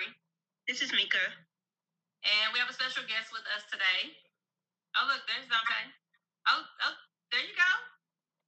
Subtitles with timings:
[0.00, 0.06] T.
[0.06, 0.16] I'm Capri.
[0.68, 1.20] This is Mika.
[2.24, 4.12] And we have a special guest with us today.
[4.96, 5.80] Oh, look, there's Dante.
[6.48, 6.94] Oh, oh,
[7.32, 7.70] there you go.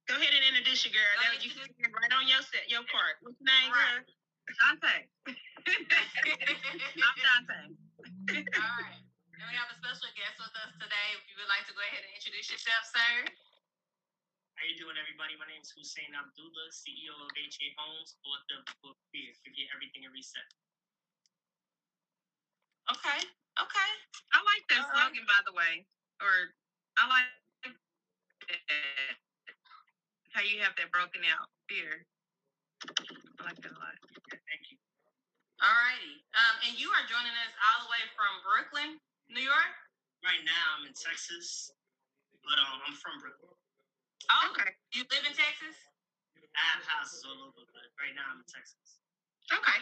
[0.09, 1.13] Go ahead and introduce your girl.
[1.15, 3.17] Go That you introduce- can right on your set, your part.
[3.21, 4.03] What's your name, Right.
[4.05, 4.13] girl?
[4.59, 4.97] Dante.
[5.29, 7.59] I'm Dante.
[8.59, 8.99] All right.
[9.39, 11.07] And we have a special guest with us today.
[11.17, 13.25] If you would like to go ahead and introduce yourself, sir.
[14.59, 15.35] How you doing, everybody?
[15.39, 19.67] My name is Hussein Abdullah, CEO of HA Homes, author of the book Fear, Forget
[19.73, 20.45] Everything and Reset.
[22.91, 23.19] Okay.
[23.61, 23.91] Okay.
[24.33, 25.07] I like that All right.
[25.13, 25.85] slogan, by the way.
[26.19, 26.51] Or
[26.99, 27.27] I like
[27.63, 29.15] that.
[30.33, 31.47] how you have that broken out.
[31.69, 32.03] Fear.
[33.39, 33.95] I like that a lot.
[34.49, 34.77] Thank you.
[35.61, 36.19] All righty.
[36.35, 38.99] Um, and you are joining us all the way from Brooklyn,
[39.31, 39.73] New York.
[40.25, 41.71] Right now, I'm in Texas,
[42.43, 43.53] but um, I'm from Brooklyn.
[44.31, 44.71] Oh, Okay.
[44.95, 45.75] you live in Texas?
[46.55, 48.99] I have houses all over, but right now I'm in Texas.
[49.51, 49.79] Okay.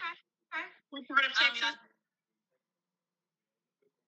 [0.52, 0.66] Okay.
[0.90, 1.78] What part of Um, Texas?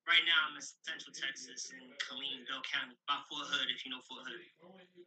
[0.04, 3.90] Right now, I'm in Central Texas in Killeen, Bell County, by Fort Hood, if you
[3.96, 4.44] know Fort Hood.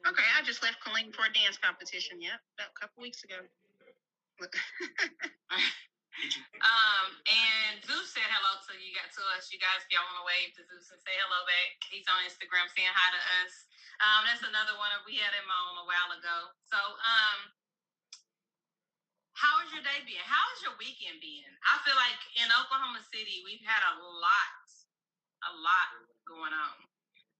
[0.09, 2.17] Okay, I just left Killeen for a dance competition.
[2.17, 3.37] Yep, about a couple weeks ago.
[6.17, 6.41] Did you?
[6.65, 9.53] Um, and Zeus said hello to you got to us.
[9.53, 11.77] You guys, if y'all want to wave to Zeus and say hello back.
[11.93, 13.53] He's on Instagram saying hi to us.
[14.01, 16.37] Um, that's another one of we had him on a while ago.
[16.73, 17.53] So, um,
[19.37, 20.25] how has your day been?
[20.25, 21.53] How is your weekend been?
[21.69, 24.66] I feel like in Oklahoma City we've had a lot,
[25.51, 25.89] a lot
[26.27, 26.77] going on.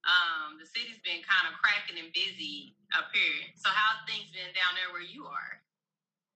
[0.07, 3.51] Um, the city's been kind of cracking and busy up here.
[3.59, 5.59] So, how's things been down there where you are?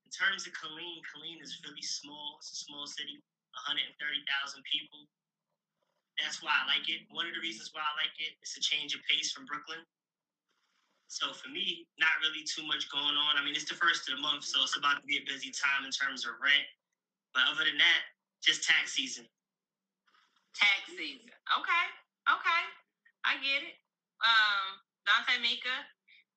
[0.04, 2.36] In terms of Killeen, Killeen is really small.
[2.44, 3.24] It's a small city,
[3.64, 3.88] 130,000
[4.68, 5.08] people.
[6.20, 7.08] That's why I like it.
[7.16, 9.80] One of the reasons why I like it is a change of pace from Brooklyn.
[11.08, 13.36] So for me, not really too much going on.
[13.36, 15.52] I mean, it's the first of the month, so it's about to be a busy
[15.52, 16.68] time in terms of rent.
[17.36, 18.02] But other than that,
[18.44, 19.28] just tax season.
[20.56, 21.32] Tax season.
[21.58, 21.86] Okay.
[22.28, 22.64] Okay.
[23.26, 23.78] I get it.
[24.22, 25.74] Um, Dante Mika.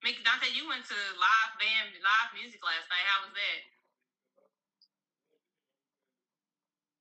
[0.05, 3.07] Mika Dante, you went to live band live music last night.
[3.09, 3.61] How was that?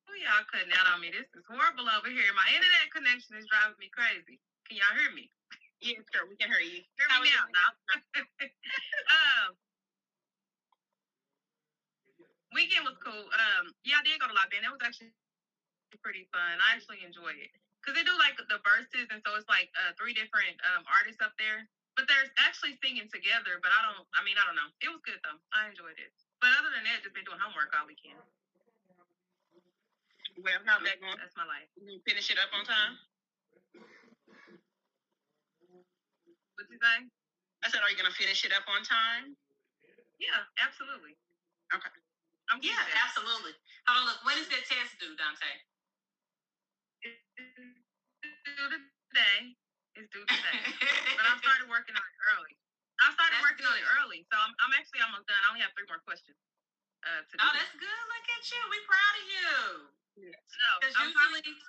[0.10, 1.10] Oh, y'all cutting out on me.
[1.12, 2.30] This is horrible over here.
[2.36, 4.38] My internet connection is driving me crazy.
[4.68, 5.30] Can y'all hear me?
[5.82, 6.24] Yes, sir.
[6.28, 6.84] We can hear you.
[6.98, 7.46] Hear How me now.
[9.16, 9.50] um,
[12.54, 13.28] weekend was cool.
[13.34, 14.64] Um, yeah, I did go to La Band.
[14.64, 15.12] That was actually
[16.02, 16.58] pretty fun.
[16.64, 19.94] I actually enjoy it because they do like the verses, and so it's like uh,
[20.00, 21.68] three different um, artists up there.
[21.94, 23.62] But they're actually singing together.
[23.62, 24.06] But I don't.
[24.18, 24.70] I mean, I don't know.
[24.82, 25.38] It was good though.
[25.54, 26.10] I enjoyed it.
[26.42, 28.18] But other than that, just been doing homework all weekend.
[30.42, 31.20] Well, how's that going?
[31.22, 31.70] That's my life.
[31.78, 32.98] You gonna finish it up on time?
[36.58, 36.98] What do you say?
[37.64, 39.38] I said, are you gonna finish it up on time?
[40.20, 41.16] Yeah, absolutely.
[41.74, 41.94] Okay.
[42.52, 43.54] I'm Yeah, absolutely.
[43.88, 44.20] Hold on, look.
[44.26, 45.52] When is that test due, Dante?
[47.04, 48.70] It's due
[49.12, 49.40] today.
[50.00, 50.60] It's due today.
[51.20, 52.54] but I started working on it early.
[53.04, 53.96] I started That's working on it good.
[54.00, 55.36] early, so I'm, I'm actually almost done.
[55.44, 56.38] I only have three more questions
[57.04, 57.42] uh, to do.
[57.44, 58.02] oh, that's good.
[58.08, 58.62] Look at you.
[58.72, 59.52] We proud of you.
[60.32, 61.60] no, Because I'm probably- usually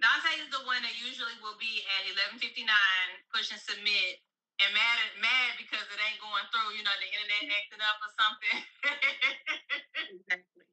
[0.00, 4.24] Dante is the one that usually will be at eleven fifty nine pushing submit
[4.64, 6.72] and mad at, mad because it ain't going through.
[6.72, 8.58] You know, the internet acting up or something.
[10.10, 10.64] Exactly.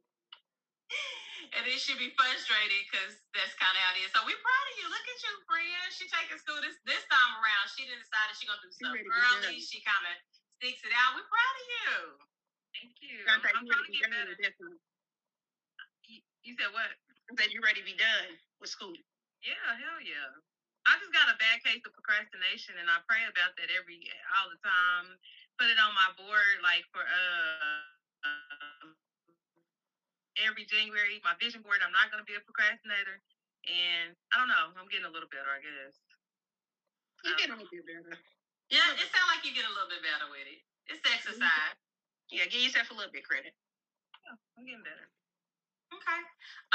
[1.56, 4.12] And then she be frustrated because that's kind of how it is.
[4.12, 4.86] So we're proud of you.
[4.92, 5.88] Look at you, friend.
[5.94, 7.66] She taking school this this time around.
[7.74, 9.58] She didn't decide she gonna do She stuff ready early.
[9.60, 10.16] She kind of
[10.60, 11.16] sticks it out.
[11.16, 11.92] We're proud of you.
[12.78, 13.26] Thank you.
[13.26, 14.30] Dante, I'm you trying to to get better.
[14.30, 14.78] with this one?
[16.06, 16.90] You, you said what?
[17.28, 18.94] I said you ready to be done with school.
[19.42, 20.32] Yeah, hell yeah.
[20.88, 24.00] I just got a bad case of procrastination, and I pray about that every
[24.40, 25.20] all the time.
[25.60, 27.84] Put it on my board, like for uh,
[28.24, 28.96] um,
[30.46, 31.82] every January, my vision board.
[31.84, 33.22] I'm not gonna be a procrastinator,
[33.68, 34.74] and I don't know.
[34.78, 35.96] I'm getting a little better, I guess.
[37.26, 38.16] You Um, get a little bit better.
[38.70, 40.62] Yeah, it sounds like you get a little bit better with it.
[40.88, 41.76] It's exercise.
[42.30, 43.56] Yeah, give yourself a little bit credit.
[44.26, 45.08] Yeah, I'm getting better.
[45.94, 46.22] Okay.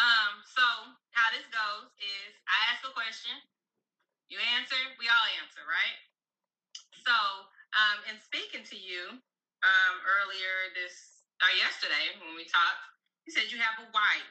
[0.01, 0.65] Um, so
[1.13, 3.37] how this goes is I ask a question,
[4.29, 5.99] You answer, we all answer, right?
[7.05, 7.13] So,
[7.77, 9.21] um, in speaking to you
[9.63, 12.81] um, earlier this or yesterday when we talked,
[13.27, 14.31] you said you have a wife.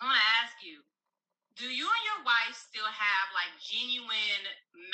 [0.00, 0.80] I want to ask you,
[1.58, 4.44] do you and your wife still have like genuine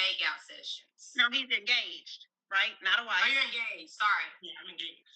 [0.00, 1.14] makeout sessions?
[1.14, 2.74] No, he's engaged, right?
[2.82, 3.22] Not a Are wife.
[3.22, 3.94] Oh, you're engaged?
[3.94, 4.28] Sorry.
[4.42, 5.06] Yeah, I'm engaged.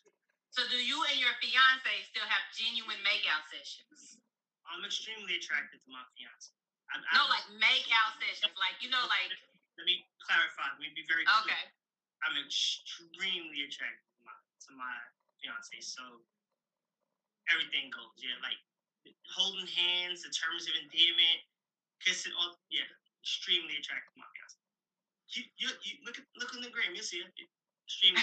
[0.54, 4.18] So, do you and your fiance still have genuine makeout sessions?
[4.66, 6.54] I'm extremely attracted to my fiance.
[6.90, 9.30] I, I, No, like makeout sessions, like you know, like
[9.78, 10.70] Let me clarify.
[10.74, 11.54] Let me be very clear.
[11.54, 11.64] okay.
[12.22, 14.36] I'm extremely attracted to my
[14.66, 14.94] to my
[15.40, 15.74] fiance.
[15.82, 16.22] So
[17.48, 18.12] everything goes.
[18.20, 18.58] Yeah, like
[19.32, 21.40] holding hands, the terms of endearment,
[22.04, 22.34] kissing.
[22.36, 22.88] All yeah,
[23.24, 24.12] extremely attractive.
[24.20, 24.58] my fiance.
[25.30, 26.92] You, you, you look at look on the gram.
[26.92, 27.30] You'll see it.
[27.86, 28.22] Extremely,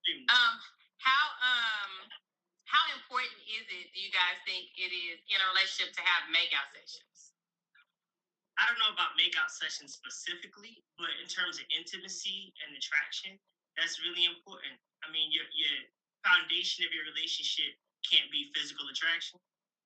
[0.00, 0.28] extremely.
[0.32, 0.54] um,
[1.00, 1.92] how um
[2.66, 3.90] how important is it?
[3.94, 7.32] Do you guys think it is in a relationship to have makeout sessions?
[8.56, 13.36] I don't know about makeout sessions specifically, but in terms of intimacy and attraction,
[13.76, 14.80] that's really important.
[15.04, 15.76] I mean, your your
[16.26, 19.38] foundation of your relationship can't be physical attraction.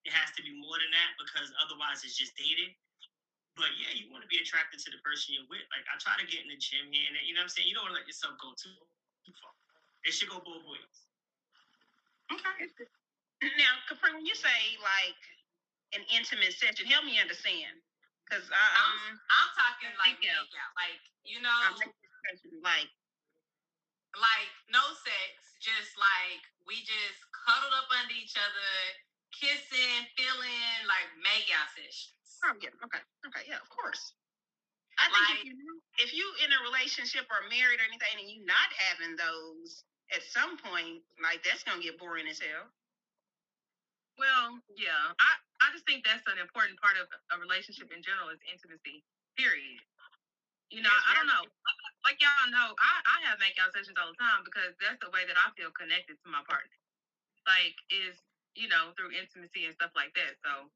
[0.08, 2.72] It has to be more than that because otherwise it's just dating.
[3.60, 5.64] But yeah, you want to be attracted to the person you're with.
[5.68, 7.68] Like I try to get in the gym here, and you know what I'm saying.
[7.68, 8.72] You don't want to let yourself go too
[9.28, 9.52] too far.
[10.08, 10.96] It should go both ways.
[12.32, 12.72] Okay.
[13.60, 15.20] Now, Capri, when you say like
[15.92, 17.76] an intimate session, help me understand.
[18.24, 20.46] Because I, I'm, um, I'm talking like Makeout.
[20.46, 21.58] makeout, like you know,
[22.62, 22.88] like,
[24.18, 28.72] like no sex, just like we just cuddled up under each other,
[29.34, 32.14] kissing, feeling, like makeout sessions.
[32.46, 34.14] oh yeah, okay, okay, yeah, of course.
[34.98, 35.72] I think Like- if you
[36.02, 39.84] if you in a relationship or married or anything, and you not having those
[40.14, 42.68] at some point, like that's gonna get boring as hell.
[44.18, 45.30] Well, yeah, I,
[45.64, 49.00] I just think that's an important part of a relationship in general is intimacy.
[49.40, 49.80] Period.
[50.68, 51.44] You know, Yes, I don't know.
[52.04, 55.28] Like y'all know, I, I have makeout sessions all the time because that's the way
[55.28, 56.76] that I feel connected to my partner.
[57.44, 58.16] Like is
[58.56, 60.36] you know through intimacy and stuff like that.
[60.44, 60.68] So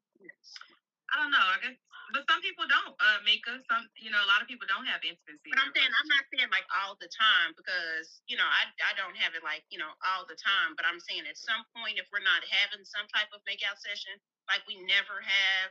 [1.13, 1.43] I don't know.
[1.43, 1.77] I guess,
[2.13, 2.97] but some people don't.
[2.97, 5.53] Uh, Mika, some you know a lot of people don't have intimacy.
[5.53, 8.93] But I'm saying I'm not saying like all the time because you know I I
[8.97, 10.75] don't have it like you know all the time.
[10.75, 14.17] But I'm saying at some point if we're not having some type of makeout session,
[14.51, 15.69] like we never have,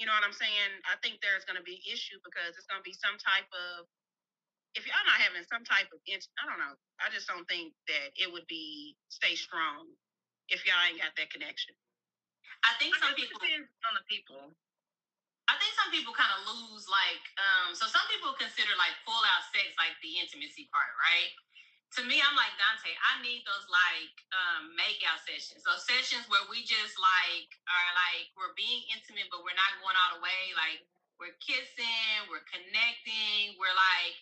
[0.00, 0.70] you know what I'm saying?
[0.86, 3.84] I think there's going to be issue because it's going to be some type of
[4.74, 6.74] if y'all not having some type of int- I don't know.
[7.02, 9.90] I just don't think that it would be stay strong
[10.50, 11.74] if y'all ain't got that connection.
[12.62, 13.40] I think I some people.
[13.40, 14.52] depends on the people.
[15.50, 19.18] I think some people kind of lose like um so some people consider like full
[19.34, 21.30] out sex like the intimacy part, right?
[21.98, 25.66] To me, I'm like Dante, I need those like um make out sessions.
[25.66, 29.98] Those sessions where we just like are like we're being intimate but we're not going
[29.98, 30.54] all the way.
[30.54, 30.86] Like
[31.18, 34.14] we're kissing, we're connecting, we're like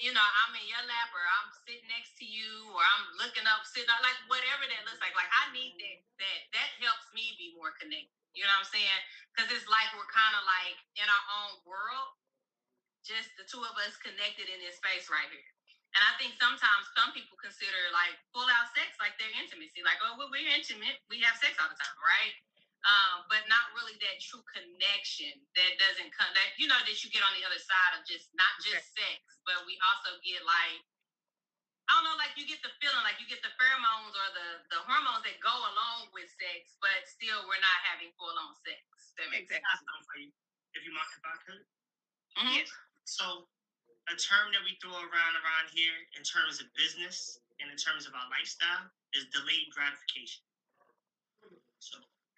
[0.00, 3.44] you know, I'm in your lap or I'm sitting next to you or I'm looking
[3.44, 5.12] up, sitting up, like whatever that looks like.
[5.12, 6.18] Like I need that mm-hmm.
[6.24, 8.16] that that helps me be more connected.
[8.32, 9.00] You know what I'm saying?
[9.30, 12.16] Because it's like we're kind of like in our own world,
[13.04, 15.50] just the two of us connected in this space right here.
[15.92, 20.00] And I think sometimes some people consider like full out sex like their intimacy, like
[20.00, 22.34] oh well, we're intimate, we have sex all the time, right?
[22.80, 27.12] Um, but not really that true connection that doesn't come that you know that you
[27.12, 30.80] get on the other side of just not just sex, but we also get like
[31.90, 34.48] I don't know, like you get the feeling, like you get the pheromones or the
[34.72, 38.80] the hormones that go along with sex, but still we're not having full on sex.
[39.18, 40.30] That makes I got something for you,
[40.78, 41.62] if you mind, if I could.
[42.24, 42.38] sense.
[42.38, 42.54] Mhm.
[42.56, 42.70] Yes.
[43.04, 43.50] So,
[44.08, 48.06] a term that we throw around around here in terms of business and in terms
[48.06, 50.42] of our lifestyle is delayed gratification.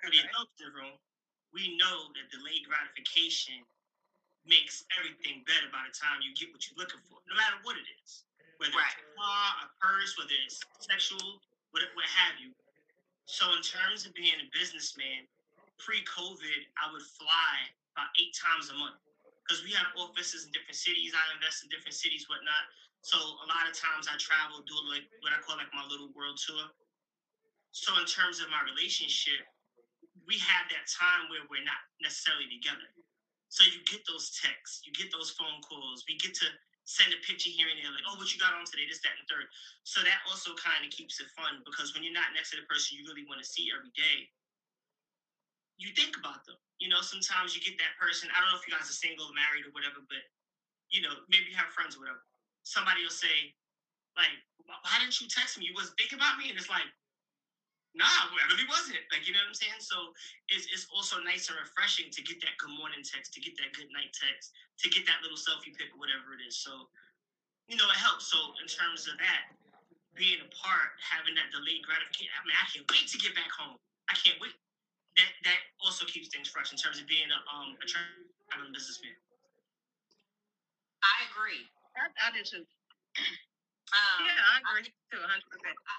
[0.02, 0.26] For the
[0.58, 0.98] the room,
[1.54, 3.62] we know that delayed gratification
[4.42, 7.78] makes everything better by the time you get what you're looking for, no matter what
[7.78, 8.26] it is.
[8.58, 11.38] Whether it's a car, a purse, whether it's sexual,
[11.70, 12.50] what, what have you.
[13.30, 15.30] So, in terms of being a businessman,
[15.78, 17.54] pre COVID, I would fly
[17.94, 18.98] about eight times a month
[19.46, 21.14] because we have offices in different cities.
[21.14, 22.66] I invest in different cities, whatnot.
[23.02, 26.10] So a lot of times I travel, do like what I call like my little
[26.14, 26.70] world tour.
[27.74, 29.42] So in terms of my relationship,
[30.26, 32.88] we have that time where we're not necessarily together.
[33.52, 36.48] So you get those texts, you get those phone calls, we get to
[36.88, 39.14] send a picture here and there, like, oh, what you got on today, this, that,
[39.14, 39.46] and third.
[39.84, 42.66] So that also kind of keeps it fun because when you're not next to the
[42.66, 44.26] person you really want to see every day,
[45.78, 46.58] you think about them.
[46.82, 48.30] You know, sometimes you get that person.
[48.34, 50.22] I don't know if you guys are single, married, or whatever, but
[50.90, 52.22] you know, maybe you have friends or whatever.
[52.62, 53.54] Somebody will say,
[54.14, 54.32] like,
[54.66, 55.66] why didn't you text me?
[55.66, 56.86] You wasn't thinking about me, and it's like,
[57.92, 59.04] Nah, I really wasn't.
[59.12, 59.80] Like, you know what I'm saying?
[59.84, 60.16] So
[60.48, 63.76] it's, it's also nice and refreshing to get that good morning text, to get that
[63.76, 66.56] good night text, to get that little selfie pic whatever it is.
[66.56, 66.88] So,
[67.68, 68.32] you know, it helps.
[68.32, 69.52] So in terms of that,
[70.16, 73.76] being apart, having that delayed gratification, I mean, I can't wait to get back home.
[74.08, 74.56] I can't wait.
[75.20, 79.12] That that also keeps things fresh in terms of being a um a traveling businessman.
[81.04, 81.68] I agree.
[81.96, 82.64] I, I do too.
[83.92, 85.20] Um, Yeah, I agree too, 100%.
[85.20, 85.96] I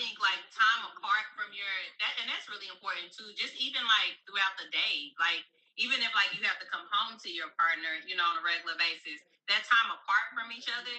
[0.00, 3.30] think like time apart from your that and that's really important too.
[3.36, 5.44] Just even like throughout the day, like
[5.76, 8.44] even if like you have to come home to your partner, you know, on a
[8.44, 9.20] regular basis,
[9.52, 10.98] that time apart from each other,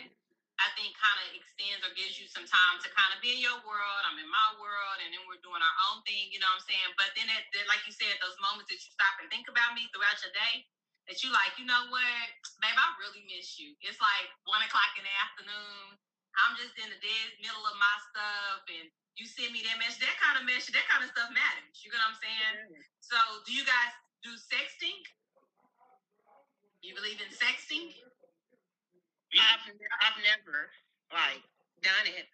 [0.61, 3.41] I think kind of extends or gives you some time to kind of be in
[3.41, 4.01] your world.
[4.05, 6.29] I'm in my world, and then we're doing our own thing.
[6.29, 6.91] You know what I'm saying?
[7.01, 9.73] But then, it, then like you said, those moments that you stop and think about
[9.73, 10.69] me throughout your day,
[11.09, 12.29] that you like, you know what,
[12.61, 13.73] babe, I really miss you.
[13.81, 15.97] It's like one o'clock in the afternoon.
[16.39, 18.87] I'm just in the dead middle of my stuff, and
[19.19, 20.03] you send me that message.
[20.03, 21.75] That kind of message, that kind of stuff matters.
[21.83, 22.55] You know what I'm saying?
[23.03, 24.97] So, do you guys do sexting?
[26.81, 27.93] You believe in sexting?
[29.35, 29.63] I've
[30.03, 30.71] I've never
[31.13, 31.43] like
[31.83, 32.27] done it.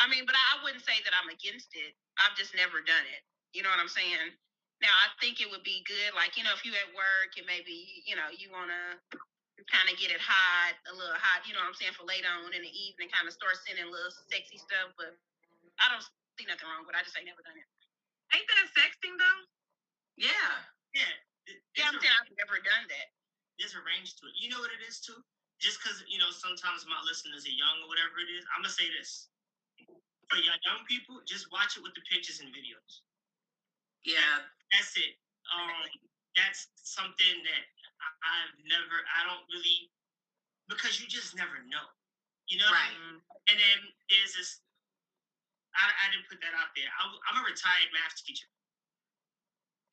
[0.00, 1.92] I mean, but I wouldn't say that I'm against it.
[2.20, 3.22] I've just never done it.
[3.52, 4.32] You know what I'm saying?
[4.80, 7.46] Now I think it would be good, like you know, if you at work and
[7.48, 8.96] maybe you know you wanna
[9.68, 11.44] kind of get it hot, a little hot.
[11.44, 13.88] You know what I'm saying for later on in the evening, kind of start sending
[13.90, 14.94] little sexy stuff.
[14.96, 15.12] But
[15.82, 16.04] I don't
[16.38, 16.94] see nothing wrong with.
[16.96, 17.00] it.
[17.00, 17.68] I just ain't never done it.
[18.34, 19.40] Ain't that sexting though?
[20.18, 20.50] Yeah.
[20.94, 21.14] Yeah.
[21.46, 23.08] th- Yeah, I'm saying I've never done that.
[23.60, 24.34] there's a range to it.
[24.40, 25.18] You know what it is too?
[25.60, 28.72] Just because you know sometimes my listeners are young or whatever it is, I'm gonna
[28.74, 29.28] say this.
[30.30, 33.02] For y'all young people, just watch it with the pictures and videos.
[34.04, 34.46] Yeah.
[34.72, 35.14] That's it.
[35.52, 35.88] Um,
[36.36, 37.64] that's something that
[38.00, 39.04] I- I've never.
[39.16, 39.90] I don't really
[40.68, 41.86] because you just never know.
[42.48, 42.66] You know.
[42.70, 42.98] what I Right.
[42.98, 43.18] mean?
[43.50, 43.78] And then
[44.10, 44.60] there's this.
[45.74, 46.90] I, I didn't put that out there.
[46.90, 48.46] I, I'm a retired math teacher.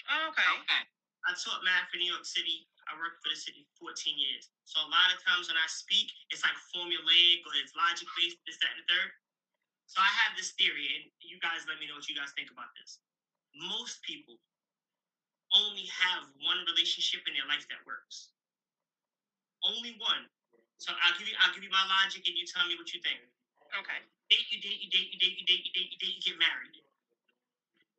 [0.10, 0.46] Oh, okay.
[0.64, 0.82] Okay.
[1.28, 2.66] I taught math in New York City.
[2.88, 4.48] I worked for the city 14 years.
[4.64, 8.40] So a lot of times when I speak, it's like formulaic or it's logic based,
[8.48, 9.12] this, that, and the third.
[9.88, 12.52] So I have this theory, and you guys let me know what you guys think
[12.52, 13.00] about this.
[13.56, 14.40] Most people
[15.56, 18.32] only have one relationship in their life that works.
[19.64, 20.28] Only one.
[20.78, 23.02] So I'll give you I'll give you my logic and you tell me what you
[23.02, 23.22] think.
[23.74, 24.00] Okay.
[24.30, 26.38] Date, you date, you date, you date, you date, you date, you date, you get
[26.40, 26.76] married.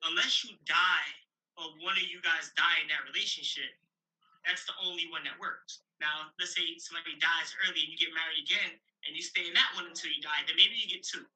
[0.05, 1.11] Unless you die
[1.59, 3.75] or one of you guys die in that relationship,
[4.47, 5.83] that's the only one that works.
[6.01, 9.55] Now, let's say somebody dies early and you get married again and you stay in
[9.59, 11.27] that one until you die, then maybe you get two.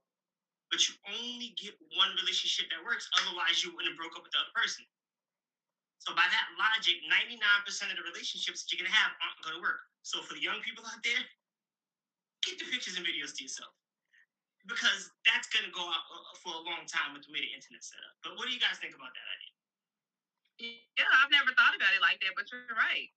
[0.71, 4.33] But you only get one relationship that works, otherwise you wouldn't have broke up with
[4.33, 4.87] the other person.
[6.03, 9.87] So by that logic, 99% of the relationships that you're gonna have aren't gonna work.
[10.03, 11.23] So for the young people out there,
[12.43, 13.71] keep the pictures and videos to yourself.
[14.67, 17.87] Because that's gonna go out uh, for a long time with the way the internet's
[17.95, 18.19] set up.
[18.27, 19.55] But what do you guys think about that idea?
[20.99, 23.11] Yeah, I've never thought about it like that, but you're right.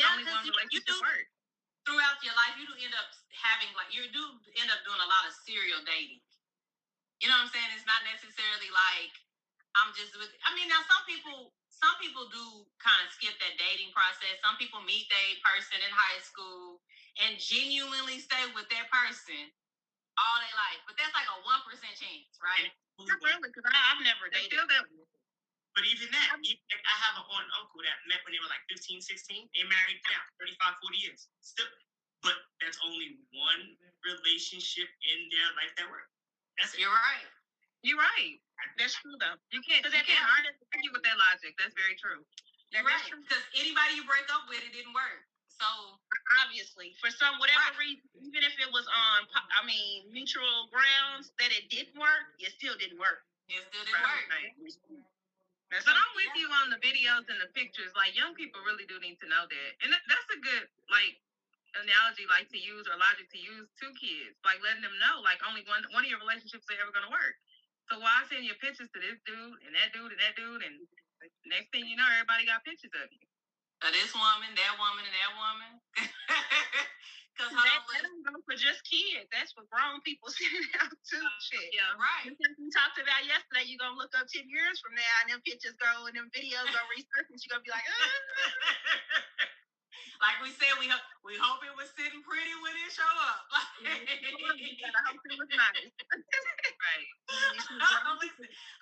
[0.00, 1.28] Yeah, Only one because you, you relationship do works.
[1.84, 4.24] throughout your life, you do end up having like you do
[4.56, 6.20] end up doing a lot of serial dating.
[7.20, 7.76] You know what I'm saying?
[7.76, 9.12] It's not necessarily like
[9.78, 10.30] I'm just with.
[10.44, 14.38] I mean, now some people, some people do kind of skip that dating process.
[14.44, 16.82] Some people meet their person in high school
[17.20, 19.48] and genuinely stay with that person
[20.20, 22.68] all their life, but that's like a one percent chance, right?
[23.00, 24.60] Not really, because I've never They dated.
[24.60, 24.84] feel that
[25.72, 28.42] But even that, even, like, I have an aunt and uncle that met when they
[28.42, 29.48] were like 15, 16.
[29.56, 31.20] They married now, 35, 40 years.
[31.40, 31.70] Still,
[32.20, 33.62] but that's only one
[34.04, 36.12] relationship in their life that worked.
[36.60, 36.84] That's it.
[36.84, 37.28] You're right.
[37.82, 38.41] You're right.
[38.78, 39.36] That's true though.
[39.50, 41.54] You can't, Because you at can't end- argue with that logic.
[41.58, 42.24] That's very true.
[42.72, 43.04] That is right.
[43.08, 43.20] true.
[43.22, 45.26] Because anybody you break up with, it didn't work.
[45.48, 45.66] So
[46.42, 47.92] Obviously, for some whatever Right.
[47.92, 52.52] reason, even if it was on, I mean, mutual grounds that it didn't work, it
[52.56, 53.24] still didn't work.
[53.48, 54.72] it still didn't Right, work.
[55.70, 57.92] That's But I'm with you on the videos and the pictures.
[57.96, 61.20] Like young people really do need to know that, and that- that's a good like
[61.74, 64.36] analogy, like to use or logic to use to kids.
[64.44, 67.36] Like letting them know, like only one one of your relationships are ever gonna work.
[67.92, 70.80] So why send your pictures to this dude and that dude and that dude, and
[71.44, 73.20] next thing you know, everybody got pictures of you.
[73.84, 75.72] Uh, this woman, that woman, and that woman.
[77.32, 79.24] Because that, that don't go for just kids.
[79.32, 81.24] That's for grown people sitting out too.
[81.40, 81.64] Shit.
[81.72, 81.96] Yeah.
[81.96, 82.28] right.
[82.28, 85.72] We talked about yesterday, you're gonna look up ten years from now and them pictures
[85.80, 89.48] go and them videos go resurface, you're gonna be like, "Uh."
[90.20, 93.44] Like we said, we hope we hope it was sitting pretty when it show up.
[94.58, 95.92] you gotta hope it was nice.
[96.82, 97.08] Right.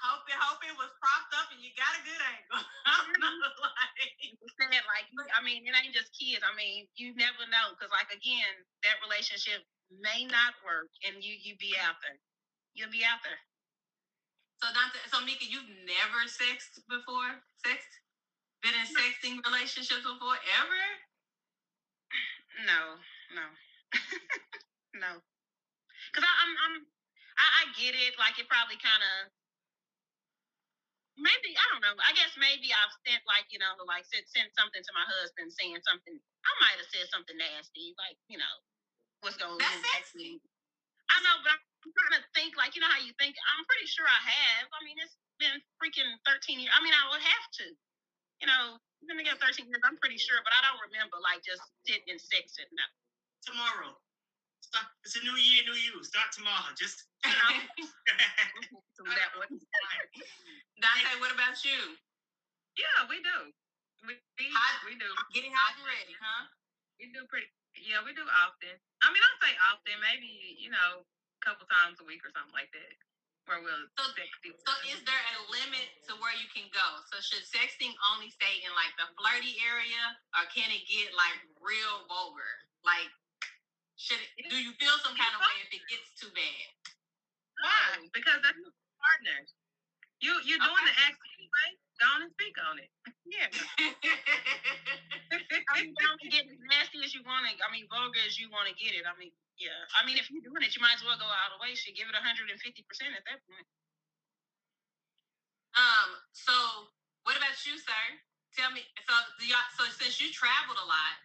[0.01, 2.65] Hope it hope it was propped up and you got a good angle.
[2.89, 3.61] Not mm-hmm.
[3.61, 4.09] like,
[4.57, 6.41] saying like I mean it ain't just kids.
[6.41, 11.37] I mean you never know because like again that relationship may not work and you
[11.37, 12.17] you be out there.
[12.73, 13.39] You'll be out there.
[14.65, 17.41] So Dante, so Mika, you've never sexed before?
[17.65, 17.95] Sexed?
[18.61, 20.37] Been in sexting relationships before?
[20.61, 20.85] Ever?
[22.69, 23.01] No,
[23.33, 23.47] no,
[25.01, 25.13] no.
[26.13, 26.75] Because I'm, I'm,
[27.41, 28.21] I, I get it.
[28.21, 29.33] Like it probably kind of,
[31.17, 31.97] maybe I don't know.
[32.05, 35.49] I guess maybe I've sent like you know, like sent sent something to my husband
[35.57, 36.21] saying something.
[36.21, 38.55] I might have said something nasty, like you know,
[39.25, 39.63] what's going on.
[39.63, 40.37] That's sexy.
[41.09, 43.41] I know, but I'm trying to think like you know how you think.
[43.57, 44.69] I'm pretty sure I have.
[44.69, 46.75] I mean, it's been freaking 13 years.
[46.77, 47.67] I mean, I would have to.
[48.41, 49.85] You know, we've been together 13 years.
[49.85, 52.77] I'm pretty sure, but I don't remember like just sitting in sex and sexing.
[52.77, 52.87] No.
[53.47, 53.93] Tomorrow.
[54.61, 56.01] Start, it's a new year, new you.
[56.05, 56.73] Start tomorrow.
[56.79, 57.05] Just
[58.97, 59.49] So that one.
[60.81, 61.97] Dante, what about you?
[62.79, 63.53] Yeah, we do.
[64.07, 65.11] We we, Hot- we do.
[65.37, 66.49] Getting hot and ready, huh?
[67.01, 67.49] We do pretty.
[67.77, 68.77] Yeah, we do often.
[69.05, 72.55] I mean, I say often, maybe you know, a couple times a week or something
[72.57, 72.93] like that,
[73.47, 74.13] where we'll So-
[74.67, 76.87] So is there a limit to where you can go?
[77.13, 80.03] So should sexting only stay in like the flirty area
[80.39, 82.53] or can it get like real vulgar?
[82.85, 83.11] Like
[83.97, 86.67] should it, do you feel some kind of way if it gets too bad?
[87.61, 88.09] Why?
[88.13, 89.39] Because that's your partner.
[90.21, 91.69] You you're doing the act anyway.
[92.01, 92.91] Go on and speak on it.
[93.31, 93.47] Yeah.
[95.71, 97.53] I mean, don't get as nasty as you want to.
[97.63, 99.07] I mean, vulgar as you want to get it.
[99.07, 99.31] I mean,
[99.61, 99.81] yeah.
[99.95, 101.77] I mean, if you're doing it, you might as well go all the way.
[101.77, 102.51] Should give it 150
[102.89, 103.69] percent at that point.
[105.77, 106.55] um, so
[107.25, 108.05] what about you, sir?
[108.57, 111.17] Tell me so do y'all so since you traveled a lot,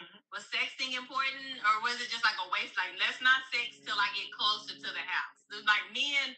[0.00, 0.20] Mhm.
[0.32, 2.76] was sexting important or was it just like a waste?
[2.78, 5.38] Like let's not sex till I get closer to the house.
[5.68, 6.36] Like men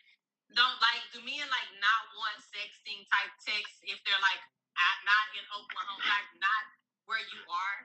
[0.54, 4.42] don't like do men like not want sexting type texts if they're like
[4.76, 6.64] at, not in Oklahoma, like not
[7.06, 7.78] where you are?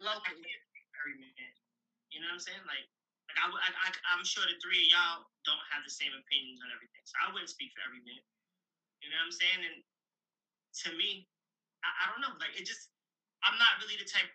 [0.00, 0.38] Locally.
[0.46, 1.50] can't speak for every man.
[2.10, 2.64] You know what I'm saying?
[2.66, 2.86] Like,
[3.28, 6.60] like I, I, I, I'm sure the three of y'all don't have the same opinions
[6.64, 7.04] on everything.
[7.04, 8.22] So I wouldn't speak for every man.
[9.04, 9.60] You know what I'm saying?
[9.62, 9.78] And
[10.84, 11.28] to me,
[11.84, 12.34] I, I don't know.
[12.40, 12.90] Like, it just,
[13.44, 14.28] I'm not really the type.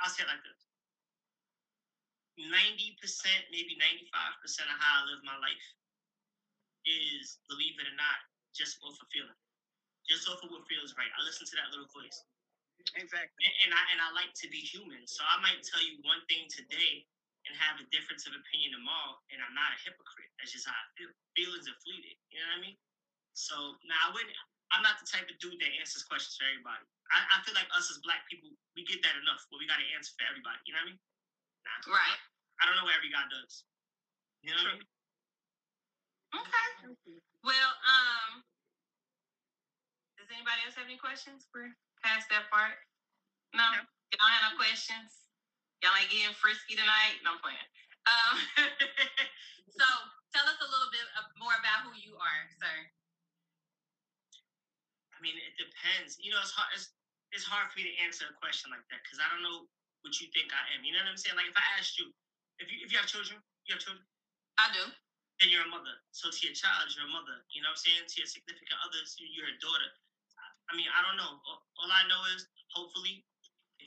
[0.00, 0.60] I'll say it like this.
[2.38, 2.98] 90%,
[3.54, 5.66] maybe 95% of how I live my life
[6.86, 8.18] is, believe it or not,
[8.52, 9.38] just off of feeling.
[10.06, 11.08] Just off of what feels right.
[11.14, 12.20] I listen to that little voice
[12.92, 13.42] Exactly.
[13.48, 15.08] and, and I and I like to be human.
[15.08, 17.06] So I might tell you one thing today
[17.44, 20.32] and have a difference of opinion tomorrow, and I'm not a hypocrite.
[20.40, 21.10] That's just how I feel.
[21.36, 22.16] Feelings are fleeting.
[22.32, 22.76] You know what I mean?
[23.36, 23.54] So
[23.84, 24.32] now I wouldn't.
[24.72, 26.82] I'm not the type of dude that answers questions for everybody.
[27.12, 29.78] I, I feel like us as black people, we get that enough, where we got
[29.78, 30.56] to answer for everybody.
[30.66, 31.00] You know what I mean?
[31.68, 32.20] Nah, Right.
[32.58, 33.66] I don't know what every guy does.
[34.42, 34.88] You know what I mean?
[36.42, 36.68] Okay.
[37.46, 38.42] Well, um,
[40.18, 41.46] does anybody else have any questions?
[41.54, 41.70] We're
[42.02, 42.78] past that part.
[43.54, 43.82] No, No.
[44.16, 45.23] y'all have no questions.
[45.82, 47.22] Y'all ain't getting frisky tonight.
[47.24, 47.68] No I'm playing.
[48.06, 48.34] Um,
[49.78, 49.86] so
[50.34, 51.06] tell us a little bit
[51.38, 52.76] more about who you are, sir.
[55.14, 56.18] I mean, it depends.
[56.20, 56.70] You know, it's hard.
[56.74, 56.90] It's,
[57.32, 59.66] it's hard for me to answer a question like that because I don't know
[60.02, 60.84] what you think I am.
[60.86, 61.36] You know what I'm saying?
[61.38, 62.10] Like if I asked you,
[62.62, 64.04] if you if you have children, you have children,
[64.58, 64.84] I do.
[65.40, 65.98] then you're a mother.
[66.14, 67.42] So to your child, you're a mother.
[67.50, 68.04] You know what I'm saying?
[68.06, 69.90] To your significant others, you- you're a daughter.
[70.70, 71.40] I mean, I don't know.
[71.46, 71.60] All,
[71.92, 73.24] I know is, hopefully,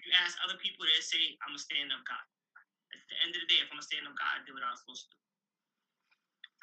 [0.08, 2.24] you ask other people, they say I'm a stand-up guy.
[2.96, 4.72] At the end of the day, if I'm a stand-up guy, I did what I
[4.72, 5.20] was supposed to do.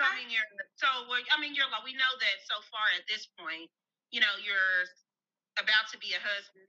[0.01, 3.07] So I mean, you're so I mean, you're like we know that so far at
[3.07, 3.71] this point,
[4.11, 4.89] you know, you're
[5.61, 6.67] about to be a husband.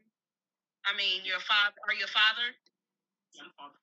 [0.85, 1.73] I mean, you're a father.
[1.89, 2.53] Are you a father?
[3.41, 3.81] I'm a father.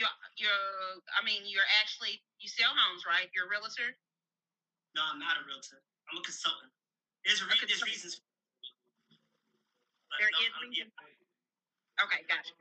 [0.00, 0.08] You're,
[0.40, 1.04] you're.
[1.12, 3.28] I mean, you're actually you sell homes, right?
[3.36, 3.92] You're a realtor.
[4.96, 5.84] No, I'm not a realtor.
[6.08, 6.72] I'm a consultant.
[7.28, 8.24] There's a re- A there's reasons.
[10.08, 10.88] But There no, is I'm- reason.
[10.88, 11.21] yeah.
[12.00, 12.54] Okay, gotcha.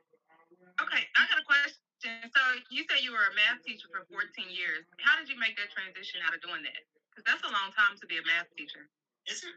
[0.81, 1.79] Okay, I got a question.
[2.03, 2.41] So
[2.73, 4.83] you said you were a math teacher for 14 years.
[4.99, 6.81] How did you make that transition out of doing that?
[7.13, 8.89] Because that's a long time to be a math teacher.
[9.29, 9.53] Is it?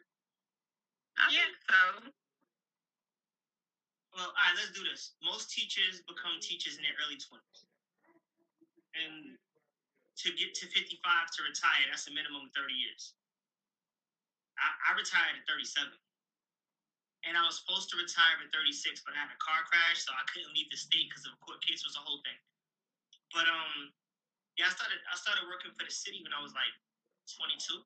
[1.18, 1.48] I Yeah.
[1.48, 1.80] think so.
[4.12, 5.14] Well, all right, let's do this.
[5.22, 7.66] Most teachers become teachers in their early 20s.
[8.94, 9.34] And
[10.22, 13.14] to get to 55 to retire, that's a minimum of 30 years.
[14.58, 15.90] I, I retired at 37.
[17.24, 20.12] And I was supposed to retire at 36, but I had a car crash, so
[20.12, 22.36] I couldn't leave the state because of a court case was a whole thing.
[23.32, 23.90] But um,
[24.60, 26.70] yeah, I started I started working for the city when I was like
[27.32, 27.80] 22.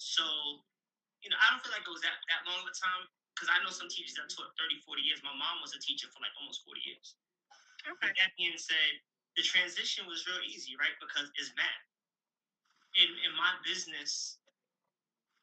[0.00, 0.24] So,
[1.22, 3.52] you know, I don't feel like it was that, that long of a time because
[3.52, 5.22] I know some teachers that taught 30, 40 years.
[5.22, 7.14] My mom was a teacher for like almost 40 years.
[7.86, 7.94] Okay.
[8.02, 8.98] But that being said,
[9.38, 10.94] the transition was real easy, right?
[10.98, 11.86] Because it's math.
[12.98, 14.41] In in my business,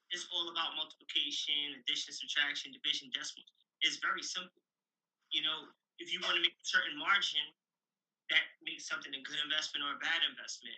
[0.10, 3.54] it's all about multiplication, addition, subtraction, division, decimals.
[3.86, 4.62] It's very simple.
[5.30, 5.70] You know,
[6.02, 7.46] if you want to make a certain margin,
[8.34, 10.78] that makes something a good investment or a bad investment.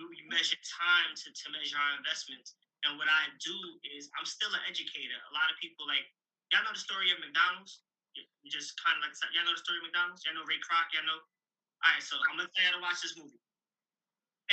[0.00, 2.58] We, measure time to, to measure our investments.
[2.82, 3.54] And what I do
[3.94, 5.16] is I'm still an educator.
[5.30, 6.04] A lot of people like
[6.50, 7.84] y'all know the story of McDonald's.
[8.18, 10.26] You you just kind of like y'all know the story of McDonald's.
[10.26, 10.90] Y'all know Ray Kroc.
[10.92, 11.20] Y'all know.
[11.22, 13.38] All right, so I'm gonna tell y'all to watch this movie.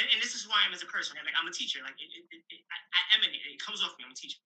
[0.02, 1.14] And, and this is who I am as a person.
[1.22, 1.86] Like I'm a teacher.
[1.86, 3.46] Like it, it, it, I, I emanate.
[3.46, 4.10] It comes off me.
[4.10, 4.42] I'm a teacher.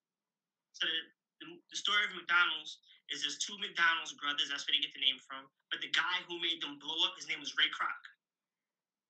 [0.76, 1.00] So the,
[1.40, 4.52] the, the story of McDonald's is there's two McDonald's brothers.
[4.52, 5.48] That's where they get the name from.
[5.72, 8.02] But the guy who made them blow up, his name was Ray Kroc.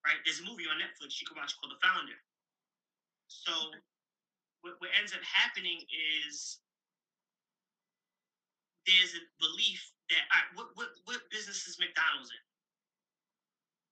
[0.06, 0.22] Right?
[0.22, 2.20] There's a movie on Netflix you can watch called The Founder.
[3.26, 3.74] So
[4.62, 6.62] what, what ends up happening is
[8.86, 9.82] there's a belief
[10.14, 12.44] that all right, what what what business is McDonald's in?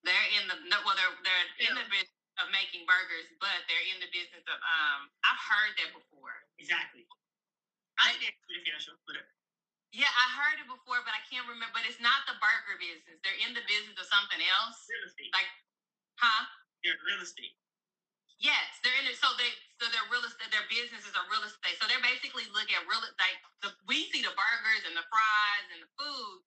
[0.06, 3.88] They're in the no, well, they're they're in the business of making burgers, but they're
[3.94, 5.10] in the business of um.
[5.28, 6.36] I've heard that before.
[6.62, 7.06] Exactly.
[8.00, 9.18] I didn't actually finish it, but
[9.96, 11.72] Yeah, I heard it before, but I can't remember.
[11.72, 13.18] But it's not the burger business.
[13.24, 14.78] They're in the business of something else.
[14.92, 15.32] real estate.
[15.32, 15.50] Like,
[16.20, 16.44] huh?
[16.84, 17.56] They're real estate.
[18.42, 19.18] Yes, they're in it.
[19.20, 21.78] So they so their real estate, their businesses are real estate.
[21.80, 25.68] So they're basically look at real like the we see the burgers and the fries
[25.76, 26.38] and the food,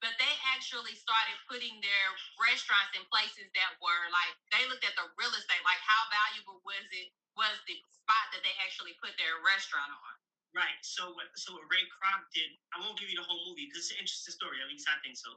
[0.00, 2.06] but they actually started putting their
[2.40, 6.60] restaurants in places that were like they looked at the real estate, like how valuable
[6.64, 10.14] was it was the spot that they actually put their restaurant on.
[10.56, 10.80] Right.
[10.82, 13.86] So what so what Ray Kroc did, I won't give you the whole movie because
[13.86, 15.30] it's an interesting story, at least I think so.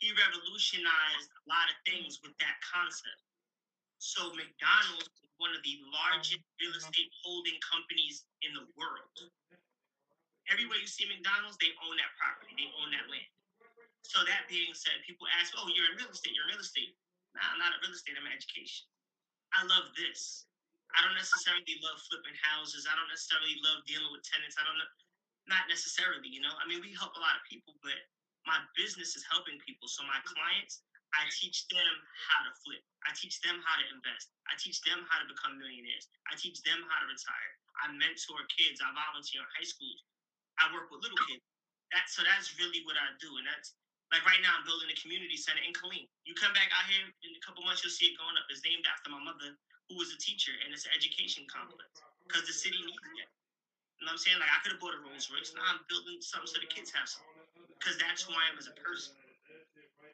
[0.00, 3.20] He revolutionized a lot of things with that concept.
[3.98, 6.84] So McDonald's is one of the largest real mm-hmm.
[6.84, 9.16] estate holding companies in the world.
[10.52, 13.35] Everywhere you see McDonald's, they own that property, they own that land.
[14.06, 16.32] So that being said, people ask, "Oh, you're in real estate.
[16.34, 16.94] You're in real estate."
[17.34, 18.14] Nah, I'm not in real estate.
[18.16, 18.86] I'm in education.
[19.52, 20.46] I love this.
[20.94, 22.86] I don't necessarily love flipping houses.
[22.86, 24.56] I don't necessarily love dealing with tenants.
[24.56, 24.90] I don't know,
[25.50, 26.30] not necessarily.
[26.30, 27.98] You know, I mean, we help a lot of people, but
[28.46, 29.90] my business is helping people.
[29.90, 32.82] So my clients, I teach them how to flip.
[33.04, 34.30] I teach them how to invest.
[34.46, 36.06] I teach them how to become millionaires.
[36.30, 37.52] I teach them how to retire.
[37.82, 38.80] I mentor kids.
[38.80, 40.00] I volunteer in high schools.
[40.62, 41.42] I work with little kids.
[41.92, 43.76] That so that's really what I do, and that's
[44.14, 46.06] like right now I'm building a community center in Killeen.
[46.24, 48.46] You come back out here in a couple months, you'll see it going up.
[48.50, 49.54] It's named after my mother,
[49.90, 51.90] who was a teacher, and it's an education complex
[52.26, 53.26] because the city needs it.
[53.98, 54.38] You know what I'm saying?
[54.38, 55.50] Like I could have bought a Rolls Royce.
[55.56, 57.42] Now I'm building something so the kids have something
[57.80, 59.14] because that's who I am as a person.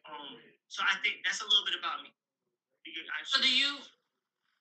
[0.06, 0.38] Um,
[0.70, 2.10] so I think that's a little bit about me.
[3.26, 3.78] So do you?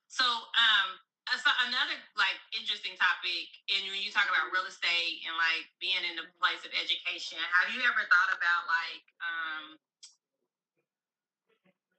[0.10, 5.38] So um, so another like interesting topic, and when you talk about real estate and
[5.38, 9.66] like being in the place of education, have you ever thought about like um,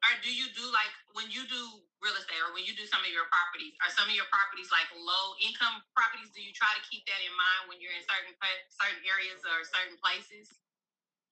[0.03, 1.63] or do you do like when you do
[2.03, 3.73] real estate or when you do some of your properties?
[3.87, 6.35] Are some of your properties like low income properties?
[6.35, 8.35] Do you try to keep that in mind when you're in certain
[8.75, 10.51] certain areas or certain places?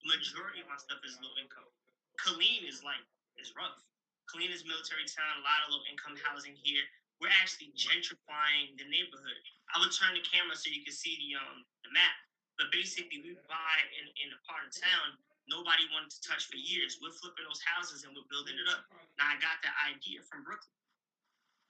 [0.05, 1.67] majority of my stuff is low income.
[2.21, 3.01] Killeen is like
[3.37, 3.77] is rough.
[4.29, 6.85] Killeen is military town, a lot of low income housing here.
[7.21, 9.41] We're actually gentrifying the neighborhood.
[9.71, 12.17] I would turn the camera so you can see the um the map.
[12.57, 15.15] But basically we buy in, in a part of town
[15.49, 16.97] nobody wanted to touch for years.
[17.01, 18.85] We're flipping those houses and we're building it up.
[19.17, 20.73] Now I got that idea from Brooklyn.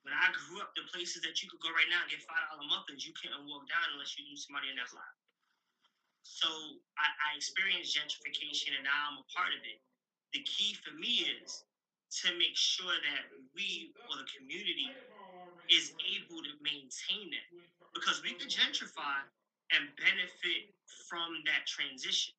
[0.03, 2.41] When I grew up, the places that you could go right now and get five
[2.49, 5.13] dollar muffins, you can't walk down unless you knew somebody in that block.
[6.25, 6.47] So
[6.97, 9.77] I, I experienced gentrification and now I'm a part of it.
[10.33, 11.63] The key for me is
[12.23, 14.89] to make sure that we or the community
[15.71, 17.47] is able to maintain it.
[17.95, 19.23] Because we can gentrify
[19.71, 20.67] and benefit
[21.07, 22.36] from that transition.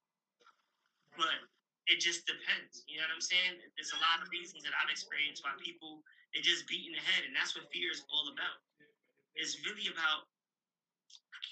[1.17, 1.41] But
[1.89, 2.85] it just depends.
[2.87, 3.57] You know what I'm saying?
[3.77, 7.29] There's a lot of reasons that I've experienced why people they just beating the head,
[7.29, 8.57] and that's what fear is all about.
[9.37, 10.32] It's really about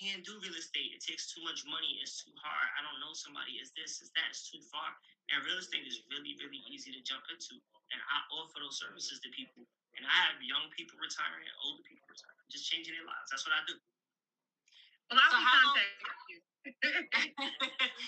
[0.00, 0.96] can't do real estate.
[0.96, 2.00] It takes too much money.
[2.00, 2.68] It's too hard.
[2.74, 3.60] I don't know somebody.
[3.60, 4.00] It's this.
[4.00, 4.32] It's that.
[4.32, 4.96] It's too far.
[5.28, 7.60] And real estate is really, really easy to jump into.
[7.92, 9.68] And I offer those services to people.
[10.00, 13.28] And I have young people retiring, older people retiring, just changing their lives.
[13.28, 13.76] That's what I do.
[15.12, 15.76] Well, I'll So be how long-
[16.32, 16.40] you.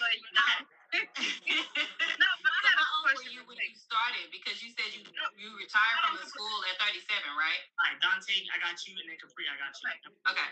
[0.00, 0.54] But, you know,
[2.22, 4.28] no, but I So had a how old were you when you started?
[4.32, 5.02] Because you said you
[5.36, 7.00] you retired from the school at 37,
[7.36, 7.62] right?
[7.80, 9.88] All right, Dante, I got you, and then Capri, I got you.
[10.30, 10.50] Okay.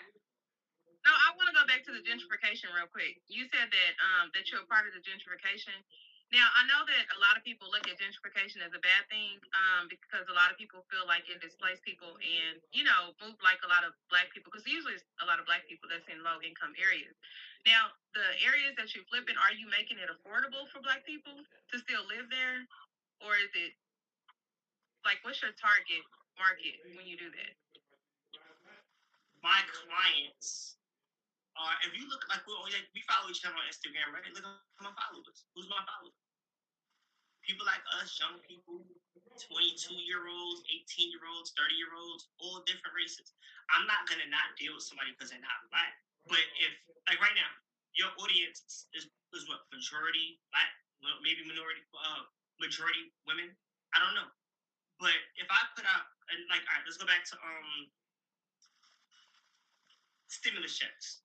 [1.06, 3.16] No, I want to go back to the gentrification real quick.
[3.24, 5.80] You said that um that you're a part of the gentrification.
[6.28, 9.40] Now I know that a lot of people look at gentrification as a bad thing
[9.56, 13.40] um because a lot of people feel like it displaced people and you know move
[13.40, 16.04] like a lot of black people because usually it's a lot of black people that's
[16.06, 17.16] in low income areas.
[17.64, 21.40] Now the areas that you're flipping, are you making it affordable for black people
[21.72, 22.68] to still live there,
[23.24, 23.72] or is it
[25.04, 26.04] like what's your target
[26.36, 27.52] market when you do that?
[29.42, 30.76] My clients
[31.61, 34.25] are, if you look like we, like we follow each other on Instagram, right?
[34.33, 35.44] Look at my followers.
[35.53, 36.16] Who's my followers?
[37.44, 38.85] people like us, young people,
[39.42, 43.33] 22 year olds, 18 year olds, 30 year olds, all different races.
[43.73, 45.99] I'm not gonna not deal with somebody because they're not black.
[46.29, 46.73] But if
[47.09, 47.51] like right now,
[47.96, 50.70] your audience is, is what majority black,
[51.25, 52.23] maybe minority, uh,
[52.62, 53.51] majority women.
[53.96, 54.31] I don't know.
[55.03, 56.07] But if I put out
[56.53, 57.90] like, all right, let's go back to um
[60.31, 61.25] stimulus checks.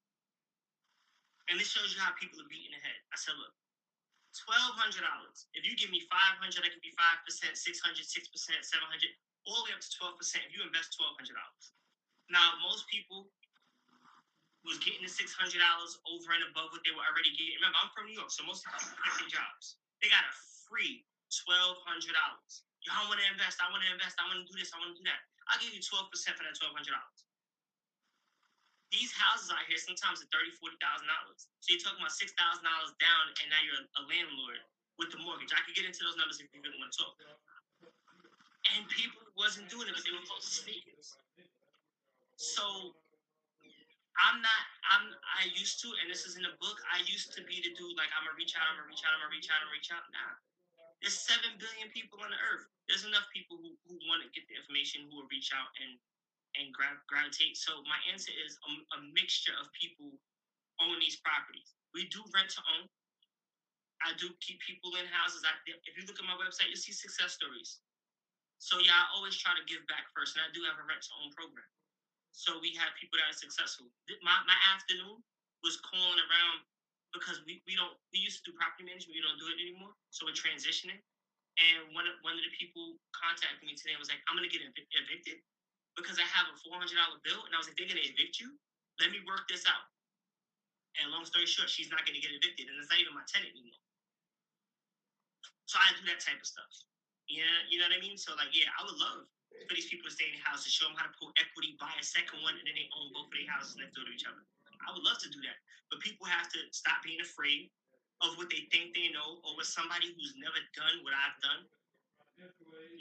[1.49, 2.97] And this shows you how people are beating the head.
[3.13, 3.53] I said, look,
[4.33, 5.45] twelve hundred dollars.
[5.53, 8.65] If you give me five hundred, I give be five percent, six hundred, six percent,
[8.65, 9.13] seven hundred,
[9.45, 10.45] all the way up to twelve percent.
[10.47, 11.65] If you invest twelve hundred dollars.
[12.31, 13.29] Now, most people
[14.65, 17.57] was getting the six hundred dollars over and above what they were already getting.
[17.61, 19.77] Remember, I'm from New York, so most people get their jobs.
[20.01, 20.33] They got a
[20.69, 22.65] free twelve hundred dollars.
[22.85, 23.61] Y'all want to invest?
[23.61, 24.17] I want to invest.
[24.21, 24.73] I want to do this.
[24.73, 25.21] I want to do that.
[25.49, 27.24] I'll give you twelve percent for that twelve hundred dollars
[28.93, 31.49] these houses out here sometimes are thirty, forty thousand dollars.
[31.61, 34.61] So you're talking about six thousand dollars down, and now you're a, landlord
[35.01, 35.51] with the mortgage.
[35.51, 37.15] I could get into those numbers if you really want to talk.
[38.75, 41.17] And people wasn't doing it, but they were close to sneakers.
[42.37, 42.95] So
[44.15, 44.63] I'm not.
[44.89, 45.03] I'm.
[45.35, 46.79] I used to, and this is in the book.
[46.87, 48.65] I used to be the dude like I'm gonna reach out.
[48.69, 49.11] I'm gonna reach out.
[49.11, 49.59] I'm gonna reach out.
[49.59, 50.03] I'm gonna reach out.
[50.13, 50.33] Nah.
[51.03, 52.65] There's seven billion people on the earth.
[52.87, 55.99] There's enough people who, who want to get the information who will reach out and
[56.59, 57.57] and gra- gravitate.
[57.57, 60.15] So my answer is a, a, mixture of people
[60.79, 61.75] own these properties.
[61.93, 62.87] We do rent to own.
[64.03, 65.43] I do keep people in houses.
[65.47, 67.79] I, if you look at my website, you'll see success stories.
[68.59, 71.03] So yeah, I always try to give back first, and I do have a rent
[71.07, 71.67] to own program.
[72.35, 73.87] So we have people that are successful.
[74.19, 75.23] My my afternoon
[75.63, 76.67] was calling around
[77.15, 79.95] because we, we don't we used to do property management, we don't do it anymore.
[80.11, 80.99] So we're transitioning.
[81.55, 84.59] And one of one of the people contacted me today was like, I'm gonna get
[84.67, 85.39] evicted
[85.95, 88.39] because I have a four hundred dollar bill, and I was like, they're gonna evict
[88.39, 88.55] you.
[88.99, 89.87] Let me work this out.
[90.99, 93.51] And long story short, she's not gonna get evicted, and it's not even my tenant
[93.55, 93.79] anymore.
[95.65, 96.69] So I do that type of stuff.
[97.27, 98.15] Yeah, you know what I mean.
[98.19, 99.25] So like, yeah, I would love
[99.67, 101.75] for these people to stay in the house to show them how to pull equity,
[101.79, 104.13] buy a second one, and then they own both of their houses next door to
[104.13, 104.43] each other.
[104.85, 105.57] I would love to do that,
[105.89, 107.71] but people have to stop being afraid
[108.21, 111.65] of what they think they know, or with somebody who's never done what I've done.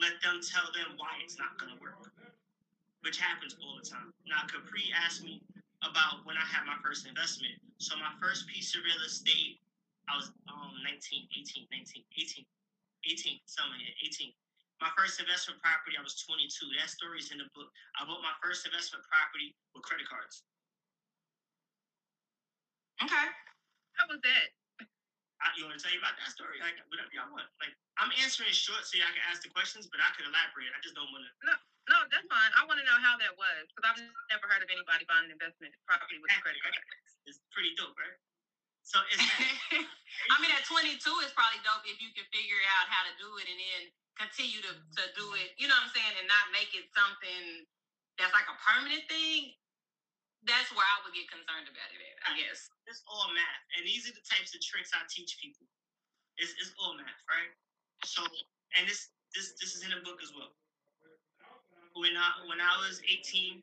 [0.00, 1.98] Let them tell them why it's not gonna work
[3.04, 4.10] which happens all the time.
[4.24, 5.44] Now, Capri asked me
[5.84, 7.60] about when I had my first investment.
[7.76, 9.60] So my first piece of real estate,
[10.08, 12.48] I was um 19, 18, 19, 18,
[13.04, 14.32] 18, something here, 18.
[14.80, 16.48] My first investment property, I was 22.
[16.80, 17.68] That story's in the book.
[18.00, 20.42] I bought my first investment property with credit cards.
[23.04, 23.28] Okay.
[24.00, 24.46] How was that?
[25.44, 26.56] I, you want to tell you about that story?
[26.58, 27.44] Like, whatever y'all want.
[27.60, 30.72] Like, I'm answering short so y'all can ask the questions, but I could elaborate.
[30.72, 31.30] I just don't want to.
[31.44, 32.52] No, no, that's fine.
[32.56, 34.08] I want to know how that was because I've mm.
[34.32, 36.72] never heard of anybody buying an investment property with a credit card.
[37.28, 38.16] It's pretty dope, right?
[38.84, 39.20] So it's.
[40.32, 43.28] I mean, at 22, it's probably dope if you can figure out how to do
[43.40, 43.82] it and then
[44.16, 45.52] continue to, to do it.
[45.60, 47.68] You know what I'm saying, and not make it something
[48.16, 49.52] that's like a permanent thing.
[50.44, 52.00] That's where I would get concerned about it.
[52.00, 55.40] At, I guess it's all math, and these are the types of tricks I teach
[55.40, 55.64] people.
[56.36, 57.52] It's, it's all math, right?
[58.04, 58.20] So,
[58.76, 60.52] and this this this is in the book as well
[61.94, 63.62] when I when I was 18,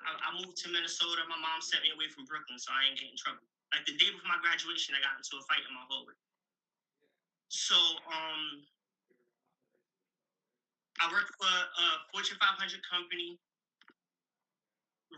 [0.00, 1.20] I, I, moved to Minnesota.
[1.28, 3.44] My mom sent me away from Brooklyn, so I ain't get in trouble.
[3.70, 6.16] Like the day before my graduation, I got into a fight in my hallway.
[7.52, 7.76] So
[8.08, 8.64] um,
[11.04, 13.36] I worked for a Fortune 500 company.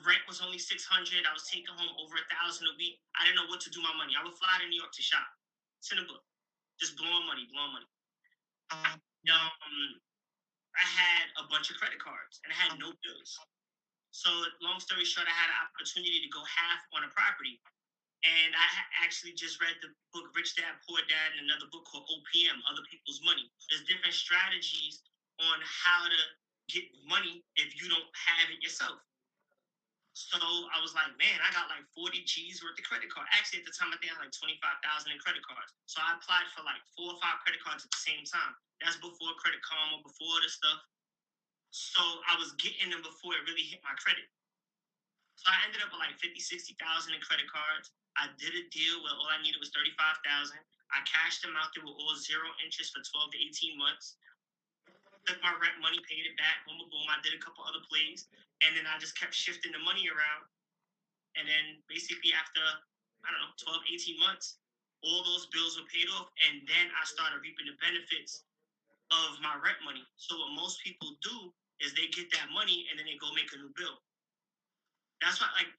[0.02, 0.88] Rent was only 600.
[0.88, 2.98] I was taking home over a thousand a week.
[3.14, 4.16] I didn't know what to do my money.
[4.16, 5.24] I would fly to New York to shop.
[5.78, 6.24] It's in the book.
[6.81, 7.88] Just blowing money, blowing money.
[8.72, 8.98] Um,
[10.76, 13.37] I had a bunch of credit cards and I had no bills.
[14.12, 14.28] So,
[14.61, 17.61] long story short, I had an opportunity to go half on a property.
[18.22, 18.68] And I
[19.02, 22.87] actually just read the book Rich Dad Poor Dad and another book called OPM, Other
[22.87, 23.50] People's Money.
[23.66, 25.02] There's different strategies
[25.42, 26.20] on how to
[26.70, 29.02] get money if you don't have it yourself.
[30.12, 33.25] So I was like, man, I got like 40 G's worth of credit card.
[33.33, 35.72] Actually, at the time, I think I had like 25,000 in credit cards.
[35.88, 38.53] So I applied for like four or five credit cards at the same time.
[38.85, 40.85] That's before Credit Karma, before the stuff.
[41.72, 44.29] So I was getting them before it really hit my credit.
[45.40, 47.88] So I ended up with like 50, 60,000 in credit cards.
[48.20, 50.20] I did a deal where all I needed was 35,000.
[50.92, 51.72] I cashed them out.
[51.72, 54.20] They were all zero interest for 12 to 18 months.
[55.25, 56.66] Took my rent money, paid it back.
[56.68, 57.09] Boom, boom, boom.
[57.09, 58.29] I did a couple other plays.
[58.66, 60.46] And then I just kept shifting the money around.
[61.37, 62.62] And then basically after,
[63.25, 64.59] I don't know, 12, 18 months,
[65.03, 66.31] all those bills were paid off.
[66.46, 68.44] And then I started reaping the benefits
[69.11, 70.05] of my rent money.
[70.16, 73.51] So what most people do is they get that money and then they go make
[73.53, 73.98] a new bill.
[75.20, 75.70] That's why, like,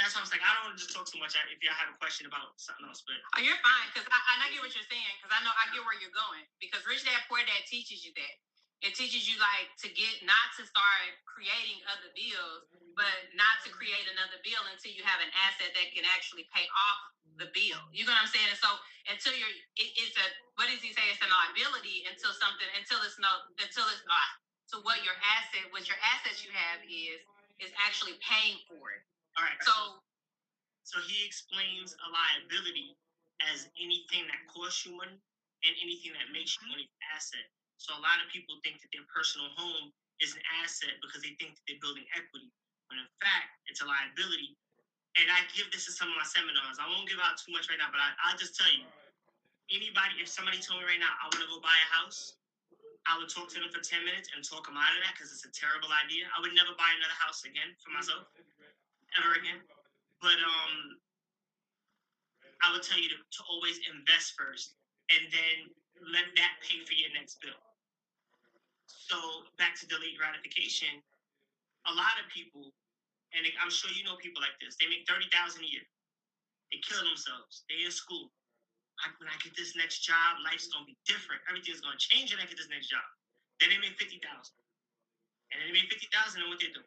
[0.00, 0.42] that's why I'm saying.
[0.42, 1.36] I don't want to just talk too much.
[1.52, 4.48] If y'all have a question about something else, but Oh, you're fine, because I, I
[4.48, 6.42] get what you're saying, because I know I get where you're going.
[6.58, 8.34] Because Rich Dad Poor Dad teaches you that.
[8.80, 12.96] It teaches you like to get not to start creating other bills, mm-hmm.
[12.96, 16.64] but not to create another bill until you have an asset that can actually pay
[16.72, 17.00] off
[17.36, 17.80] the bill.
[17.92, 18.48] You know what I'm saying?
[18.52, 18.70] And so
[19.08, 21.04] until you're, it, it's a what does he say?
[21.12, 24.30] It's a liability until something until it's no until it's not.
[24.68, 27.20] So what your asset, what your assets you have is
[27.60, 29.02] is actually paying for it.
[29.36, 29.60] all right.
[29.60, 30.00] So
[30.84, 32.96] So he explains a liability
[33.52, 35.16] as anything that costs you money
[35.64, 37.46] and anything that makes you money asset.
[37.80, 39.88] So a lot of people think that their personal home
[40.20, 42.52] is an asset because they think that they're building equity.
[42.92, 44.52] When in fact, it's a liability.
[45.16, 46.76] And I give this to some of my seminars.
[46.76, 48.84] I won't give out too much right now, but I, I'll just tell you
[49.72, 52.36] anybody, if somebody told me right now, I want to go buy a house,
[53.08, 55.32] I would talk to them for 10 minutes and talk them out of that because
[55.32, 56.28] it's a terrible idea.
[56.30, 58.28] I would never buy another house again for myself,
[59.16, 59.64] ever again.
[60.20, 61.00] But um,
[62.60, 64.76] I would tell you to, to always invest first
[65.08, 65.56] and then
[66.12, 67.56] let that pay for your next bill.
[68.90, 71.00] So back to delayed gratification,
[71.86, 72.72] a lot of people,
[73.34, 75.86] and I'm sure you know people like this, they make thirty thousand a year.
[76.72, 77.64] They kill themselves.
[77.70, 78.30] They in school.
[79.02, 81.42] I, when I get this next job, life's gonna be different.
[81.50, 83.04] Everything's gonna change when I get this next job.
[83.60, 84.56] Then they make fifty thousand,
[85.52, 86.82] and then they make fifty thousand, and what they do?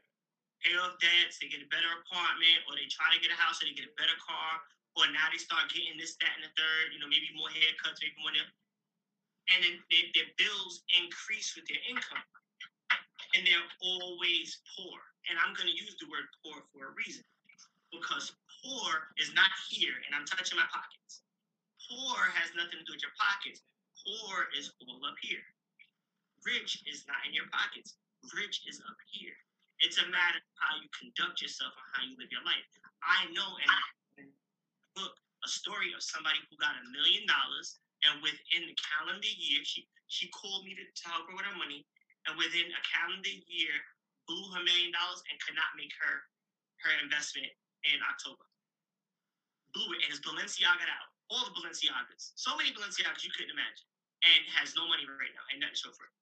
[0.63, 1.38] Pay off debts.
[1.39, 3.88] They get a better apartment, or they try to get a house, or they get
[3.89, 4.62] a better car,
[4.98, 6.94] or now they start getting this, that, and the third.
[6.96, 8.32] You know, maybe more haircuts, maybe more.
[8.34, 8.54] nail-
[9.51, 12.23] And then they, their bills increase with their income,
[13.36, 14.99] and they're always poor.
[15.27, 17.23] And I'm going to use the word poor for a reason,
[17.91, 18.32] because
[18.63, 21.23] poor is not here, and I'm touching my pockets.
[21.91, 23.60] Poor has nothing to do with your pockets.
[23.99, 25.43] Poor is all up here.
[26.47, 27.99] Rich is not in your pockets.
[28.36, 29.36] Rich is up here.
[29.84, 32.63] It's a matter of how you conduct yourself and how you live your life.
[33.03, 33.82] I know and I
[34.95, 39.63] book a story of somebody who got a million dollars and within the calendar year,
[39.66, 41.86] she she called me to, to help her with her money,
[42.28, 43.76] and within a calendar year,
[44.30, 46.16] blew her million dollars and could not make her
[46.86, 47.50] her investment
[47.88, 48.46] in October.
[49.76, 51.10] Blew it, and it's Balenciaga out.
[51.32, 53.88] All the Balenciagas, so many Balenciagas you couldn't imagine,
[54.26, 56.13] and has no money right now and nothing to show for it.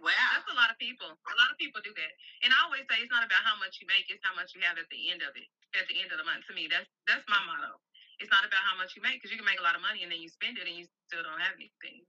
[0.00, 0.28] wow.
[0.34, 1.08] That's a lot of people.
[1.10, 2.12] A lot of people do that.
[2.46, 4.62] And I always say it's not about how much you make, it's how much you
[4.66, 6.46] have at the end of it, at the end of the month.
[6.50, 7.78] To me, that's that's my motto.
[8.18, 10.02] It's not about how much you make because you can make a lot of money
[10.02, 12.02] and then you spend it and you still don't have anything.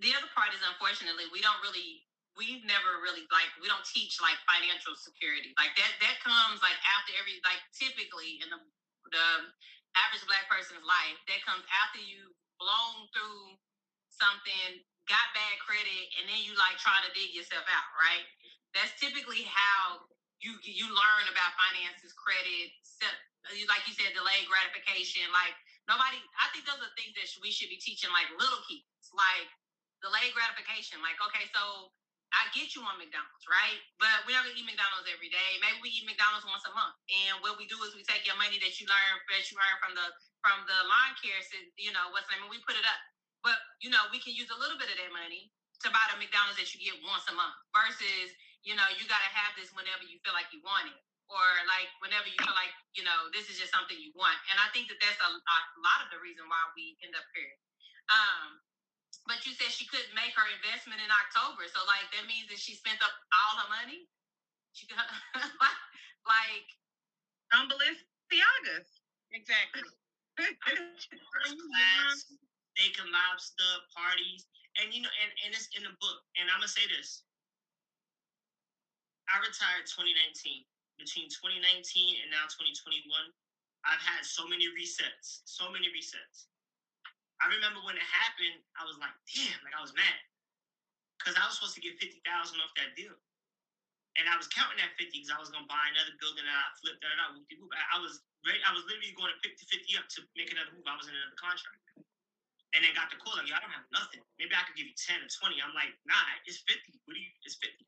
[0.00, 2.02] the other part is unfortunately we don't really
[2.34, 6.76] we've never really like we don't teach like financial security like that that comes like
[6.88, 8.60] after every like typically in the
[9.12, 9.28] the
[9.96, 13.54] average black person's life that comes after you've blown through
[14.10, 18.26] something got bad credit and then you like try to dig yourself out right
[18.74, 20.02] that's typically how
[20.40, 22.72] you you learn about finances credit
[23.68, 25.56] like you said delayed gratification like
[25.88, 28.84] nobody i think those are things that we should be teaching like little kids
[29.16, 29.48] like
[30.00, 31.00] delayed gratification.
[31.04, 31.92] Like, okay, so
[32.32, 33.78] I get you on McDonald's, right?
[34.00, 35.60] But we're not gonna eat McDonald's every day.
[35.60, 36.96] Maybe we eat McDonald's once a month.
[37.10, 39.76] And what we do is we take your money that you learn that you earn
[39.82, 40.06] from the
[40.40, 41.36] from the lawn care,
[41.76, 42.48] you know, what's the name?
[42.48, 43.00] And we put it up.
[43.44, 45.52] But you know, we can use a little bit of that money
[45.84, 48.30] to buy the McDonald's that you get once a month versus,
[48.62, 51.00] you know, you gotta have this whenever you feel like you want it.
[51.30, 54.36] Or like whenever you feel like, you know, this is just something you want.
[54.50, 57.26] And I think that that's a, a lot of the reason why we end up
[57.34, 57.54] here.
[58.10, 58.58] Um,
[59.30, 62.58] but you said she couldn't make her investment in October, so like that means that
[62.58, 64.06] she spent up all her money.
[64.74, 64.98] She could,
[66.26, 66.66] like
[67.54, 68.88] On Balenciagas.
[69.32, 69.82] Exactly.
[70.36, 72.26] First class,
[72.74, 74.46] steak and lobster parties,
[74.80, 76.20] and you know, and, and it's in the book.
[76.38, 77.22] And I'm gonna say this:
[79.28, 80.64] I retired 2019.
[81.00, 81.64] Between 2019
[82.20, 83.08] and now 2021,
[83.88, 86.44] I've had so many resets, so many resets.
[87.40, 90.20] I remember when it happened, I was like, damn, like I was mad.
[91.16, 92.20] Because I was supposed to get 50000
[92.60, 93.16] off that deal.
[94.20, 96.68] And I was counting that 50 because I was to buy another building and I
[96.84, 97.32] flipped that out.
[97.32, 100.76] I was ready, I was literally going to pick the 50 up to make another
[100.76, 100.84] move.
[100.84, 101.80] I was in another contract.
[102.76, 104.20] And then got the call, like, yo, I don't have nothing.
[104.36, 105.58] Maybe I could give you 10 or 20.
[105.64, 107.00] I'm like, nah, it's 50.
[107.08, 107.82] What do you, it's 50.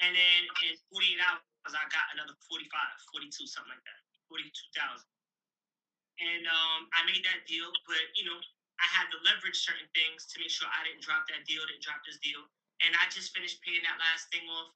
[0.00, 4.00] And then in 48 hours, I got another 45, 42, something like that.
[4.28, 5.00] 42,000.
[6.20, 8.36] And um, I made that deal, but you know,
[8.78, 11.82] I had to leverage certain things to make sure I didn't drop that deal, didn't
[11.82, 12.44] drop this deal.
[12.84, 14.74] And I just finished paying that last thing off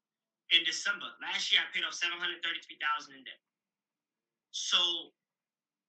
[0.49, 1.07] in December.
[1.21, 2.41] Last year, I paid off 733000
[3.13, 3.39] in debt.
[4.51, 5.13] So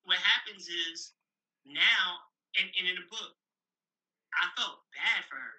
[0.04, 1.16] what happens is
[1.64, 2.28] now,
[2.58, 3.34] and, and in the book,
[4.36, 5.56] I felt bad for her.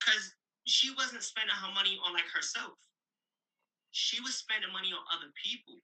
[0.00, 0.34] Because
[0.66, 2.78] she wasn't spending her money on like herself.
[3.92, 5.76] She was spending money on other people,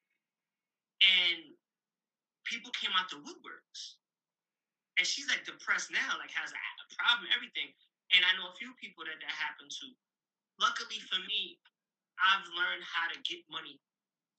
[1.04, 1.52] and
[2.48, 4.00] people came out the woodworks.
[4.98, 6.58] And she's like depressed now, like has a
[6.98, 7.70] problem, everything.
[8.10, 9.86] And I know a few people that that happened to.
[10.58, 11.60] Luckily for me,
[12.18, 13.78] I've learned how to get money.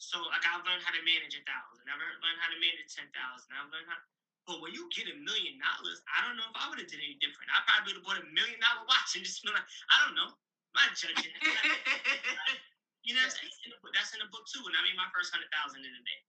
[0.03, 1.87] So like I've learned how to manage a thousand.
[1.87, 3.55] I've learned how to manage ten thousand.
[3.55, 4.01] I've learned how.
[4.49, 6.99] But when you get a million dollars, I don't know if I would have did
[6.99, 7.53] any different.
[7.53, 10.17] I probably would have bought a million dollar watch and just been like, I don't
[10.17, 10.33] know.
[10.73, 11.31] I'm not judging.
[13.03, 14.63] you know, that's in, the, that's in the book too.
[14.63, 16.21] And I made my first hundred thousand in a day.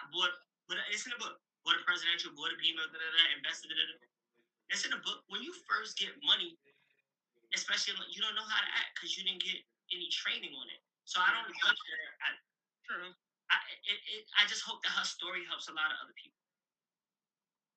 [0.00, 0.32] I bought,
[0.68, 1.40] but it's in the book.
[1.64, 4.00] Bought a presidential, bought a BMO, da, da, da, invested in it.
[4.72, 5.24] It's in the book.
[5.28, 6.56] When you first get money,
[7.52, 9.60] especially you don't know how to act because you didn't get
[9.90, 10.80] any training on it.
[11.04, 12.02] So I don't judge her.
[12.22, 12.28] I,
[12.86, 13.10] True.
[13.50, 16.38] I, it, it, I just hope that her story helps a lot of other people.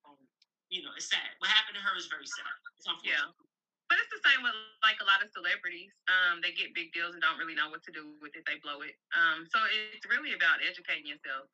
[0.06, 0.22] Um,
[0.70, 1.34] you know, it's sad.
[1.42, 2.54] What happened to her is very sad.
[2.78, 3.18] It's unfortunate.
[3.18, 3.53] Yeah.
[3.94, 5.94] But it's the same with like a lot of celebrities.
[6.10, 8.42] Um, they get big deals and don't really know what to do with it.
[8.50, 8.98] They blow it.
[9.14, 11.46] Um, so it's really about educating yourself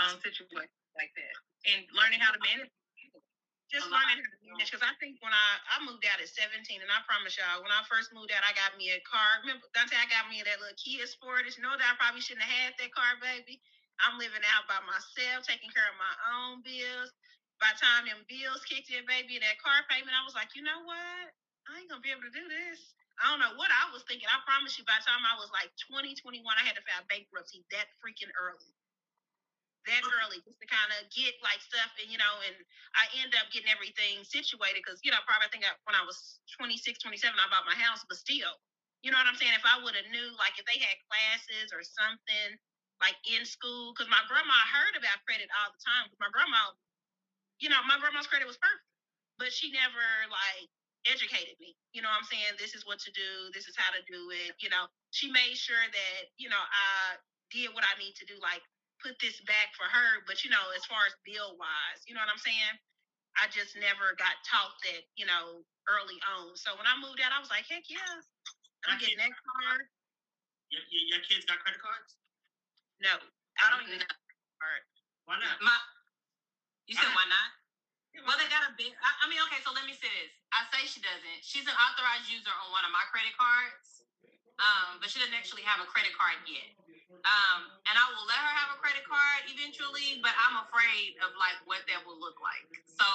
[0.00, 1.36] on situations like that
[1.68, 2.72] and learning how to manage.
[3.68, 4.72] just learning how to manage.
[4.72, 7.68] Because I think when I I moved out at 17, and I promise y'all, when
[7.68, 9.44] I first moved out, I got me a car.
[9.44, 11.60] Remember, Dante, I got me that little Kia Sportage.
[11.60, 13.60] You know that I probably shouldn't have had that car, baby.
[14.00, 17.12] I'm living out by myself, taking care of my own bills.
[17.62, 20.50] By the time them bills kicked in, baby, and that car payment, I was like,
[20.58, 21.30] you know what?
[21.70, 22.82] I ain't gonna be able to do this.
[23.22, 24.26] I don't know what I was thinking.
[24.26, 27.06] I promise you, by the time I was like 20, 21, I had to file
[27.06, 28.74] bankruptcy that freaking early.
[29.90, 32.54] That early, just to kind of get like stuff, and you know, and
[32.94, 36.06] I end up getting everything situated because you know, probably I think I, when I
[36.06, 38.62] was 26, 27, I bought my house, but still,
[39.02, 39.58] you know what I'm saying?
[39.58, 42.58] If I would have knew, like, if they had classes or something
[43.02, 46.06] like in school, because my grandma heard about credit all the time.
[46.06, 46.70] 'cause my grandma,
[47.62, 48.90] you know, my grandma's credit was perfect,
[49.38, 50.66] but she never like
[51.06, 51.78] educated me.
[51.94, 52.58] You know what I'm saying?
[52.58, 53.54] This is what to do.
[53.54, 54.58] This is how to do it.
[54.58, 57.22] You know, she made sure that, you know, I
[57.54, 58.66] did what I need to do, like
[58.98, 60.26] put this back for her.
[60.26, 62.74] But, you know, as far as bill wise, you know what I'm saying?
[63.38, 66.58] I just never got taught that, you know, early on.
[66.58, 68.18] So when I moved out, I was like, heck yeah,
[68.90, 69.86] I'm getting that card.
[70.68, 72.18] Your, your, your kids got credit cards?
[73.00, 73.14] No,
[73.62, 74.14] I don't even know.
[75.24, 75.56] Why not?
[75.62, 75.74] My,
[76.86, 77.48] you said why not?
[78.20, 78.92] Well, they got a big.
[79.00, 79.64] I, I mean, okay.
[79.64, 80.32] So let me say this.
[80.52, 81.40] I say she doesn't.
[81.40, 84.04] She's an authorized user on one of my credit cards,
[84.60, 86.76] um, but she doesn't actually have a credit card yet.
[87.24, 91.32] Um, and I will let her have a credit card eventually, but I'm afraid of
[91.38, 92.66] like what that will look like.
[92.84, 93.08] So,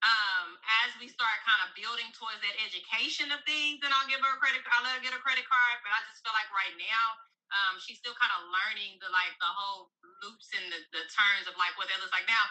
[0.00, 4.24] um, as we start kind of building towards that education of things, then I'll give
[4.24, 4.64] her a credit.
[4.64, 5.76] Card, I'll let her get a credit card.
[5.84, 7.20] But I just feel like right now,
[7.50, 9.90] um, she's still kind of learning the like the whole
[10.22, 12.26] loops and the, the turns of like what that looks like.
[12.30, 12.44] Now,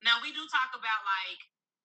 [0.00, 1.40] now we do talk about like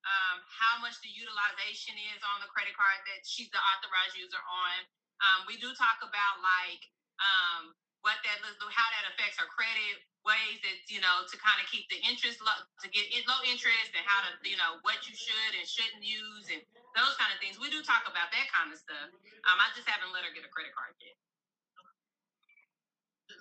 [0.08, 4.40] um, how much the utilization is on the credit card that she's the authorized user
[4.40, 4.78] on.
[5.22, 6.82] Um, we do talk about like
[7.22, 11.70] um, what that how that affects her credit, ways that you know to kind of
[11.70, 15.06] keep the interest low, to get it low interest, and how to you know what
[15.06, 16.64] you should and shouldn't use, and
[16.98, 17.62] those kind of things.
[17.62, 19.14] We do talk about that kind of stuff.
[19.46, 21.14] Um, I just haven't let her get a credit card yet.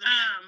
[0.01, 0.45] Let me ask- Um,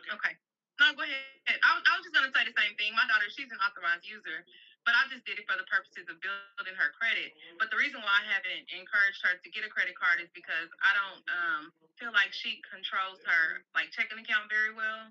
[0.00, 0.10] okay.
[0.16, 0.34] okay.
[0.80, 1.60] No, go ahead.
[1.62, 2.92] I, was- I was just gonna say the same thing.
[2.96, 4.44] My daughter, she's an authorized user,
[4.84, 7.32] but I just did it for the purposes of building her credit.
[7.58, 10.68] But the reason why I haven't encouraged her to get a credit card is because
[10.84, 11.62] I don't um,
[11.96, 15.08] feel like she controls her like checking account very well,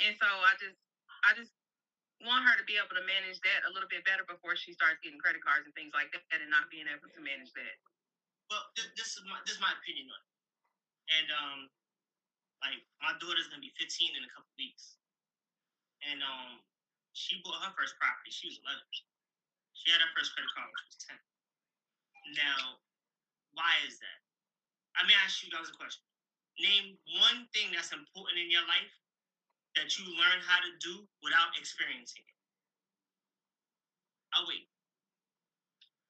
[0.00, 0.76] and so I just,
[1.24, 1.52] I just
[2.24, 5.00] want her to be able to manage that a little bit better before she starts
[5.04, 7.76] getting credit cards and things like that, and not being able to manage that.
[8.48, 10.28] Well, th- this is my this is my opinion on it.
[11.20, 11.60] And um,
[12.64, 14.96] like my daughter's gonna be 15 in a couple weeks,
[16.04, 16.60] and um,
[17.12, 18.32] she bought her first property.
[18.32, 18.80] She was 11.
[19.74, 21.16] She had her first credit card when she was 10.
[22.36, 22.80] Now,
[23.54, 24.20] why is that?
[24.96, 26.02] I mean, ask you guys a question.
[26.58, 28.92] Name one thing that's important in your life
[29.76, 32.36] that you learn how to do without experiencing it.
[34.32, 34.64] I'll wait.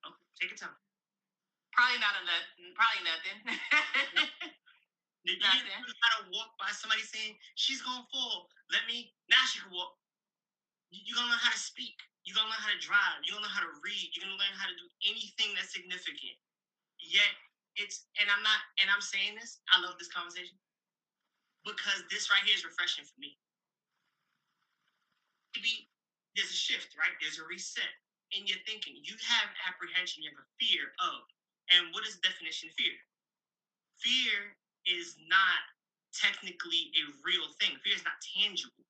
[0.07, 0.79] Okay, take your time.
[1.75, 2.47] Probably not enough.
[2.79, 3.37] Probably nothing.
[5.27, 5.67] Did you Nothing.
[5.69, 8.49] learn how to walk by somebody saying she's gonna fall?
[8.73, 9.95] Let me now she can walk.
[10.91, 11.97] You- You're gonna learn how to speak.
[12.25, 13.21] You're gonna learn how to drive.
[13.25, 14.11] You're gonna learn how to read.
[14.15, 16.39] You're gonna learn how to do anything that's significant.
[17.01, 17.33] Yet
[17.77, 19.59] it's and I'm not and I'm saying this.
[19.71, 20.59] I love this conversation
[21.65, 23.39] because this right here is refreshing for me.
[25.57, 25.89] Maybe
[26.37, 27.13] there's a shift, right?
[27.21, 27.91] There's a reset
[28.33, 29.01] in your thinking.
[29.05, 30.23] You have apprehension.
[30.23, 31.25] You have a fear of.
[31.71, 32.95] And what is the definition of fear?
[34.01, 34.57] Fear
[34.87, 35.63] is not
[36.15, 37.77] technically a real thing.
[37.85, 38.87] Fear is not tangible.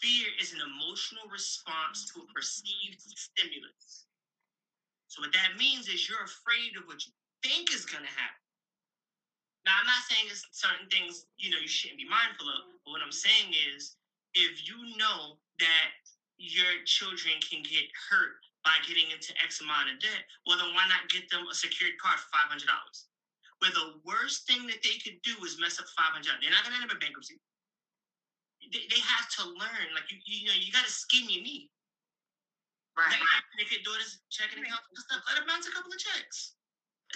[0.00, 4.06] Fear is an emotional response to a perceived stimulus.
[5.08, 7.12] So what that means is you're afraid of what you
[7.42, 8.42] think is gonna happen.
[9.66, 12.92] Now, I'm not saying it's certain things you know you shouldn't be mindful of, but
[12.92, 13.96] what I'm saying is,
[14.34, 15.90] if you know that
[16.36, 20.84] your children can get hurt by getting into X amount of debt, well, then why
[20.88, 23.06] not get them a secured card for five hundred dollars?
[23.64, 26.36] Where the worst thing that they could do is mess up five hundred.
[26.44, 27.40] They're not gonna end up in bankruptcy.
[28.60, 31.72] They, they have to learn, like you, you know, you got to skin your knee.
[32.92, 33.08] Right.
[33.08, 36.60] Like, if your daughter's checking account stuff, let her bounce a couple of checks.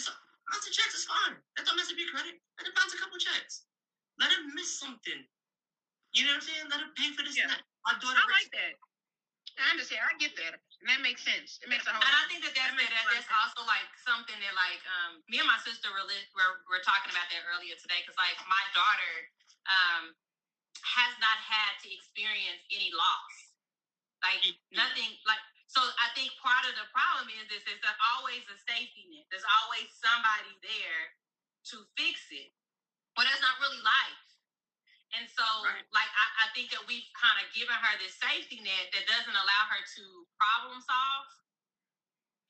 [0.00, 0.12] It's a,
[0.48, 1.36] bounce of checks is fine.
[1.60, 2.40] That don't mess up your credit.
[2.56, 3.68] Let her bounce a couple of checks.
[4.16, 5.20] Let her miss something.
[6.16, 6.64] You know what I'm saying?
[6.72, 7.52] Let her pay for this Yeah.
[7.84, 8.72] My daughter I like that.
[9.60, 10.00] I understand.
[10.00, 10.64] I get that.
[10.78, 11.58] And that makes sense.
[11.58, 13.32] It makes a whole And I think that that's, That that, a lot of that's
[13.34, 17.10] also like something that like um me and my sister were, li- were, were talking
[17.10, 19.14] about that earlier today because like my daughter
[19.66, 20.14] um
[20.86, 23.34] has not had to experience any loss.
[24.22, 28.46] Like nothing like so I think part of the problem is this is there's always
[28.46, 29.26] a safety net.
[29.34, 31.02] There's always somebody there
[31.74, 32.54] to fix it.
[33.18, 34.27] But that's not really life
[35.16, 35.84] and so Right.
[35.94, 39.36] like I, I think that we've kind of given her this safety net that doesn't
[39.36, 40.04] allow her to
[40.40, 41.26] problem solve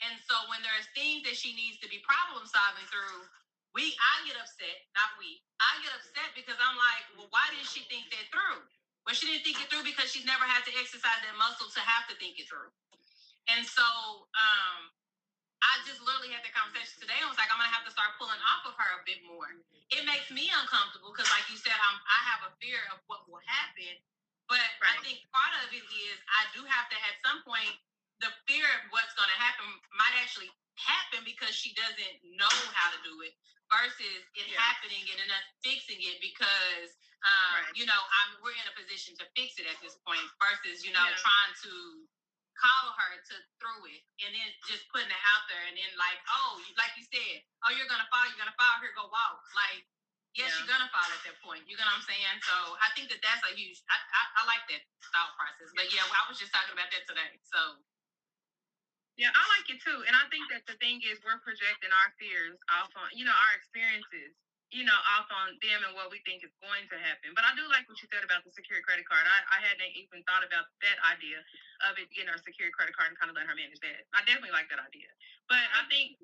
[0.04, 3.24] and so when there's things that she needs to be problem solving through,
[3.72, 5.40] we I get upset, not we.
[5.62, 8.60] I get upset because I'm like, well, why didn't she think that through?
[9.06, 11.80] Well, she didn't think it through because she's never had to exercise that muscle to
[11.82, 12.68] have to think it through.
[13.50, 13.84] And so
[14.36, 14.90] um
[15.62, 17.18] I just literally had that conversation today.
[17.18, 19.50] I was like, I'm gonna have to start pulling off of her a bit more.
[19.90, 23.26] It makes me uncomfortable because, like you said, I'm I have a fear of what
[23.26, 23.98] will happen.
[24.48, 27.74] But I think part of it is I do have to at some point
[28.22, 32.88] the fear of what's going to happen might actually happen because she doesn't know how
[32.90, 33.34] to do it
[33.68, 34.58] versus it Yeah.
[34.62, 36.96] happening and then us fixing it because
[37.26, 37.74] um, Right.
[37.76, 40.92] you know I'm we're in a position to fix it at this point versus you
[40.94, 41.18] know Yeah.
[41.20, 41.72] trying to
[42.58, 46.18] coddle her to through it and then just putting it out there and then like
[46.34, 49.86] oh like you said oh you're gonna fall you're gonna fall here go walk like
[50.34, 50.66] yes Yeah.
[50.66, 53.22] you're gonna fall at that point you know what I'm saying so I think that
[53.22, 54.82] that's a huge I, I, I like that
[55.14, 57.78] thought process but yeah I was just talking about that today so
[59.18, 60.06] Yeah, I like it too.
[60.06, 63.34] And I think that the thing is we're projecting our fears off on, you know,
[63.34, 64.30] our experiences,
[64.68, 67.32] you know, off on them and what we think is going to happen.
[67.32, 69.24] But I do like what you said about the secured credit card.
[69.24, 71.40] I, I hadn't even thought about that idea
[71.88, 74.04] of it getting her secured credit card and kind of letting her manage that.
[74.12, 75.08] I definitely like that idea.
[75.48, 76.20] But I think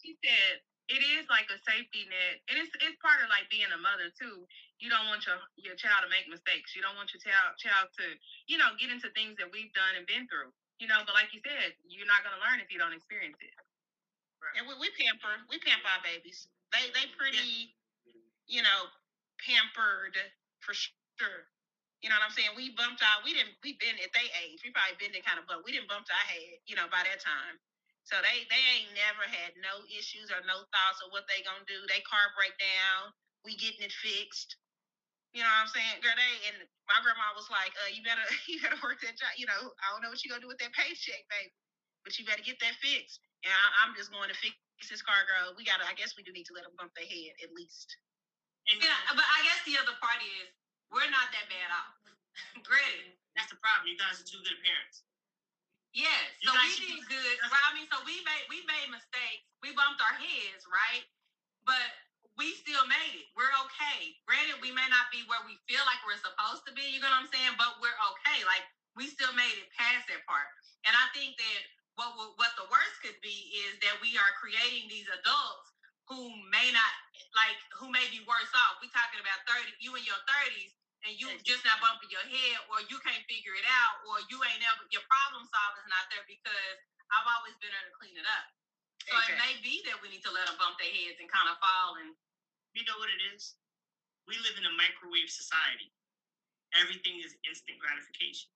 [0.00, 3.68] she said it is like a safety net, and it's it's part of like being
[3.72, 4.44] a mother too.
[4.80, 6.76] You don't want your your child to make mistakes.
[6.76, 8.04] You don't want your child child to
[8.48, 10.52] you know get into things that we've done and been through.
[10.80, 13.54] You know, but like you said, you're not gonna learn if you don't experience it.
[14.60, 16.44] And we, we pamper, we pamper our babies.
[16.74, 17.70] They they pretty,
[18.50, 18.80] you know,
[19.46, 20.18] pampered
[20.60, 21.46] for sure.
[22.02, 22.52] You know what I'm saying?
[22.58, 23.24] We bumped out.
[23.24, 23.56] We didn't.
[23.64, 24.60] We been at their age.
[24.60, 26.60] We probably been there kind of, but we didn't bump our head.
[26.68, 27.56] You know, by that time.
[28.04, 31.64] So they they ain't never had no issues or no thoughts of what they gonna
[31.64, 31.80] do.
[31.88, 33.14] They car break down.
[33.46, 34.58] We getting it fixed.
[35.32, 35.98] You know what I'm saying?
[36.04, 39.32] Girl, they and my grandma was like, uh, you better you better work that job.
[39.40, 41.54] You know, I don't know what you gonna do with that paycheck, baby.
[42.04, 43.20] But you better get that fixed.
[43.44, 44.52] And I, I'm just going to fix
[44.82, 45.54] this car, girl.
[45.56, 45.86] We gotta.
[45.86, 47.96] I guess we do need to let them bump their head at least.
[48.72, 50.48] And yeah uh, but I guess the other part is
[50.88, 51.94] we're not that bad off
[52.68, 53.90] granted that's the problem.
[53.90, 55.02] You guys are two good parents.
[55.94, 56.38] Yes.
[56.42, 57.36] You So we did be- good.
[57.50, 57.66] Right?
[57.66, 59.46] I mean, so we made we made mistakes.
[59.62, 61.02] We bumped our heads, right?
[61.66, 61.82] But
[62.38, 63.26] we still made it.
[63.38, 64.14] We're okay.
[64.26, 67.10] Granted, we may not be where we feel like we're supposed to be, you know
[67.10, 67.54] what I'm saying?
[67.58, 68.42] But we're okay.
[68.46, 68.66] Like
[68.98, 70.50] we still made it past that part.
[70.86, 71.60] And I think that
[71.96, 75.68] what what the worst could be is that we are creating these adults
[76.10, 76.92] who may not
[77.36, 78.80] like who may be worse off.
[78.82, 80.74] We talking about 30, you in your 30s
[81.06, 84.40] and you just not bumping your head or you can't figure it out or you
[84.44, 86.76] ain't ever your problem solver is not there because
[87.14, 88.46] I've always been there to clean it up.
[89.06, 91.48] So it may be that we need to let them bump their heads and kind
[91.50, 92.10] of fall and
[92.74, 93.54] You know what it is?
[94.28, 95.90] We live in a microwave society.
[96.76, 98.50] Everything is instant gratification.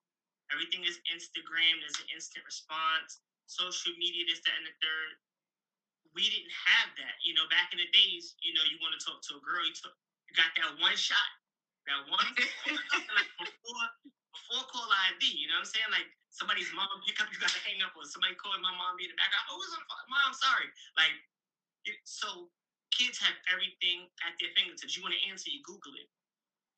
[0.53, 1.80] Everything is Instagram.
[1.80, 3.20] There's an instant response.
[3.49, 5.16] Social media, this, that, and the third.
[6.12, 7.16] We didn't have that.
[7.24, 9.64] You know, back in the days, you know, you want to talk to a girl,
[9.64, 9.96] you, took,
[10.28, 11.30] you got that one shot,
[11.88, 12.28] that one
[13.16, 13.86] like before
[14.32, 15.24] before call ID.
[15.32, 15.90] You know what I'm saying?
[15.92, 19.01] Like somebody's mom pick up, you got to hang up, or somebody calling my mom
[19.01, 19.32] in the back.
[19.49, 20.09] Oh, who's on the phone?
[20.12, 20.68] Mom, sorry.
[20.96, 21.16] Like,
[22.05, 22.53] so
[22.92, 24.96] kids have everything at their fingertips.
[24.96, 26.09] You want to answer, you Google it.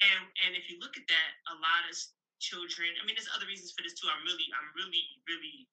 [0.00, 1.94] And and if you look at that, a lot of
[2.40, 2.88] children.
[2.96, 4.08] I mean, there's other reasons for this too.
[4.08, 5.68] I'm really, I'm really, really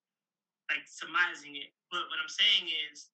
[0.68, 1.72] like surmising it.
[1.91, 3.07] But what I'm saying is,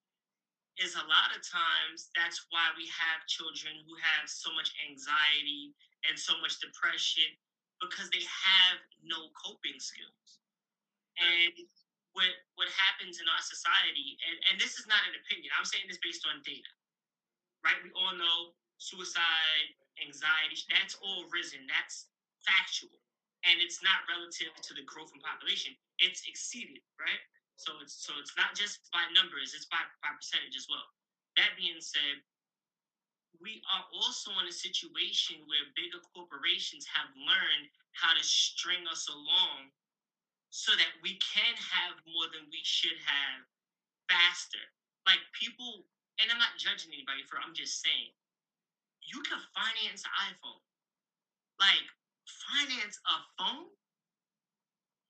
[0.82, 5.70] is a lot of times that's why we have children who have so much anxiety
[6.10, 7.30] and so much depression
[7.78, 10.41] because they have no coping skills.
[11.22, 11.54] And
[12.18, 15.86] what what happens in our society, and, and this is not an opinion, I'm saying
[15.86, 16.74] this based on data.
[17.62, 17.78] Right?
[17.86, 19.68] We all know suicide,
[20.01, 21.70] anxiety, that's all risen.
[21.70, 22.10] That's
[22.43, 22.97] factual.
[23.43, 25.76] And it's not relative to the growth in population.
[25.99, 27.22] It's exceeded, right?
[27.58, 30.84] So it's so it's not just by numbers, it's by, by percentage as well.
[31.38, 32.22] That being said,
[33.41, 39.08] we are also in a situation where bigger corporations have learned how to string us
[39.10, 39.70] along
[40.49, 43.41] so that we can have more than we should have
[44.06, 44.62] faster.
[45.06, 45.86] Like people,
[46.22, 48.14] and I'm not judging anybody for, I'm just saying,
[49.01, 50.62] you can finance an iPhone.
[51.60, 51.86] Like,
[52.26, 53.68] finance a phone?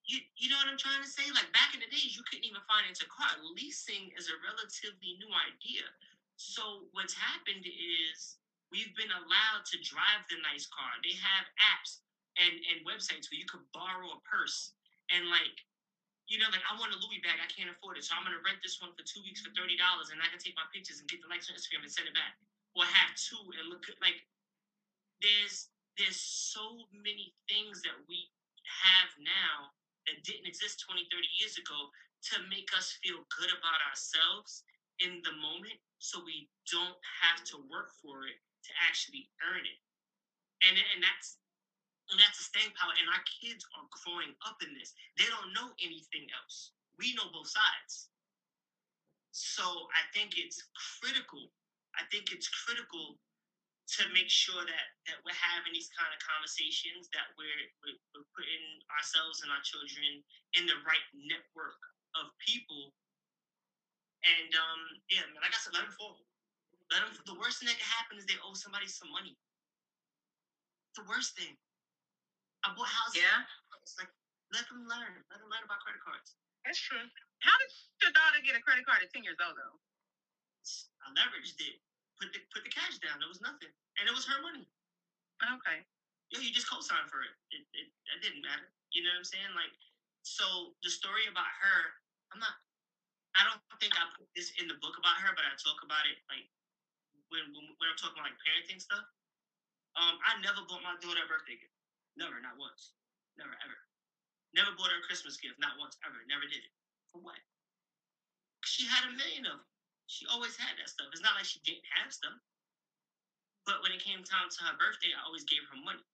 [0.06, 1.24] You, you know what I'm trying to say?
[1.32, 3.40] Like back in the days, you couldn't even finance a car.
[3.56, 5.88] Leasing is a relatively new idea.
[6.36, 8.36] So what's happened is
[8.68, 11.00] we've been allowed to drive the nice car.
[11.00, 12.04] They have apps
[12.36, 14.76] and, and websites where you could borrow a purse
[15.12, 15.56] and like
[16.32, 18.40] you know, like I want a Louis bag, I can't afford it, so I'm gonna
[18.40, 21.04] rent this one for two weeks for thirty dollars, and I can take my pictures
[21.04, 22.40] and get the likes on Instagram and send it back,
[22.80, 24.24] or have two and look like
[25.20, 25.68] there's
[26.00, 28.32] there's so many things that we
[28.64, 29.70] have now
[30.08, 31.90] that didn't exist 20, 30 years ago
[32.32, 34.64] to make us feel good about ourselves
[35.00, 39.80] in the moment so we don't have to work for it to actually earn it.
[40.64, 41.36] And, and that's
[42.12, 42.92] and that's a staying power.
[43.00, 44.92] And our kids are growing up in this.
[45.16, 46.76] They don't know anything else.
[47.00, 48.12] We know both sides.
[49.32, 49.64] So
[49.96, 50.62] I think it's
[51.00, 51.50] critical.
[51.96, 53.18] I think it's critical
[53.84, 58.30] to make sure that that we're having these kind of conversations, that we're, we're, we're
[58.32, 58.66] putting
[58.96, 60.24] ourselves and our children
[60.56, 61.80] in the right network
[62.16, 62.96] of people.
[64.24, 64.82] And um,
[65.12, 66.24] yeah, man, like I said, let them fall.
[66.96, 67.12] Let them.
[67.28, 69.36] The worst thing that can happen is they owe somebody some money.
[70.92, 71.52] It's the worst thing.
[72.64, 73.20] I bought houses.
[73.20, 73.44] Yeah.
[73.84, 74.08] It's like
[74.56, 75.20] let them learn.
[75.28, 76.40] Let them learn about credit cards.
[76.64, 77.04] That's true.
[77.44, 79.78] How did your daughter get a credit card at 10 years old, though?
[81.04, 81.76] I leveraged it.
[82.20, 83.20] Put the put the cash down.
[83.20, 84.66] It was nothing, and it was her money.
[85.42, 85.84] Okay.
[86.32, 87.34] Yo, you just co-signed for it.
[87.54, 87.88] It, it.
[88.10, 88.70] That didn't matter.
[88.90, 89.52] You know what I'm saying?
[89.54, 89.74] Like,
[90.26, 91.80] so the story about her,
[92.34, 92.58] I'm not.
[93.34, 96.06] I don't think I put this in the book about her, but I talk about
[96.06, 96.46] it like
[97.34, 99.06] when when, when I'm talking about like parenting stuff.
[99.94, 101.74] Um, I never bought my daughter a birthday gift.
[102.18, 102.98] Never, not once.
[103.38, 103.78] Never, ever.
[104.54, 105.58] Never bought her a Christmas gift.
[105.62, 106.18] Not once, ever.
[106.26, 106.74] Never did it.
[107.14, 107.38] For what?
[108.66, 109.73] She had a million of them.
[110.14, 111.10] She always had that stuff.
[111.10, 112.38] It's not like she didn't have stuff.
[113.66, 116.06] But when it came time to her birthday, I always gave her money.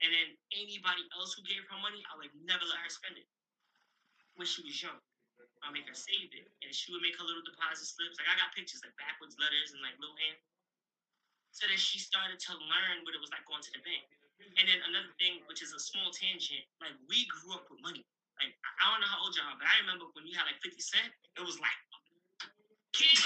[0.00, 3.28] And then anybody else who gave her money, I would never let her spend it.
[4.40, 4.96] When she was young,
[5.60, 6.48] I'll make her save it.
[6.64, 8.16] And she would make her little deposit slips.
[8.16, 10.40] Like I got pictures, like backwards letters and like little hand.
[11.52, 14.08] So that she started to learn what it was like going to the bank.
[14.56, 18.08] And then another thing, which is a small tangent, like we grew up with money.
[18.40, 20.80] Like I don't know how old y'all, but I remember when you had like 50
[20.80, 21.76] cent, it was like
[23.00, 23.24] kids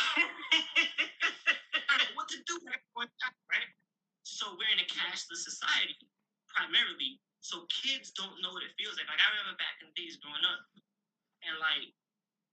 [2.15, 2.55] what to do,
[3.51, 3.71] right?
[4.23, 5.99] So we're in a cashless society
[6.49, 7.19] primarily.
[7.43, 9.11] So kids don't know what it feels like.
[9.11, 10.65] Like I remember back in the days growing up,
[11.45, 11.93] and like,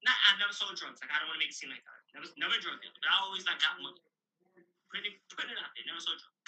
[0.03, 0.99] not I never sold drugs.
[0.99, 1.99] Like I don't want to make it seem like that.
[2.11, 4.01] Never, never drug dealer, but I always like got money.
[4.91, 5.87] Put it, put it out there.
[5.87, 6.39] Never sold drugs.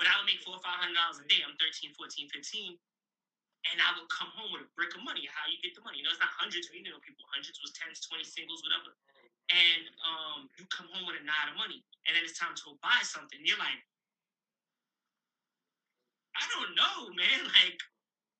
[0.00, 1.44] But I would make four or five hundred dollars a day.
[1.44, 2.78] I'm 13, 14, 15.
[3.64, 5.24] And I would come home with a brick of money.
[5.28, 6.00] How you get the money?
[6.00, 6.68] You know, it's not hundreds.
[6.68, 8.92] We you know, people hundreds was tens, twenty singles, whatever.
[9.52, 12.62] And um, you come home with a knot of money, and then it's time to
[12.64, 13.36] go buy something.
[13.44, 13.76] You're like,
[16.32, 17.40] I don't know, man.
[17.52, 17.78] Like,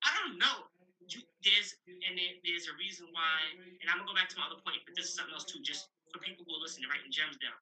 [0.03, 0.69] I don't know.
[1.05, 3.53] You, there's and then there's a reason why.
[3.61, 5.61] And I'm gonna go back to my other point, but this is something else too.
[5.61, 7.57] Just for people who are listening, writing gems down.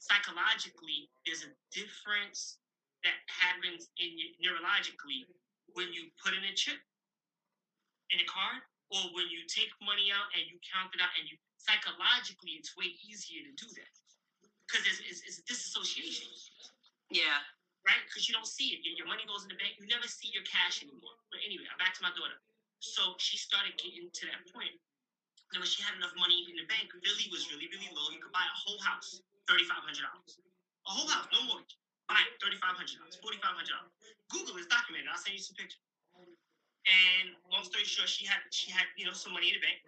[0.00, 2.56] Psychologically, there's a difference
[3.04, 5.28] that happens in neurologically
[5.76, 6.80] when you put in a chip
[8.10, 8.62] in a card
[8.94, 11.36] or when you take money out and you count it out and you
[11.66, 13.92] psychologically it's way easier to do that
[14.68, 16.28] because it's, it's, it's disassociation
[17.10, 17.42] Yeah.
[17.86, 20.30] right because you don't see it your, money goes in the bank you never see
[20.32, 22.38] your cash anymore but anyway back to my daughter
[22.80, 24.72] so she started getting to that point.
[24.72, 24.76] point
[25.54, 28.20] and when she had enough money in the bank Philly was really really low you
[28.22, 30.02] could buy a whole house $3500
[30.86, 31.76] a whole house no mortgage
[32.08, 33.90] buy it, $3,500, $4,500.
[34.30, 35.08] Google is documented.
[35.10, 35.80] I'll send you some pictures.
[36.86, 39.78] And long story short, she had she had you know some money in the bank,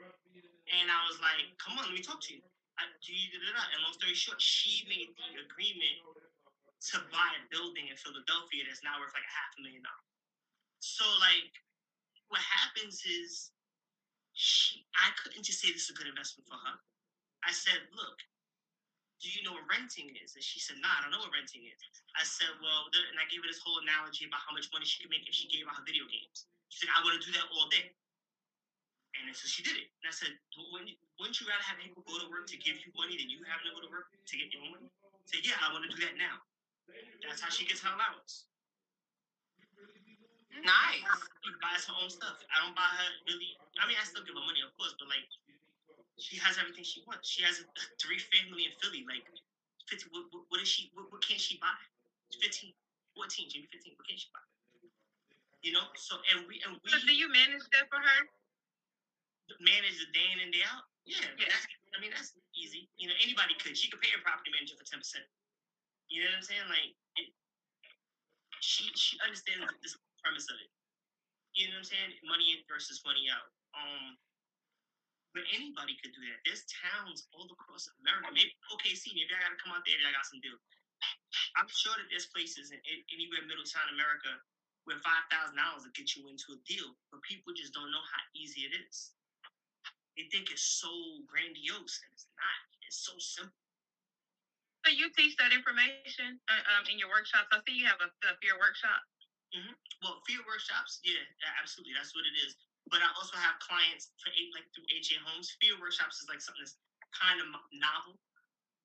[0.72, 2.42] and I was like, "Come on, let me talk to you."
[2.78, 5.98] I, and long story short, she made the agreement
[6.94, 10.08] to buy a building in Philadelphia that's now worth like a half a million dollars.
[10.78, 11.50] So like,
[12.30, 13.50] what happens is,
[14.38, 16.78] she I couldn't just say this is a good investment for her.
[17.42, 18.22] I said, "Look,
[19.18, 20.34] do you know what renting is?
[20.38, 21.78] And she said, nah, I don't know what renting is.
[22.14, 25.02] I said, well, and I gave her this whole analogy about how much money she
[25.02, 26.46] could make if she gave out her video games.
[26.70, 27.90] She said, I want to do that all day.
[29.16, 29.88] And so she did it.
[30.00, 33.16] And I said, wouldn't you rather have people go to work to give you money
[33.16, 34.88] than you having to go to work to get your own money?
[34.88, 36.44] I said, yeah, I want to do that now.
[37.24, 38.48] That's how she gets her allowance.
[40.48, 40.64] Mm-hmm.
[40.64, 41.04] Nice.
[41.44, 42.40] She buys her own stuff.
[42.48, 43.52] I don't buy her really.
[43.80, 45.28] I mean, I still give her money, of course, but like,
[46.16, 47.28] she has everything she wants.
[47.28, 47.66] She has a
[48.00, 49.06] three family in Philly.
[49.06, 49.22] Like,
[49.86, 50.90] 15, what, what, what is she?
[50.96, 51.78] What, what can she buy?
[52.42, 52.72] 15,
[53.14, 53.94] 14, maybe 15.
[53.96, 54.44] What can she buy?
[55.62, 55.86] You know.
[55.94, 58.20] So and we and we So do you manage that for her?
[59.60, 60.84] Manage the day in and day out.
[61.08, 61.48] Yeah, Yeah.
[61.48, 61.66] that's.
[61.96, 62.86] I mean, that's easy.
[63.00, 63.74] You know, anybody could.
[63.76, 65.24] She could pay her property manager for ten percent.
[66.08, 66.68] You know what I'm saying?
[66.68, 67.28] Like, it,
[68.60, 70.70] she she understands this premise of it.
[71.56, 72.10] You know what I'm saying?
[72.26, 73.48] Money in versus money out.
[73.74, 74.16] Um,
[75.34, 76.40] but anybody could do that.
[76.44, 78.30] There's towns all across America.
[78.32, 79.12] Maybe OKC.
[79.14, 79.96] Maybe I gotta come out there.
[80.00, 80.58] Maybe I got some deal.
[81.56, 84.32] I'm sure that there's places in, in anywhere in Middletown, America,
[84.86, 88.04] where five thousand dollars will get you into a deal, but people just don't know
[88.04, 89.12] how easy it is.
[90.18, 90.90] They think it's so
[91.30, 92.58] grandiose, and it's not.
[92.82, 93.54] It's so simple.
[94.82, 97.54] So you teach that information uh, um, in your workshops.
[97.54, 98.98] I see you have a, a fear workshop.
[100.02, 101.22] Well, fear workshops, yeah,
[101.56, 102.58] absolutely, that's what it is.
[102.90, 105.54] But I also have clients for eight, like through HA Homes.
[105.62, 106.74] Fear workshops is like something that's
[107.14, 108.18] kind of novel.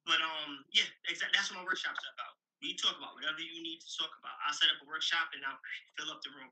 [0.06, 1.34] But um, yeah, exactly.
[1.34, 2.38] That's what my workshops are about.
[2.62, 4.38] We talk about whatever you need to talk about.
[4.46, 5.60] I'll set up a workshop and I'll
[5.98, 6.52] fill up the room.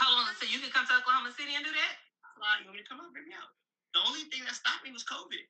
[0.00, 0.32] How long?
[0.40, 2.11] So you can come to Oklahoma City and do that?
[2.42, 3.14] Fly, you want me to come out?
[3.14, 3.54] Bring me out.
[3.94, 5.46] The only thing that stopped me was COVID.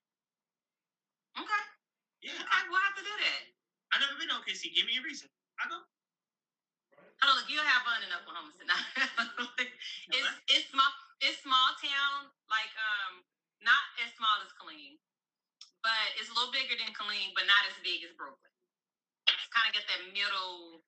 [1.41, 1.63] Okay.
[2.21, 2.45] Yeah, Okay.
[2.45, 3.41] I, We'll have to do that.
[3.89, 4.69] I've never been to OKC.
[4.77, 5.25] Give me a reason.
[5.57, 5.81] I go.
[7.25, 8.69] Oh, look, you'll have fun in Oklahoma City.
[10.13, 10.91] it's it's small.
[11.17, 13.25] It's small town, like um,
[13.65, 15.01] not as small as Killeen,
[15.81, 18.53] but it's a little bigger than Killeen, but not as big as Brooklyn.
[19.25, 20.83] It's kind of got that middle,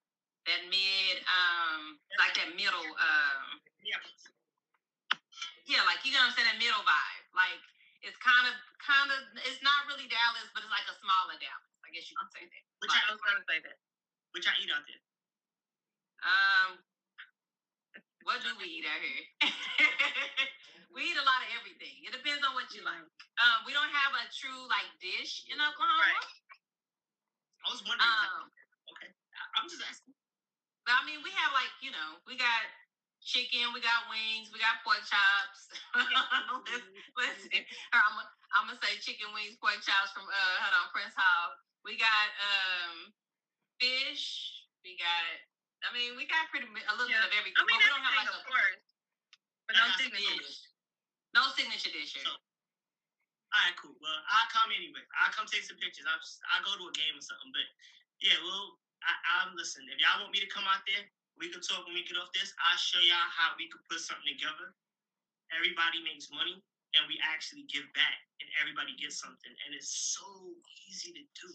[0.45, 4.01] that mid, um, like that middle, um, Yeah.
[5.66, 7.26] Yeah, like you know what I'm saying, that middle vibe.
[7.34, 7.61] Like
[8.05, 11.74] it's kind of, kind of, it's not really Dallas, but it's like a smaller Dallas.
[11.82, 12.63] I guess you could say that.
[12.82, 13.78] Which I I, was to say that.
[14.34, 15.01] which I eat out there.
[16.22, 16.70] Um,
[18.26, 19.26] what do we eat out here?
[20.93, 22.01] we eat a lot of everything.
[22.05, 23.05] It depends on what you like.
[23.41, 26.09] Um, we don't have a true like dish in Oklahoma.
[26.09, 26.30] Right.
[27.61, 28.05] I was wondering.
[28.05, 28.49] Um,
[28.93, 29.09] okay,
[29.57, 30.13] I'm just asking.
[30.86, 32.61] but I mean, we have like you know, we got
[33.26, 35.67] chicken, we got wings, we got pork chops.
[36.69, 37.65] Listen, listen,
[37.95, 41.57] I'm gonna I'm gonna say chicken wings, pork chops from uh, hold on, Prince Hall.
[41.84, 43.11] We got um
[43.82, 44.63] fish.
[44.86, 45.26] We got.
[45.86, 47.21] I mean, we got pretty a little Yeah.
[47.26, 48.86] bit of everything, I mean, but we don't have like of a course,
[49.69, 50.61] but no signature dish.
[51.34, 52.15] No signature dish.
[52.17, 53.95] So, All right, cool.
[54.01, 55.03] Well, I'll come anyway.
[55.21, 56.05] I'll come take some pictures.
[56.09, 57.53] I'll just, I'll go to a game or something.
[57.53, 57.67] But
[58.19, 59.86] yeah, well, I, I'm listen.
[59.88, 61.05] If y'all want me to come out there,
[61.39, 62.51] we can talk when we get off this.
[62.59, 64.75] I'll show y'all how we could put something together.
[65.53, 66.57] Everybody makes money,
[66.95, 69.53] and we actually give back, and everybody gets something.
[69.65, 70.25] And it's so
[70.88, 71.51] easy to do.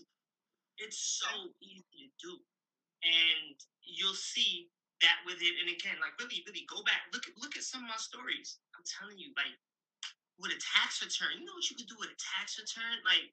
[0.80, 2.32] It's so easy to do,
[3.04, 4.70] and you'll see
[5.04, 5.54] that with it.
[5.60, 7.08] And again, like really, really go back.
[7.12, 8.60] Look at look at some of my stories.
[8.76, 9.56] I'm telling you, like
[10.40, 11.36] with a tax return.
[11.36, 12.96] You know what you can do with a tax return?
[13.04, 13.28] Like,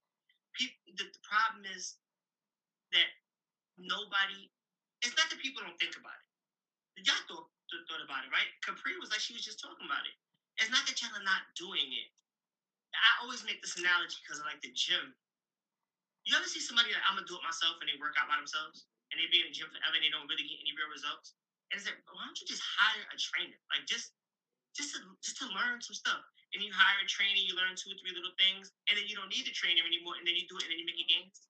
[0.54, 1.96] people, the, the problem is
[2.92, 3.08] that
[3.80, 4.52] nobody.
[5.02, 6.27] It's not that people don't think about it.
[7.06, 8.50] Y'all thought, th- thought about it, right?
[8.66, 10.16] Capri was like she was just talking about it.
[10.58, 12.10] It's not that y'all are not doing it.
[12.98, 15.14] I always make this analogy because I like the gym.
[16.26, 18.36] You ever see somebody like I'm gonna do it myself and they work out by
[18.38, 18.84] themselves
[19.14, 21.38] and they be in the gym forever and they don't really get any real results?
[21.72, 23.58] And it's like, why don't you just hire a trainer?
[23.70, 24.12] Like just
[24.76, 26.22] just to just to learn some stuff.
[26.56, 29.14] And you hire a trainer, you learn two or three little things, and then you
[29.16, 31.10] don't need the trainer anymore, and then you do it and then you make your
[31.12, 31.44] gains.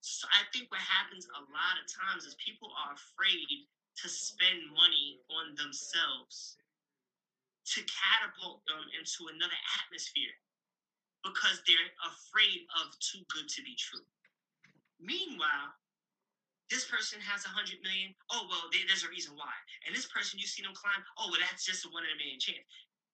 [0.00, 3.66] So I think what happens a lot of times is people are afraid
[3.96, 6.56] to spend money on themselves
[7.66, 10.34] to catapult them into another atmosphere
[11.24, 14.04] because they're afraid of too good to be true.
[15.00, 15.74] Meanwhile,
[16.70, 18.14] this person has a hundred million.
[18.30, 19.52] Oh well, there- there's a reason why.
[19.84, 21.04] And this person, you see them climb.
[21.18, 22.64] Oh well, that's just a one in a million chance.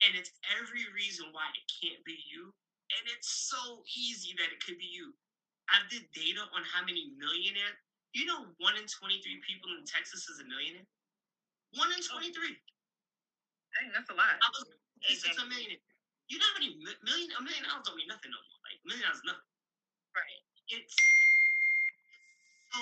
[0.02, 2.54] And it's every reason why it can't be you.
[2.98, 5.14] And it's so easy that it could be you.
[5.68, 7.78] I did data on how many millionaire.
[8.16, 10.88] You know, one in twenty-three people in Texas is a millionaire.
[11.76, 12.16] One in oh.
[12.16, 12.56] twenty-three.
[13.76, 14.40] Dang, that's a lot.
[14.40, 14.72] I was
[15.04, 15.84] it's a millionaire.
[16.32, 18.60] You know how many mi- million a million dollars don't mean nothing no more.
[18.64, 19.52] Like a million dollars nothing.
[20.16, 20.40] Right.
[20.72, 20.96] It's
[22.72, 22.80] so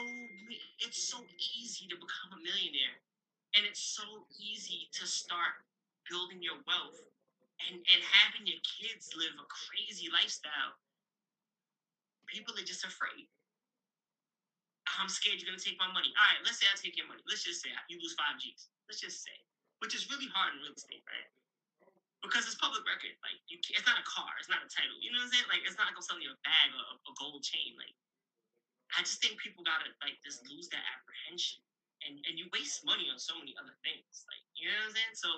[0.86, 1.18] it's so
[1.58, 3.02] easy to become a millionaire,
[3.58, 4.06] and it's so
[4.38, 5.66] easy to start
[6.06, 7.02] building your wealth
[7.66, 10.78] and and having your kids live a crazy lifestyle.
[12.30, 13.26] People are just afraid.
[14.88, 16.12] I'm scared you're gonna take my money.
[16.16, 17.22] All right, let's say I take your money.
[17.28, 18.68] Let's just say you lose five G's.
[18.88, 19.34] Let's just say,
[19.80, 21.28] which is really hard in real estate, right?
[22.22, 23.16] Because it's public record.
[23.24, 24.36] Like you, it's not a car.
[24.40, 24.96] It's not a title.
[25.00, 25.48] You know what I'm saying?
[25.50, 27.76] Like it's not like I'm selling you a bag or a, a gold chain.
[27.80, 27.94] Like
[28.96, 31.60] I just think people gotta like just lose that apprehension,
[32.04, 34.24] and and you waste money on so many other things.
[34.28, 35.16] Like you know what I'm saying?
[35.16, 35.30] So?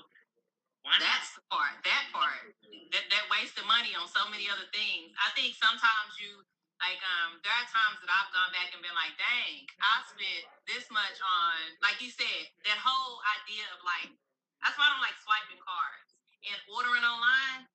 [0.87, 1.77] That's the part.
[1.85, 2.55] That part.
[2.95, 5.13] That that wasted money on so many other things.
[5.21, 6.41] I think sometimes you
[6.81, 10.45] like um there are times that I've gone back and been like, dang, I spent
[10.69, 14.13] this much on like you said, that whole idea of like
[14.61, 16.11] that's why I don't like swiping cards
[16.47, 17.69] and ordering online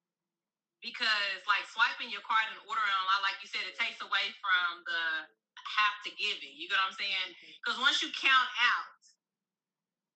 [0.82, 4.82] because like swiping your card and ordering online, like you said, it takes away from
[4.86, 5.30] the
[5.62, 6.54] have to give it.
[6.58, 7.30] You get what I'm saying?
[7.62, 9.00] Because once you count out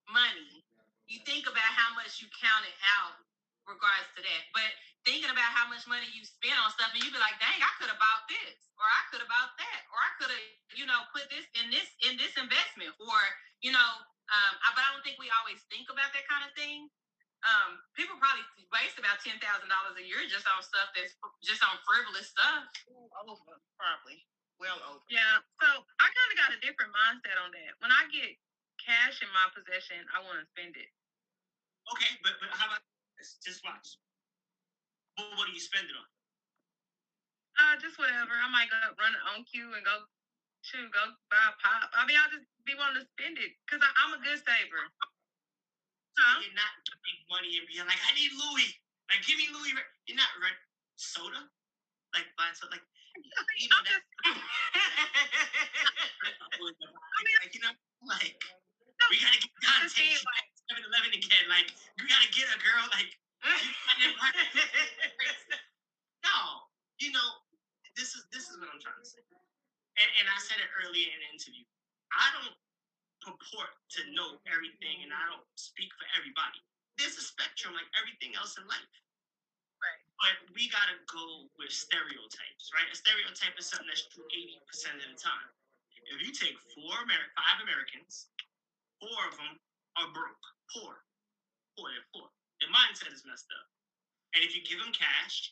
[0.09, 0.65] money,
[1.05, 3.21] you think about how much you counted out
[3.65, 4.41] regards to that.
[4.53, 4.69] But
[5.05, 7.71] thinking about how much money you spent on stuff and you be like, dang, I
[7.77, 10.85] could have bought this, or I could have bought that, or I could have, you
[10.89, 13.17] know, put this in this in this investment, or
[13.61, 13.91] you know,
[14.33, 16.89] um, I, but I don't think we always think about that kind of thing.
[17.45, 18.41] Um, people probably
[18.73, 21.13] waste about ten thousand dollars a year just on stuff that's
[21.45, 22.65] just on frivolous stuff.
[22.89, 24.25] Over, probably.
[24.57, 25.03] Well over.
[25.11, 25.43] Yeah.
[25.61, 27.77] So I kind of got a different mindset on that.
[27.83, 28.33] When I get
[28.81, 30.89] cash in my possession, I want to spend it.
[31.93, 32.94] Okay, but but how about this?
[33.19, 33.97] Just watch.
[35.15, 36.07] What, what do you spend it on?
[37.55, 38.35] Uh, just whatever.
[38.35, 40.03] I might go run on cue and go,
[40.59, 41.87] shoot, go buy a pop.
[41.95, 44.83] I mean, I'll just be wanting to spend it because I'm a good saver.
[46.19, 46.43] Huh?
[46.43, 48.71] You're not giving money and being like, I need Louis.
[49.07, 49.71] Like, give me Louis.
[50.07, 50.59] You're not rent
[50.99, 51.47] soda.
[52.11, 52.75] Like buying soda.
[52.75, 52.83] Like,
[53.59, 54.01] you know that.
[57.43, 57.71] like you know,
[58.07, 58.35] like
[59.11, 61.45] we gotta get Dante just saying, like, 7 Eleven again.
[61.49, 61.69] Like
[62.01, 62.85] we gotta get a girl.
[62.93, 63.11] Like
[66.25, 66.37] no,
[66.99, 67.29] you know,
[67.97, 69.21] this is this is what I'm trying to say.
[69.99, 71.65] And, and I said it earlier in the interview.
[72.13, 72.55] I don't
[73.23, 76.61] purport to know everything, and I don't speak for everybody.
[76.99, 78.93] There's a spectrum like everything else in life.
[79.81, 80.01] Right.
[80.19, 82.87] But we gotta go with stereotypes, right?
[82.91, 85.49] A stereotype is something that's true 80% of the time.
[86.09, 88.27] If you take four Amer- five Americans,
[89.01, 89.59] four of them
[89.97, 91.03] are broke, poor,
[91.77, 92.29] poor, they're poor.
[92.61, 93.67] Their mindset is messed up.
[94.35, 95.51] And if you give them cash,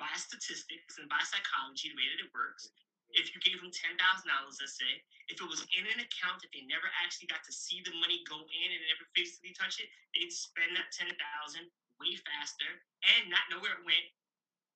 [0.00, 2.68] by statistics and by psychology, the way that it works,
[3.12, 6.40] if you gave them ten thousand dollars, let's say, if it was in an account
[6.40, 9.78] that they never actually got to see the money go in and never physically touch
[9.78, 11.68] it, they'd spend that ten thousand
[12.00, 14.06] way faster and not know where it went.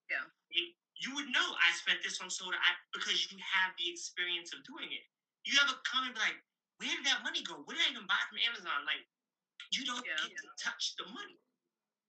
[0.09, 0.25] Yeah.
[0.53, 4.49] They- you would know I spent this on soda I, because you have the experience
[4.49, 5.05] of doing it.
[5.45, 6.41] You ever come and be like,
[6.81, 7.61] where did that money go?
[7.69, 8.81] What did I even buy from Amazon?
[8.81, 9.05] Like,
[9.71, 10.15] you don't Yeah.
[10.21, 11.39] get to touch the money.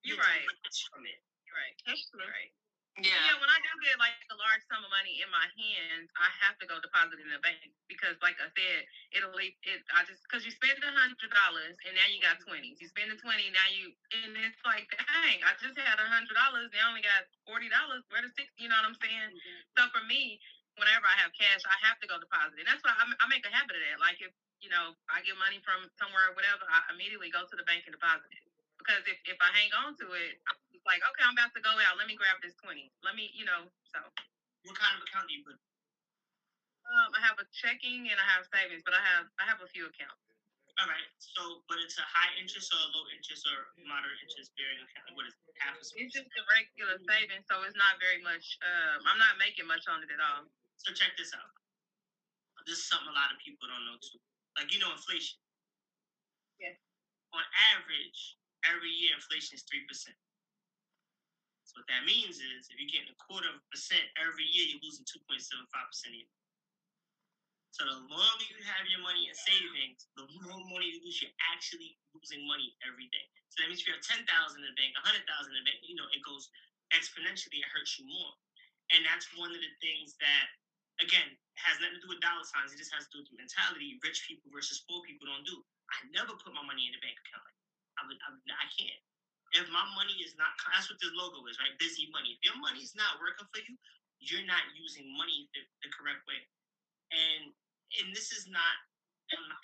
[0.02, 0.46] You're You right.
[0.64, 1.20] touch from it.
[1.52, 1.74] Right.
[1.86, 2.22] That's true.
[2.26, 2.52] Right.
[2.98, 3.14] yeah.
[3.30, 6.28] Yeah, when I do get like a large sum of money in my hands, I
[6.42, 9.82] have to go deposit it in the bank because, like I said, it'll leave it.
[9.94, 12.74] I just because you spend a hundred dollars and now you got twenty.
[12.78, 16.34] You spend the twenty now you and it's like, dang, I just had a hundred
[16.34, 16.70] dollars.
[16.74, 18.02] Now I only got forty dollars.
[18.10, 18.50] Where the six?
[18.58, 19.30] You know what I'm saying?
[19.30, 19.58] Mm-hmm.
[19.78, 20.38] So for me,
[20.74, 23.46] whenever I have cash, I have to go deposit, and that's why I, I make
[23.46, 23.98] a habit of that.
[24.02, 27.56] Like if you know I get money from somewhere or whatever, I immediately go to
[27.56, 28.44] the bank and deposit it.
[28.78, 30.38] Because if, if I hang on to it,
[30.72, 31.98] it's like, okay, I'm about to go out.
[31.98, 32.88] Let me grab this 20.
[33.02, 33.98] Let me, you know, so
[34.64, 35.58] What kind of account do you put?
[36.88, 39.68] um, I have a checking and I have savings, but I have I have a
[39.68, 40.24] few accounts.
[40.80, 41.10] All right.
[41.18, 45.10] So, but it's a high interest or a low interest or moderate interest bearing account.
[45.18, 45.52] What is it?
[45.58, 48.56] Half a It's just a regular savings, so it's not very much.
[48.62, 50.46] Um, I'm not making much on it at all.
[50.78, 51.50] So check this out.
[52.64, 54.22] This is something a lot of people don't know too.
[54.58, 55.38] Like you know, inflation.
[56.58, 56.74] Yeah.
[57.30, 57.44] On
[57.78, 58.34] average,
[58.66, 60.18] every year inflation is three percent.
[61.62, 64.66] So what that means is, if you're getting a quarter of a percent every year,
[64.66, 66.32] you're losing two point seven five percent a year.
[67.70, 71.22] So the longer you have your money in savings, the more money you lose.
[71.22, 73.22] You're actually losing money every day.
[73.54, 75.62] So that means if you have ten thousand in the bank, a hundred thousand in
[75.62, 76.50] the bank, you know it goes
[76.90, 77.62] exponentially.
[77.62, 78.34] It hurts you more,
[78.90, 80.50] and that's one of the things that,
[81.02, 81.28] again,
[81.58, 82.70] has nothing to do with dollar signs.
[82.70, 85.58] It just has to do with the mentality rich people versus poor people don't do.
[85.90, 87.50] I never put my money in a bank account.
[87.98, 89.02] I would, I, I can't.
[89.56, 91.72] If my money is not, that's what this logo is, right?
[91.80, 92.36] Busy money.
[92.36, 93.74] If your money is not working for you,
[94.20, 96.38] you're not using money the, the correct way.
[97.14, 97.50] And
[97.96, 98.74] and this is not,
[99.32, 99.60] I'm not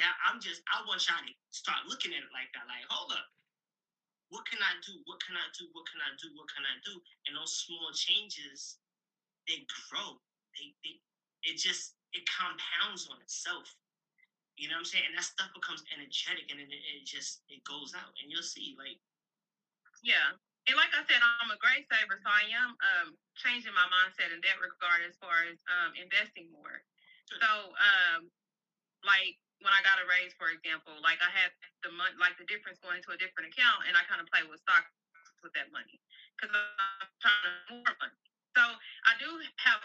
[0.00, 2.64] that I'm just I want y'all to start looking at it like that.
[2.70, 3.28] Like, hold up.
[4.30, 4.94] What can I do?
[5.04, 5.66] What can I do?
[5.74, 6.28] What can I do?
[6.38, 6.94] What can I do?
[7.26, 8.78] And those small changes,
[9.48, 10.20] they grow.
[10.58, 11.00] They, they
[11.44, 13.74] it just it compounds on itself.
[14.58, 15.06] You know what I'm saying?
[15.08, 18.12] And that stuff becomes energetic and then it, it just it goes out.
[18.20, 18.98] And you'll see, like,
[20.02, 20.34] Yeah.
[20.68, 23.08] And like I said, I'm a great saver, so I am um,
[23.40, 26.84] changing my mindset in that regard as far as um, investing more.
[27.40, 28.28] So, um,
[29.04, 31.50] like when I got a raise, for example, like I had
[31.82, 34.44] the money, like the difference going to a different account, and I kind of play
[34.44, 34.92] with stocks
[35.42, 35.98] with that money
[36.36, 37.50] because I'm trying to
[37.80, 38.18] more money.
[38.56, 38.62] So
[39.06, 39.28] I do
[39.64, 39.80] have,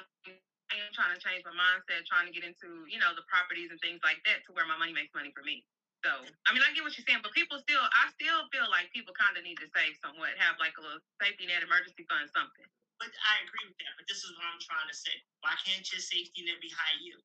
[0.79, 3.79] am trying to change my mindset, trying to get into, you know, the properties and
[3.81, 5.61] things like that to where my money makes money for me.
[6.03, 8.91] So, I mean, I get what you're saying, but people still, I still feel like
[8.91, 12.27] people kind of need to save somewhat, have like a little safety net, emergency fund,
[12.35, 12.67] something.
[12.99, 13.95] But I agree with that.
[13.95, 15.15] But this is what I'm trying to say.
[15.39, 17.23] Why can't your safety net be high yield?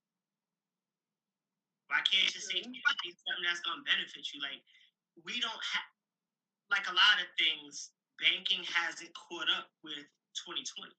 [1.90, 4.38] Why can't your safety net be something that's going to benefit you?
[4.44, 4.62] Like,
[5.26, 5.90] we don't have,
[6.70, 7.90] like a lot of things,
[8.22, 10.06] banking hasn't caught up with
[10.38, 10.94] 2020.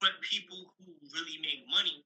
[0.00, 2.00] But people who really make money,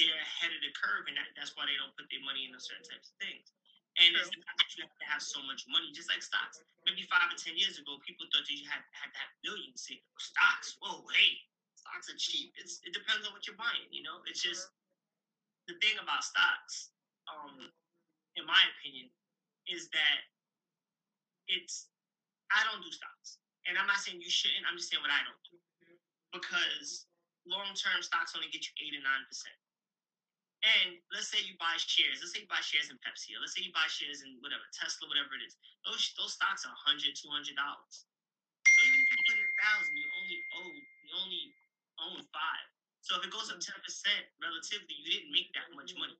[0.00, 2.56] they're ahead of the curve, and that, that's why they don't put their money into
[2.56, 3.52] certain types of things.
[4.00, 6.64] And it's not that you have to have so much money, just like stocks.
[6.88, 9.84] Maybe five or ten years ago, people thought that you had, had to have millions.
[9.84, 11.44] See, stocks, whoa, hey,
[11.76, 12.56] stocks are cheap.
[12.56, 14.24] It's, it depends on what you're buying, you know?
[14.24, 14.72] It's just
[15.68, 16.88] the thing about stocks,
[17.28, 17.68] um,
[18.40, 19.12] in my opinion,
[19.68, 20.24] is that
[21.52, 21.92] it's,
[22.48, 23.44] I don't do stocks.
[23.68, 25.60] And I'm not saying you shouldn't, I'm just saying what I don't do.
[26.32, 27.06] Because
[27.44, 29.56] long term stocks only get you eight or nine percent.
[30.62, 32.22] And let's say you buy shares.
[32.22, 33.34] Let's say you buy shares in Pepsi.
[33.34, 35.58] Or let's say you buy shares in whatever, Tesla, whatever it is.
[35.82, 37.50] Those those stocks are 100 $200.
[38.72, 41.44] So even if you put in a thousand, you only owe, you only
[41.98, 42.66] own five.
[43.02, 43.82] So if it goes up 10%
[44.38, 46.14] relatively, you didn't make that much money.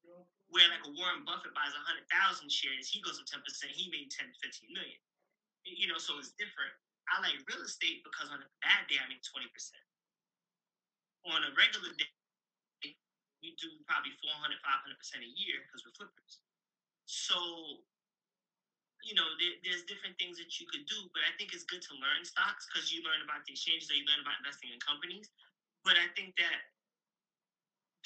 [0.51, 2.11] Where like a Warren Buffett buys 100,000
[2.51, 3.41] shares, he goes up 10%,
[3.71, 4.99] he made 10, 15 million.
[5.63, 6.75] You know, so it's different.
[7.07, 9.47] I like real estate because on a bad day, I make 20%.
[11.25, 12.11] On a regular day,
[13.43, 16.43] we do probably 400, 500% a year because we're flippers.
[17.07, 17.83] So,
[19.03, 21.83] you know, there, there's different things that you could do, but I think it's good
[21.91, 24.79] to learn stocks because you learn about the exchanges or you learn about investing in
[24.83, 25.31] companies.
[25.83, 26.70] But I think that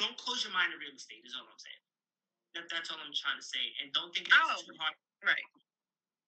[0.01, 1.83] don't close your mind to real estate is all I'm saying.
[2.57, 3.73] That, that's all I'm trying to say.
[3.81, 4.97] And don't think it's Oh, too hard.
[5.25, 5.47] Right.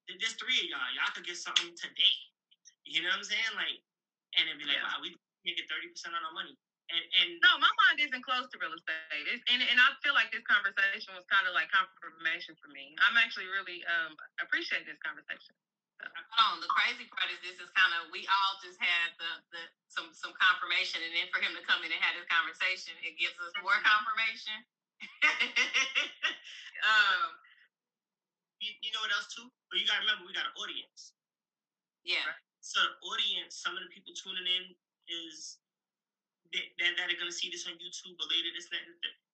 [0.08, 0.90] There- There's three of y'all.
[0.96, 2.16] Y'all could get something today.
[2.84, 3.52] You know what I'm saying?
[3.56, 3.80] Like,
[4.36, 4.88] and it'd be like, Yeah.
[4.88, 5.12] wow, we
[5.44, 6.56] can get 30% on our money.
[6.88, 9.24] And, and No, my mind isn't close to real estate.
[9.28, 12.96] It's, and, and I feel like this conversation was kind of like confirmation for me.
[13.04, 15.52] I'm actually really um appreciate this conversation.
[16.00, 16.60] Hold on.
[16.62, 20.14] The crazy part is this is kind of we all just had the, the some
[20.14, 23.36] some confirmation, and then for him to come in and have this conversation, it gives
[23.42, 24.64] us more confirmation.
[26.88, 27.36] um,
[28.62, 29.46] you, you know what else too?
[29.70, 31.12] But you gotta remember, we got an audience.
[32.04, 34.64] yeah, So the audience, some of the people tuning in
[35.10, 35.58] is
[36.54, 38.68] that, that, that are gonna see this on YouTube or later this.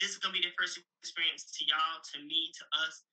[0.01, 3.05] This is gonna be their first experience to y'all, to me, to us.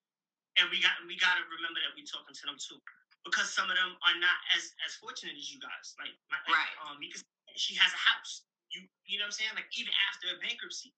[0.59, 2.79] And we got we gotta remember that we're talking to them too.
[3.23, 5.95] Because some of them are not as as fortunate as you guys.
[5.99, 6.75] Like my Right.
[6.87, 7.23] um because
[7.55, 8.43] she has a house.
[8.73, 9.55] You you know what I'm saying?
[9.55, 10.91] Like even after a bankruptcy.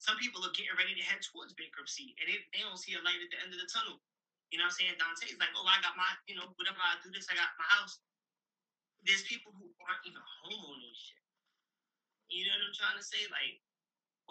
[0.00, 3.02] Some people are getting ready to head towards bankruptcy and they, they don't see a
[3.06, 3.98] light at the end of the tunnel.
[4.52, 4.96] You know what I'm saying?
[5.00, 7.66] Dante's like, oh, I got my, you know, whatever I do this, I got my
[7.80, 7.98] house.
[9.02, 11.21] There's people who aren't even homeowners yet.
[12.32, 13.20] You know what I'm trying to say?
[13.28, 13.60] Like,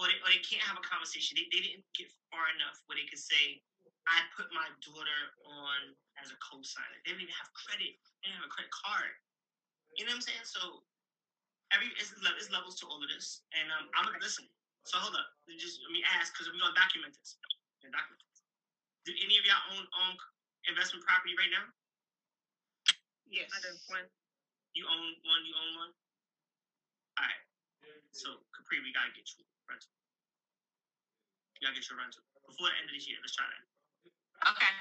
[0.02, 1.38] or they, or they can't have a conversation.
[1.38, 3.62] They, they didn't get far enough where they could say,
[4.10, 6.98] I put my daughter on as a co-signer.
[7.06, 7.94] They didn't even have credit.
[8.22, 9.14] They didn't have a credit card.
[9.96, 10.48] You know what I'm saying?
[10.50, 10.82] So
[11.76, 13.44] every it's, le- it's levels to all of this.
[13.56, 14.48] And um, I'm gonna listen.
[14.88, 15.30] So hold up.
[15.60, 17.38] Just let me ask because we're gonna document this.
[17.80, 18.42] We're gonna document this.
[19.08, 20.14] Do any of y'all own own
[20.70, 21.66] investment property right now?
[23.30, 23.52] Yes.
[23.54, 23.72] I do.
[23.92, 24.06] When,
[24.74, 25.44] You own one.
[25.46, 25.92] You own one.
[28.12, 28.36] All right.
[28.36, 29.92] So Capri, we gotta get you a rental.
[31.56, 33.18] You gotta get your rental before the end of this year.
[33.24, 33.64] Let's try that.
[34.52, 34.72] okay,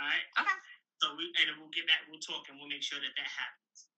[0.00, 0.26] All right.
[0.40, 0.58] okay,
[1.00, 2.04] So we and we'll get back.
[2.10, 3.88] We'll talk and we'll make sure that that happens.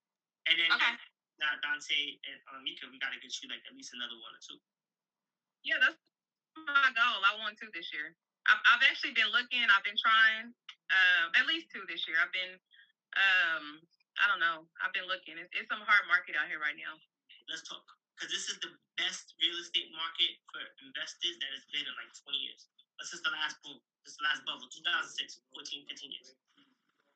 [0.46, 0.94] And then okay.
[1.42, 4.42] now Dante and uh, Mika, we gotta get you like at least another one or
[4.42, 4.58] two.
[5.66, 5.98] yeah, that's
[6.54, 7.20] my goal.
[7.26, 8.14] I want to this year.
[8.46, 9.66] I've, I've actually been looking.
[9.66, 10.54] I've been trying.
[10.94, 12.16] Um, at least two this year.
[12.22, 12.54] I've been.
[13.18, 13.82] Um,
[14.22, 14.64] I don't know.
[14.80, 15.36] I've been looking.
[15.36, 16.94] It's, it's some hard market out here right now.
[17.46, 17.84] Let's talk
[18.16, 22.10] because this is the best real estate market for investors that has been in like
[22.10, 22.66] 20 years.
[22.98, 23.76] This is the last boom.
[24.02, 24.66] This the last bubble.
[24.72, 26.32] 2006, 14, 15 years.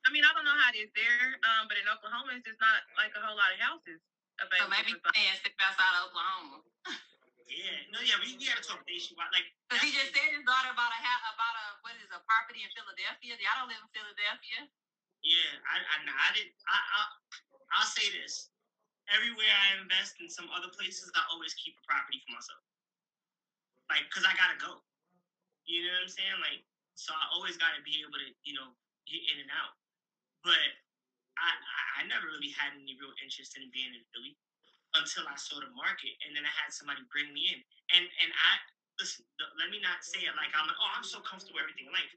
[0.04, 2.60] I mean, I don't know how it is there, um, but in Oklahoma, it's just
[2.60, 4.00] not like a whole lot of houses
[4.40, 4.70] available.
[4.70, 6.58] So maybe for some- man step outside of Oklahoma.
[7.50, 7.90] Yeah.
[7.90, 7.98] No.
[8.00, 8.14] Yeah.
[8.22, 9.32] We, we gotta talk nationwide.
[9.34, 9.50] Like.
[9.66, 12.20] Because he that's- just said his daughter about a house, about a what is a
[12.28, 13.34] property in Philadelphia.
[13.42, 14.68] Y'all don't live in Philadelphia.
[15.26, 16.48] Yeah, I, I, I did.
[16.64, 17.00] I, I,
[17.76, 18.48] I'll say this:
[19.10, 22.62] everywhere I invest in some other places, I always keep a property for myself.
[23.90, 24.78] Like, cause I gotta go.
[25.66, 26.38] You know what I'm saying?
[26.42, 26.62] Like,
[26.94, 28.70] so I always gotta be able to, you know,
[29.10, 29.74] get in and out.
[30.46, 30.62] But
[31.36, 31.50] I,
[32.00, 34.36] I, never really had any real interest in being in Philly
[34.96, 37.60] until I saw the market, and then I had somebody bring me in.
[37.96, 38.52] And and I
[39.00, 39.24] listen.
[39.60, 41.94] Let me not say it like I'm like, oh, I'm so comfortable with everything in
[41.96, 42.08] life.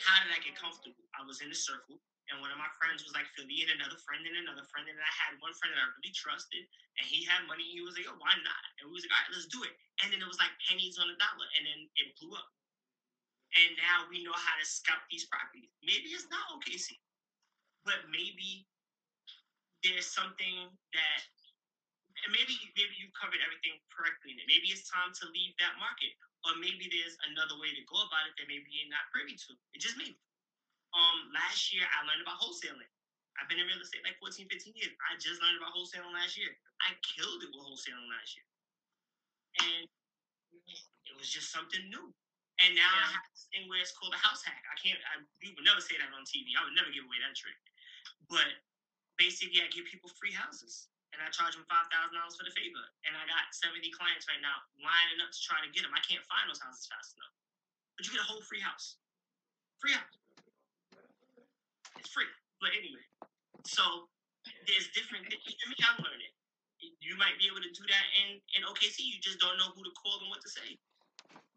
[0.00, 1.04] How did I get comfortable?
[1.16, 2.00] I was in a circle
[2.30, 4.86] And one of my friends was like Philly, and another friend, and another friend.
[4.86, 6.62] And I had one friend that I really trusted,
[6.98, 7.66] and he had money.
[7.66, 9.66] and He was like, "Yo, why not?" And we was like, "All right, let's do
[9.66, 12.46] it." And then it was like pennies on a dollar, and then it blew up.
[13.58, 15.74] And now we know how to scout these properties.
[15.82, 16.94] Maybe it's not OKC,
[17.82, 18.62] but maybe
[19.82, 21.20] there's something that,
[22.22, 24.46] and maybe maybe you covered everything correctly in it.
[24.46, 26.14] Maybe it's time to leave that market,
[26.46, 29.58] or maybe there's another way to go about it that maybe you're not privy to.
[29.74, 30.14] It just maybe.
[30.90, 32.90] Um, last year I learned about wholesaling.
[33.38, 34.92] I've been in real estate like 14, 15 years.
[35.06, 36.50] I just learned about wholesaling last year.
[36.82, 38.46] I killed it with wholesaling last year.
[39.64, 39.86] And
[41.08, 42.12] it was just something new.
[42.60, 44.60] And now I have this thing where it's called a house hack.
[44.68, 46.52] I can't, I, we would never say that on TV.
[46.52, 47.56] I would never give away that trick.
[48.28, 48.44] But
[49.16, 50.92] basically, I give people free houses.
[51.10, 51.90] And I charge them $5,000
[52.38, 52.84] for the favor.
[53.08, 55.96] And I got 70 clients right now lining up to try to get them.
[55.96, 57.34] I can't find those houses fast enough.
[57.96, 59.00] But you get a whole free house.
[59.82, 60.14] Free house.
[62.00, 62.28] It's free.
[62.64, 63.04] But anyway,
[63.68, 64.08] so
[64.64, 65.44] there's different things.
[65.44, 66.32] Mean, I'm learning.
[67.04, 69.04] You might be able to do that in, in OKC.
[69.04, 70.80] You just don't know who to call and what to say.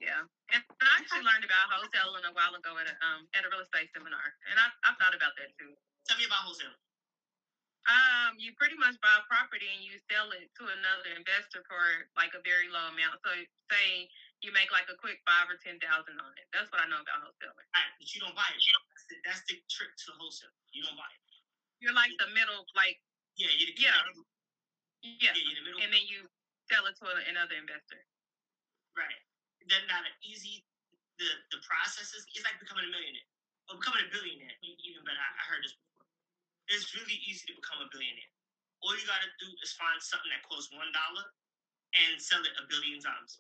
[0.04, 0.20] Yeah,
[0.52, 3.64] and I actually learned about wholesaling a while ago at a um at a real
[3.64, 5.72] estate seminar, and I I thought about that too.
[6.04, 6.76] Tell me about wholesale.
[7.88, 12.08] Um, you pretty much buy a property and you sell it to another investor for
[12.16, 13.20] like a very low amount.
[13.28, 13.32] So
[13.68, 14.08] say
[14.44, 16.46] you make like a quick five or ten thousand on it.
[16.52, 17.68] That's what I know about wholesaling.
[17.74, 18.60] Right, but you don't buy it.
[18.60, 20.52] That's the, that's the trick to wholesale.
[20.76, 21.22] You don't buy it.
[21.80, 23.00] You're like the middle, like
[23.36, 23.96] Yeah, you're the Yeah.
[25.04, 25.80] yeah, yeah, you're the middle.
[25.84, 26.28] and then you
[26.72, 28.00] sell it to another investor.
[28.96, 29.20] Right.
[29.68, 30.64] Then not an easy.
[31.20, 33.28] The the process is it's like becoming a millionaire
[33.72, 34.56] or becoming a billionaire.
[34.64, 35.20] Even better.
[35.20, 36.08] I, I heard this before.
[36.72, 38.32] It's really easy to become a billionaire.
[38.84, 41.26] All you gotta do is find something that costs one dollar
[41.96, 43.40] and sell it a billion times.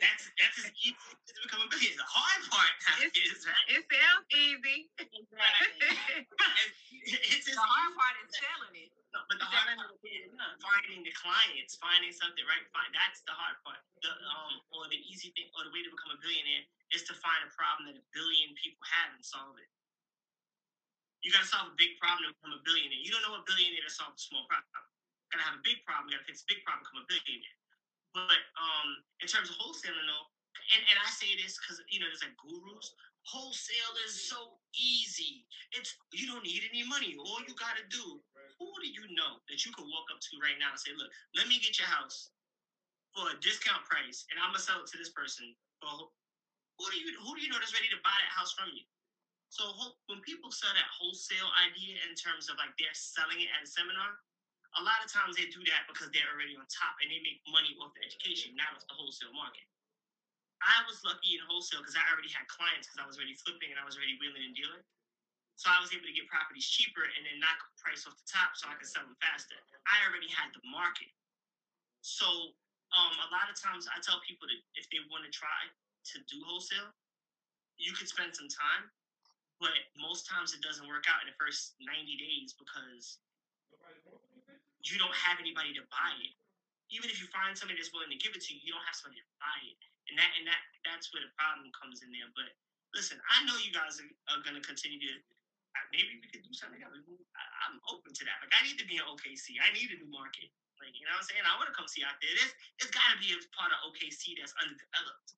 [0.00, 2.00] That's that's as easy as to become a billionaire.
[2.00, 2.72] The hard part
[3.04, 3.44] It's- is.
[3.68, 4.88] It sounds easy.
[7.04, 8.90] it's The hard part is selling it.
[9.14, 10.30] No, but the hard part is
[10.62, 12.64] finding the clients, finding something right.
[12.72, 13.80] Find that's the hard part.
[14.02, 16.64] The um or the easy thing or the way to become a billionaire
[16.96, 19.68] is to find a problem that a billion people have and solve it.
[21.22, 23.02] You gotta solve a big problem to become a billionaire.
[23.02, 24.70] You don't know a billionaire to solve a small problem.
[25.28, 26.08] You gotta have a big problem.
[26.08, 27.59] You gotta fix a big problem, to become a billionaire.
[28.14, 28.88] But um,
[29.22, 30.26] in terms of wholesaling, though,
[30.74, 32.90] and, and I say this because you know there's like gurus.
[33.28, 35.44] Wholesale is so easy.
[35.70, 37.14] It's you don't need any money.
[37.18, 38.18] All you gotta do.
[38.58, 41.08] Who do you know that you can walk up to right now and say, "Look,
[41.36, 42.30] let me get your house
[43.14, 46.12] for a discount price, and I'm gonna sell it to this person." Well,
[46.78, 48.84] who do you who do you know that's ready to buy that house from you?
[49.50, 49.66] So
[50.06, 53.68] when people sell that wholesale idea in terms of like they're selling it at a
[53.68, 54.18] seminar,
[54.78, 57.42] a lot of times they do that because they're already on top and they make
[57.50, 59.66] money off the education, not off the wholesale market.
[60.60, 63.72] I was lucky in wholesale because I already had clients because I was already flipping
[63.72, 64.84] and I was already wheeling and dealing.
[65.56, 68.28] So I was able to get properties cheaper and then knock the price off the
[68.28, 69.56] top so I could sell them faster.
[69.88, 71.10] I already had the market.
[72.00, 72.56] So
[72.96, 76.16] um, a lot of times I tell people that if they want to try to
[76.28, 76.92] do wholesale,
[77.76, 78.88] you could spend some time,
[79.60, 83.20] but most times it doesn't work out in the first 90 days because
[84.84, 86.32] you don't have anybody to buy it.
[86.90, 88.98] Even if you find somebody that's willing to give it to you, you don't have
[88.98, 89.78] somebody to buy it.
[90.10, 92.26] And that and that that's where the problem comes in there.
[92.34, 92.50] But
[92.96, 95.14] listen, I know you guys are, are gonna continue to
[95.78, 96.98] uh, maybe we could do something else.
[97.38, 98.42] I, I'm open to that.
[98.42, 99.62] Like I need to be in OKC.
[99.62, 100.50] I need a new market.
[100.82, 101.44] Like you know what I'm saying?
[101.46, 102.32] I want to come see out there.
[102.34, 105.36] There's there's gotta be a part of OKC that's underdeveloped.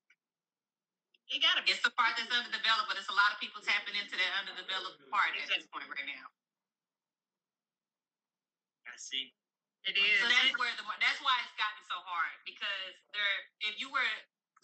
[1.29, 1.75] It gotta be.
[1.75, 5.03] It's the part that's underdeveloped, but it's a lot of people tapping into that underdeveloped
[5.13, 6.31] part at this point right now.
[8.93, 9.33] I see.
[9.89, 10.21] It is.
[10.21, 13.35] So that's where the that's why it's gotten so hard because there,
[13.67, 14.05] if you were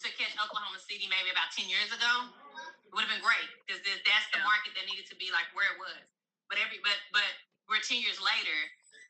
[0.05, 2.29] to catch Oklahoma City maybe about ten years ago,
[2.87, 4.47] it would have been great because that's the Yeah.
[4.47, 5.99] market that needed to be like where it was.
[6.47, 7.27] But every but but
[7.67, 8.59] we're ten years later,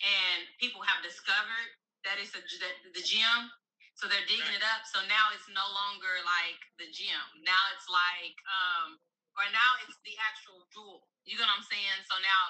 [0.01, 1.69] and people have discovered
[2.07, 3.51] that it's a, the, the gym.
[3.99, 4.87] So they're digging it up.
[4.87, 7.19] So now it's no longer like the gym.
[7.45, 8.97] Now it's like um
[9.37, 11.03] or now it's the actual jewel.
[11.27, 12.01] You know what I'm saying?
[12.09, 12.43] So now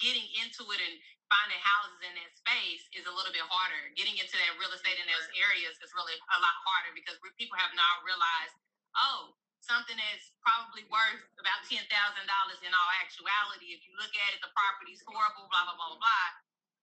[0.00, 0.94] getting into it and
[1.32, 3.88] finding houses in that space is a little bit harder.
[3.96, 7.56] Getting into that real estate in those areas is really a lot harder because people
[7.56, 8.52] have now realized,
[9.00, 9.32] oh,
[9.64, 13.72] something that's probably worth about ten thousand dollars in all actuality.
[13.72, 16.28] If you look at it, the property's horrible, blah blah blah blah blah.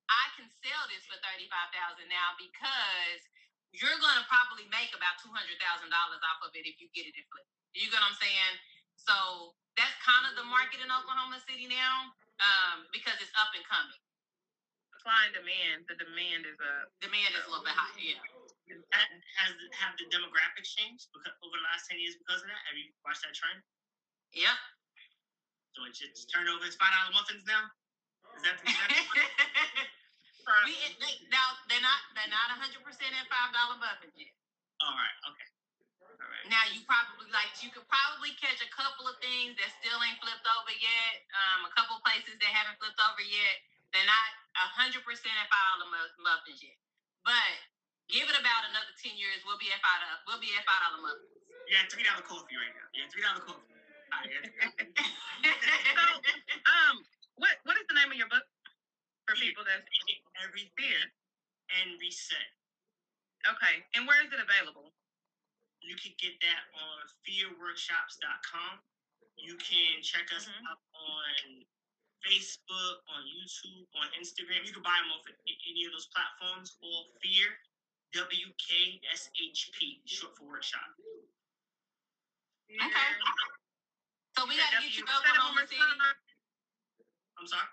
[0.10, 3.22] I can sell this for thirty five thousand now because
[3.76, 7.06] you're gonna probably make about two hundred thousand dollars off of it if you get
[7.06, 7.46] it and flip.
[7.78, 8.56] You get what I'm saying?
[8.98, 12.10] So that's kind of the market in Oklahoma City now,
[12.42, 14.02] um, because it's up and coming.
[15.00, 15.78] Supply and demand.
[15.88, 16.92] The demand is up.
[17.00, 17.96] Demand is a little bit higher.
[18.04, 18.20] Yeah.
[18.92, 22.62] Ha- Has have the demographics changed because over the last ten years because of that?
[22.68, 23.64] Have you watched that trend?
[24.36, 24.58] Yep.
[25.76, 26.68] So it's just turned over.
[26.68, 27.72] It's five dollar muffins now.
[28.36, 28.60] Is that?
[28.60, 28.92] Is that
[30.68, 34.36] we, they, now they're not they're not 100 percent at five dollar muffins yet.
[34.84, 35.18] All right.
[35.32, 35.50] Okay.
[36.20, 36.46] All right.
[36.52, 40.20] Now you probably like you could probably catch a couple of things that still ain't
[40.20, 41.14] flipped over yet.
[41.36, 43.56] Um, a couple places that haven't flipped over yet.
[43.94, 44.30] They're not
[44.76, 46.76] 100 percent at five dollar muffins yet.
[47.24, 47.56] But
[48.12, 50.02] give it about another 10 years, we'll be at five.
[50.28, 51.32] We'll be at five dollar muffins.
[51.70, 52.88] Yeah, three dollar coffee right now.
[52.96, 53.70] Yeah, three dollar coffee.
[54.10, 55.54] All right, yeah,
[55.98, 56.04] so,
[56.66, 57.06] um,
[57.38, 58.42] what what is the name of your book
[59.30, 59.86] for people that's
[60.42, 61.02] everything Fear.
[61.78, 62.50] and reset.
[63.46, 63.86] okay?
[63.94, 64.98] And where is it available?
[65.86, 68.82] You can get that on fearworkshops.com.
[69.38, 70.66] You can check us Mhm.
[70.68, 71.64] out on
[72.26, 74.66] Facebook, on YouTube, on Instagram.
[74.68, 76.76] You can buy them off of any of those platforms.
[76.84, 77.56] All Fear,
[78.16, 80.90] W K S H P, short for workshop.
[82.70, 83.10] Okay.
[84.38, 85.82] So we got to get you to Say that one Oklahoma more City.
[85.82, 86.18] time.
[87.40, 87.70] I'm sorry.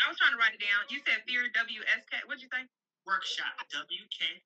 [0.00, 0.84] I was trying to write it down.
[0.88, 2.20] You said Fear W S K.
[2.24, 2.64] What'd you say?
[3.08, 4.42] Workshop, W K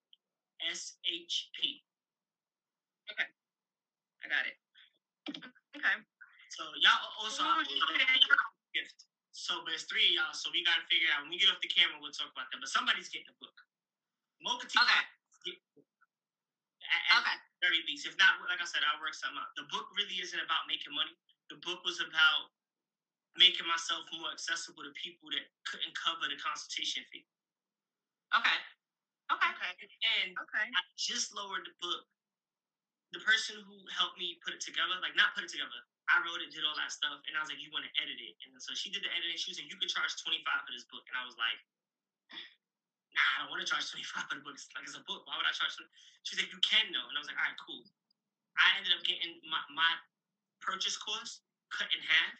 [0.71, 1.83] S H P.
[4.25, 4.57] I got it.
[5.77, 5.97] Okay.
[6.55, 7.43] So y'all also
[8.70, 8.94] gift.
[9.35, 11.59] So but it's three of y'all, so we gotta figure out when we get off
[11.59, 12.62] the camera, we'll talk about that.
[12.62, 13.55] But somebody's getting a book.
[14.39, 15.02] Mocha Tea Okay.
[16.86, 17.35] at, at Okay.
[17.35, 18.06] the very least.
[18.06, 19.51] If not, like I said, I'll work something out.
[19.59, 21.10] The book really isn't about making money.
[21.51, 22.55] The book was about
[23.35, 27.26] making myself more accessible to people that couldn't cover the consultation fee.
[28.35, 28.59] Okay.
[29.32, 29.51] Okay.
[29.59, 29.72] Okay.
[30.22, 30.66] And Okay.
[30.70, 32.06] I just lowered the book.
[33.12, 35.78] The person who helped me put it together, like not put it together,
[36.10, 38.20] I wrote it, did all that stuff, and I was like, "You want to edit
[38.20, 39.36] it?" And so she did the editing.
[39.40, 41.59] She was like, "You could charge twenty five for this book," and I was like,
[43.16, 44.56] "Nah, I don't want to charge twenty five for the book.
[44.56, 45.24] It's like it's a book.
[45.26, 45.89] Why would I charge?" 20?
[46.24, 47.85] She was like, "You can though," and I was like, "All right, cool."
[48.59, 49.93] I ended up getting my my
[50.60, 52.35] purchase cost cut in half.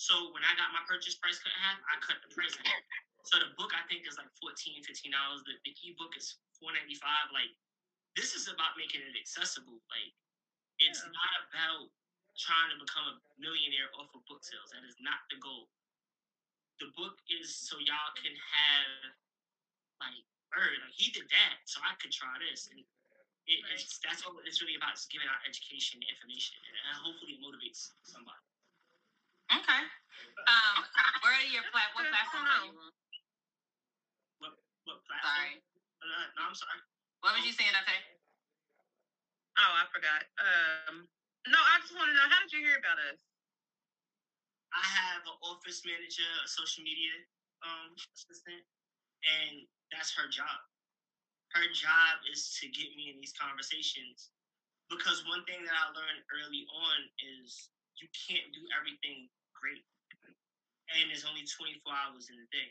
[0.00, 2.64] So when I got my purchase price cut in half, I cut the price in
[2.64, 2.84] half.
[3.28, 4.80] So the book I think is like 14
[5.12, 5.44] dollars.
[5.44, 7.28] The, the ebook is four ninety five.
[7.34, 7.52] Like
[8.16, 9.80] this is about making it accessible.
[9.92, 10.12] Like
[10.80, 11.12] it's Yeah.
[11.12, 11.90] not about
[12.40, 14.72] trying to become a millionaire off of book sales.
[14.72, 15.68] That is not the goal.
[16.80, 19.12] The book is so y'all can have
[20.00, 20.16] like
[20.48, 20.80] bird.
[20.80, 22.72] Like he did that, so I could try this.
[22.72, 23.76] And it, Right.
[23.76, 27.92] it's that's all it's really about is giving out education, information, and hopefully it motivates
[28.06, 28.40] somebody.
[29.52, 29.82] Okay.
[30.46, 30.76] Um,
[31.20, 31.92] where are your plat?
[31.92, 32.88] What platform are you know.
[32.88, 32.92] on?
[34.88, 35.36] What platform?
[35.36, 35.54] Sorry.
[36.00, 36.80] Uh, no, I'm sorry.
[37.20, 37.92] What was you saying, Dante?
[39.60, 40.24] Oh, I forgot.
[40.40, 41.04] Um,
[41.48, 43.16] no, I just want to know how did you hear about us?
[44.74, 47.12] I have an office manager, a social media
[47.64, 48.62] um, assistant,
[49.24, 50.60] and that's her job.
[51.56, 54.30] Her job is to get me in these conversations
[54.90, 59.82] because one thing that I learned early on is you can't do everything great,
[60.94, 62.70] and there's only 24 hours in a day.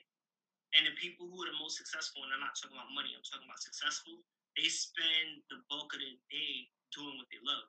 [0.76, 3.26] And the people who are the most successful, and I'm not talking about money, I'm
[3.26, 4.22] talking about successful,
[4.56, 7.68] they spend the bulk of the day doing what they love.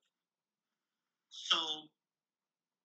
[1.30, 1.86] So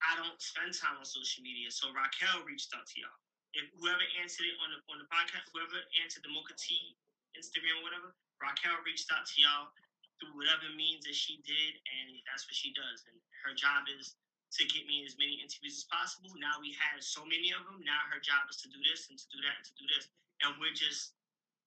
[0.05, 1.73] I don't spend time on social media.
[1.73, 3.19] So Raquel reached out to y'all.
[3.57, 6.93] If whoever answered it on the on the podcast, whoever answered the Mocha T
[7.33, 9.71] Instagram whatever, Raquel reached out to y'all
[10.19, 13.03] through whatever means that she did, and that's what she does.
[13.09, 14.15] And her job is
[14.55, 16.31] to get me as many interviews as possible.
[16.39, 17.83] Now we have so many of them.
[17.83, 20.07] Now her job is to do this and to do that and to do this,
[20.43, 21.15] and we're just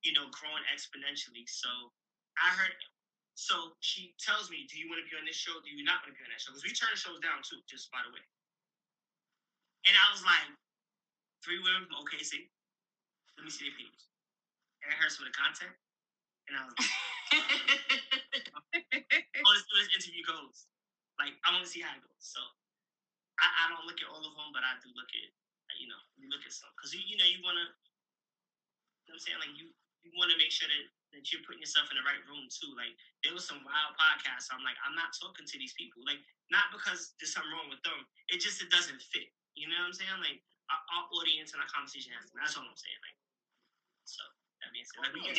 [0.04, 1.48] you know growing exponentially.
[1.48, 1.68] So
[2.38, 2.76] I heard.
[3.38, 5.54] So she tells me, "Do you want to be on this show?
[5.62, 7.62] Do you not want to be on that show?" Because we turn shows down too,
[7.70, 8.26] just by the way.
[9.86, 10.50] And I was like,
[11.46, 12.50] three women from OKC.
[13.38, 13.94] Let me see their page.
[14.82, 15.70] And I heard some of the content.
[16.50, 16.82] And I was like,
[19.46, 20.66] oh, this, this interview goes.
[21.16, 22.20] Like, I want to see how it goes.
[22.20, 22.42] So
[23.38, 25.30] I, I don't look at all of them, but I do look at,
[25.78, 26.74] you know, you look at some.
[26.74, 27.70] Because, you, you know, you want to,
[29.06, 29.40] you know what I'm saying?
[29.40, 29.70] Like, you,
[30.02, 32.72] you want to make sure that, that you're putting yourself in the right room, too.
[32.76, 32.92] Like,
[33.24, 34.52] there was some wild podcasts.
[34.52, 36.04] I'm like, I'm not talking to these people.
[36.04, 36.20] Like,
[36.52, 38.04] not because there's something wrong with them.
[38.28, 39.32] It just, it doesn't fit.
[39.56, 40.20] You know what I'm saying?
[40.20, 43.00] Like, our, our audience and our conversation has that's all I'm saying.
[43.00, 43.18] Like,
[44.04, 44.22] so,
[44.64, 45.36] that being said, like, we can,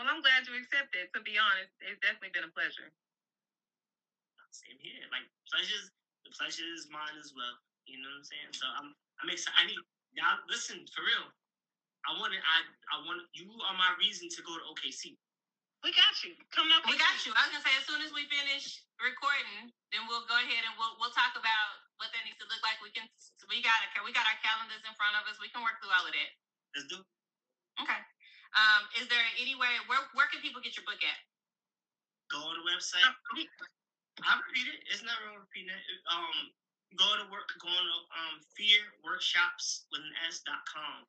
[0.00, 1.12] Well, I'm glad you accepted.
[1.12, 2.88] To be honest, it's definitely been a pleasure.
[4.52, 5.04] Same here.
[5.12, 5.92] Like pleasures,
[6.26, 7.54] the pleasure is mine as well.
[7.86, 8.52] You know what I'm saying?
[8.56, 9.56] So I'm I'm excited.
[9.60, 9.78] I need
[10.16, 11.28] y'all listen for real.
[12.08, 12.40] I want to.
[12.40, 12.58] I
[12.92, 15.16] I want you are my reason to go to OKC.
[15.80, 16.36] We got you.
[16.52, 16.84] Coming up.
[16.84, 17.32] we got you.
[17.32, 20.76] I was gonna say as soon as we finish recording, then we'll go ahead and
[20.76, 22.80] we'll we'll talk about what that needs to look like.
[22.84, 23.04] We can
[23.48, 23.92] we got it.
[24.04, 25.40] We got our calendars in front of us.
[25.40, 26.30] We can work through all of that.
[26.76, 27.00] Let's do.
[27.80, 28.00] Okay.
[28.56, 31.18] Um, is there any way where where can people get your book at?
[32.28, 33.04] Go on the website.
[34.20, 34.84] I repeat it.
[34.92, 35.82] It's not wrong repeating it.
[36.12, 36.52] Um,
[36.98, 41.08] go to work, go to um fear workshops with an S dot com.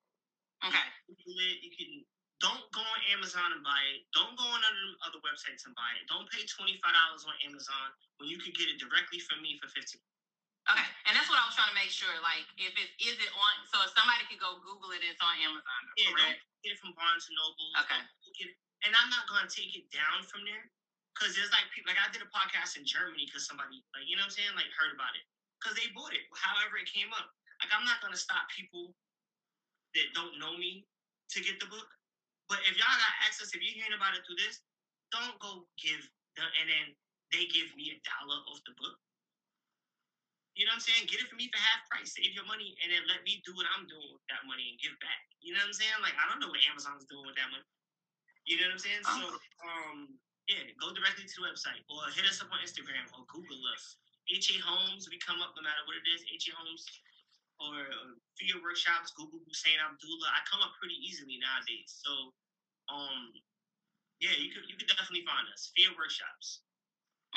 [0.66, 0.88] Okay.
[1.10, 2.06] You can
[2.42, 4.02] don't go on Amazon and buy it.
[4.18, 6.10] Don't go on other, other websites and buy it.
[6.10, 9.62] Don't pay twenty five dollars on Amazon when you could get it directly from me
[9.62, 10.02] for fifteen.
[10.70, 12.14] Okay, and that's what I was trying to make sure.
[12.22, 15.34] Like, if it is it on, so if somebody could go Google it, it's on
[15.42, 15.80] Amazon.
[15.98, 16.38] Yeah, correct?
[16.42, 17.70] don't get it from Barnes and Noble.
[17.82, 17.98] Okay.
[17.98, 20.70] Don't get it- And I'm not gonna take it down from there
[21.14, 24.18] because there's like people like I did a podcast in Germany because somebody like you
[24.18, 25.26] know what I'm saying like heard about it
[25.62, 26.26] because they bought it.
[26.34, 27.30] However, it came up.
[27.62, 28.94] Like I'm not gonna stop people
[29.96, 30.86] that don't know me
[31.36, 31.88] to get the book.
[32.52, 34.60] But if y'all got access, if you're hearing about it through this,
[35.12, 36.04] don't go give
[36.36, 36.86] the and then
[37.32, 38.96] they give me a dollar off the book.
[40.56, 41.08] You know what I'm saying?
[41.08, 43.56] Get it for me for half price, save your money, and then let me do
[43.56, 45.24] what I'm doing with that money and give back.
[45.40, 46.00] You know what I'm saying?
[46.04, 47.64] Like I don't know what Amazon's doing with that money.
[48.44, 49.04] You know what I'm saying?
[49.08, 49.32] So
[49.64, 50.20] um
[50.52, 53.96] yeah, go directly to the website or hit us up on Instagram or Google us.
[54.28, 56.84] HA Homes, we come up no matter what it is, HA Homes
[57.62, 60.34] or Fear Workshops, Google Hussein Abdullah.
[60.34, 61.94] I come up pretty easily nowadays.
[62.02, 62.34] So
[62.90, 63.38] um
[64.22, 65.70] yeah, you could you could definitely find us.
[65.78, 66.62] Fear Workshops.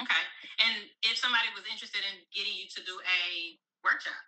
[0.00, 0.24] Okay.
[0.64, 3.54] And if somebody was interested in getting you to do a
[3.86, 4.18] workshop,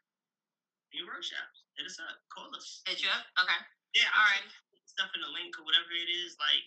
[0.94, 1.66] Fear Workshops.
[1.76, 2.16] Hit us up.
[2.32, 2.80] Call us.
[2.88, 3.24] hit you up.
[3.36, 3.60] Okay.
[3.92, 4.44] Yeah, All right.
[4.88, 6.36] stuff in the link or whatever it is.
[6.40, 6.64] Like,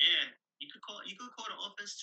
[0.00, 0.28] yeah,
[0.60, 1.00] you could call.
[1.04, 1.96] You could call the office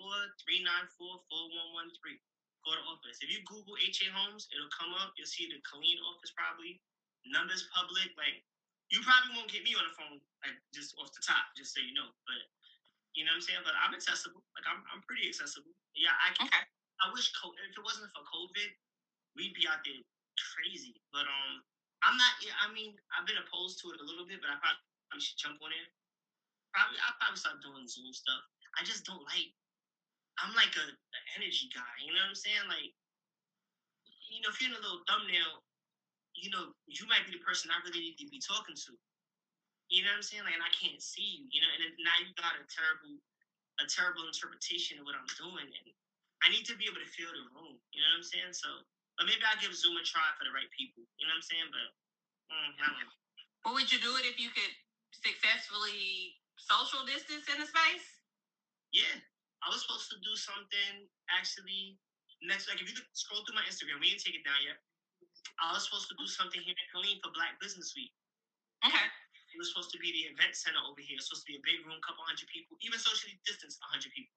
[0.00, 2.16] 254-394-4113.
[2.64, 3.20] Call the office.
[3.20, 5.12] If you Google HA Homes, it'll come up.
[5.20, 6.80] You'll see the Killeen office probably.
[7.28, 8.08] Numbers public.
[8.16, 8.40] Like,
[8.88, 11.84] you probably won't get me on the phone like just off the top, just so
[11.84, 12.08] you know.
[12.24, 12.40] But
[13.12, 13.64] you know what I'm saying.
[13.68, 14.40] But I'm accessible.
[14.56, 15.76] Like, I'm I'm pretty accessible.
[15.92, 16.48] Yeah, I can.
[16.48, 16.64] Okay.
[17.04, 18.70] I wish co- if it wasn't for COVID,
[19.36, 20.00] we'd be out there
[20.56, 20.96] crazy.
[21.12, 21.60] But um,
[22.00, 22.32] I'm not.
[22.64, 25.60] I mean, I've been opposed to it a little bit, but I probably should jump
[25.60, 25.88] on it.
[26.72, 28.42] Probably, I'll probably start doing Zoom stuff.
[28.80, 29.52] I just don't like.
[30.42, 31.94] I'm like a, a energy guy.
[32.02, 32.66] You know what I'm saying?
[32.66, 32.90] Like,
[34.30, 35.62] you know, if you're in a little thumbnail,
[36.34, 38.92] you know, you might be the person I really need to be talking to.
[39.92, 40.42] You know what I'm saying?
[40.42, 41.46] Like, and I can't see you.
[41.54, 43.14] You know, and now you got a terrible,
[43.78, 45.86] a terrible interpretation of what I'm doing, and
[46.42, 47.78] I need to be able to feel the room.
[47.94, 48.52] You know what I'm saying?
[48.56, 48.68] So,
[49.20, 51.06] but maybe I'll give Zoom a try for the right people.
[51.20, 51.68] You know what I'm saying?
[51.70, 51.88] But
[52.50, 53.14] mm, I don't know.
[53.62, 54.72] Well, would you do it if you could
[55.14, 58.08] successfully social distance in the space?
[58.90, 59.14] Yeah,
[59.64, 61.96] I was supposed to do something actually
[62.44, 62.68] next.
[62.68, 64.76] Like if you could scroll through my Instagram, we didn't take it down yet.
[65.56, 68.12] I was supposed to do something here in Killeen for Black Business Week.
[68.84, 69.08] Okay.
[69.54, 71.16] It was supposed to be the event center over here.
[71.16, 74.34] It's supposed to be a big room, couple hundred people, even socially distanced, hundred people.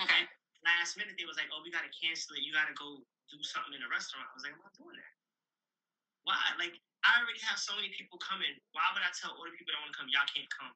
[0.00, 0.26] Okay.
[0.64, 2.42] Last minute, they was like, "Oh, we gotta cancel it.
[2.42, 5.14] You gotta go do something in a restaurant." I was like, "I'm not doing that.
[6.24, 6.40] Why?
[6.56, 8.52] Like, I already have so many people coming.
[8.72, 10.72] Why would I tell all the people that want to come, y'all can't come?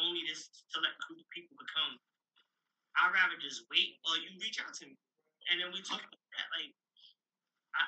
[0.00, 2.00] Only this select group of people could come.
[2.94, 4.94] I'd rather just wait, or you reach out to me,
[5.50, 6.46] and then we talk about that.
[6.54, 6.70] Like,
[7.74, 7.82] I,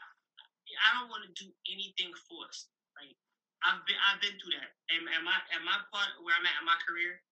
[0.83, 2.69] I don't want to do anything forced.
[2.99, 3.15] Like,
[3.63, 4.75] I've been, I've been through that.
[4.91, 7.23] And my, at my part where I'm at in my career,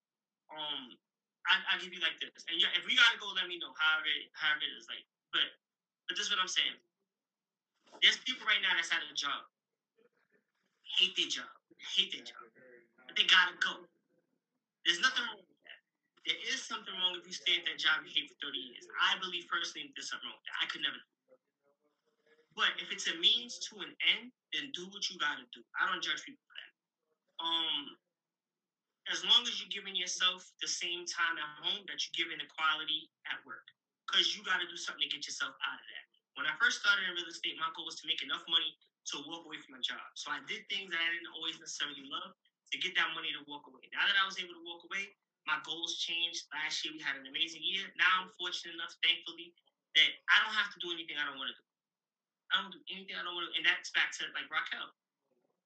[0.54, 0.94] um,
[1.44, 3.74] I, I give you like this, and if we gotta go, let me know.
[3.76, 5.44] However, however it is, like, but,
[6.08, 6.72] but this is what I'm saying.
[8.00, 9.44] There's people right now that's at a job,
[10.96, 12.48] hate their job, hate their job,
[13.04, 13.84] but they gotta go.
[14.88, 15.44] There's nothing wrong.
[16.24, 18.84] There is something wrong if you stay at that job you hate for 30 years.
[18.96, 20.40] I believe personally there's something wrong.
[20.56, 21.12] I could never do.
[22.56, 25.60] But if it's a means to an end, then do what you gotta do.
[25.76, 26.72] I don't judge people for that.
[27.42, 27.98] Um,
[29.12, 32.48] as long as you're giving yourself the same time at home that you're giving the
[32.48, 33.68] quality at work.
[34.08, 36.04] Because you got to do something to get yourself out of that.
[36.36, 38.72] When I first started in real estate, my goal was to make enough money
[39.12, 40.02] to walk away from my job.
[40.16, 42.32] So I did things that I didn't always necessarily love
[42.72, 43.84] to get that money to walk away.
[43.92, 45.12] Now that I was able to walk away,
[45.44, 46.48] my goals changed.
[46.52, 47.88] Last year we had an amazing year.
[48.00, 49.52] Now I'm fortunate enough, thankfully,
[49.96, 51.64] that I don't have to do anything I don't want to do.
[52.52, 54.92] I don't do anything I don't want to, and that's back to like Raquel.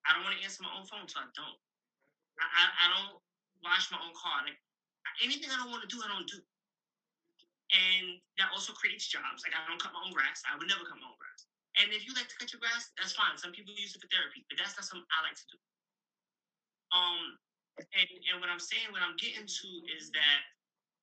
[0.07, 1.59] I don't want to answer my own phone, so I don't.
[2.39, 3.19] I, I, I don't
[3.61, 4.47] wash my own car.
[4.47, 4.57] Like
[5.21, 6.39] anything I don't want to do, I don't do.
[7.69, 9.45] And that also creates jobs.
[9.45, 10.41] Like I don't cut my own grass.
[10.49, 11.45] I would never cut my own grass.
[11.77, 13.37] And if you like to cut your grass, that's fine.
[13.37, 15.59] Some people use it for therapy, but that's not something I like to do.
[16.91, 17.37] Um,
[17.79, 19.69] and, and what I'm saying, what I'm getting to
[19.99, 20.41] is that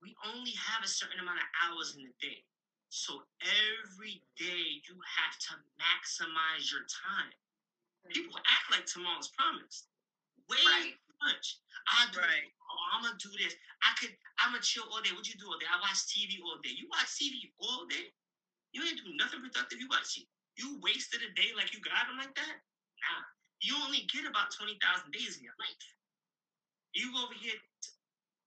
[0.02, 2.44] we only have a certain amount of hours in the day.
[2.90, 7.34] So every day you have to maximize your time.
[8.12, 8.54] People mm-hmm.
[8.56, 9.88] act like tomorrow's promised.
[10.48, 10.96] Way Right.
[11.24, 11.60] much.
[11.90, 12.52] I do Right.
[12.70, 13.56] oh, I'm gonna do this.
[13.82, 15.12] I could I'm gonna chill all day.
[15.12, 15.68] What you do all day?
[15.68, 16.72] I watch TV all day.
[16.78, 18.14] You watch TV all day?
[18.72, 19.80] You ain't do nothing productive.
[19.80, 20.28] You watch TV.
[20.58, 22.56] You wasted a day like you got them like that?
[23.02, 23.24] Nah.
[23.62, 25.84] You only get about twenty thousand days in your life.
[26.96, 27.60] You over here,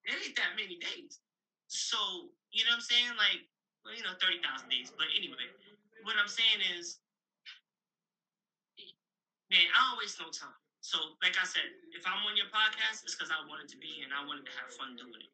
[0.07, 1.21] there ain't that many days.
[1.69, 3.15] So you know what I'm saying?
[3.21, 3.45] Like
[3.85, 4.91] well, you know, thirty thousand days.
[4.97, 5.49] But anyway,
[6.03, 6.99] what I'm saying is,
[9.51, 10.57] man, I waste no time.
[10.81, 14.01] So, like I said, if I'm on your podcast, it's because I wanted to be
[14.05, 15.33] and I wanted to have fun doing it.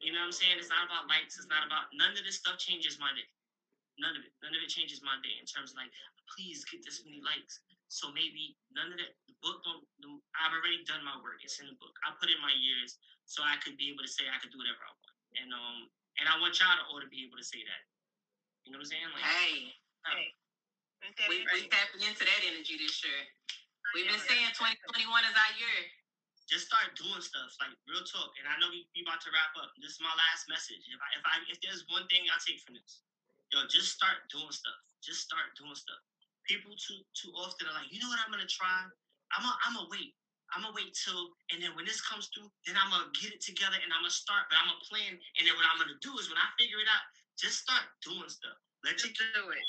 [0.00, 0.58] You know what I'm saying?
[0.58, 1.38] It's not about likes.
[1.38, 3.26] It's not about none of this stuff changes my day.
[3.98, 4.32] None of it.
[4.42, 5.90] None of it changes my day in terms of like,
[6.34, 7.58] please get this many likes.
[7.92, 9.12] So maybe none of that.
[9.28, 9.84] The book don't.
[10.00, 10.08] The,
[10.40, 11.44] I've already done my work.
[11.44, 11.92] It's in the book.
[12.08, 12.96] I put in my years
[13.28, 15.16] so I could be able to say I could do whatever I want.
[15.36, 15.78] And um,
[16.16, 17.82] and I want y'all to all to be able to say that.
[18.64, 19.12] You know what I'm saying?
[19.12, 19.76] Like, Hey,
[20.08, 20.24] Hey.
[21.28, 23.26] We, we tapping into that energy this year.
[23.92, 25.80] We've been saying 2021 is our year.
[26.48, 28.32] just start doing stuff like real talk.
[28.40, 29.74] And I know we, we about to wrap up.
[29.82, 30.80] This is my last message.
[30.88, 33.04] If I if I if there's one thing I take from this,
[33.52, 34.80] yo, just start doing stuff.
[35.04, 36.00] Just start doing stuff.
[36.48, 38.86] People too too often are like, you know what I'm gonna try?
[39.36, 40.14] I'm a I'm gonna wait.
[40.54, 43.42] I'm gonna wait till and then when this comes through, then I'm gonna get it
[43.42, 44.48] together and I'm gonna start.
[44.50, 45.16] But I'm gonna plan.
[45.38, 47.04] And then what I'm gonna do is when I figure it out,
[47.38, 48.58] just start doing stuff.
[48.84, 49.64] Let Just your do it.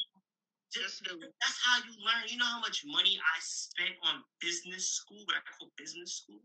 [0.74, 1.32] just do it.
[1.42, 2.26] That's how you learn.
[2.28, 6.42] You know how much money I spent on business school, what I call business school?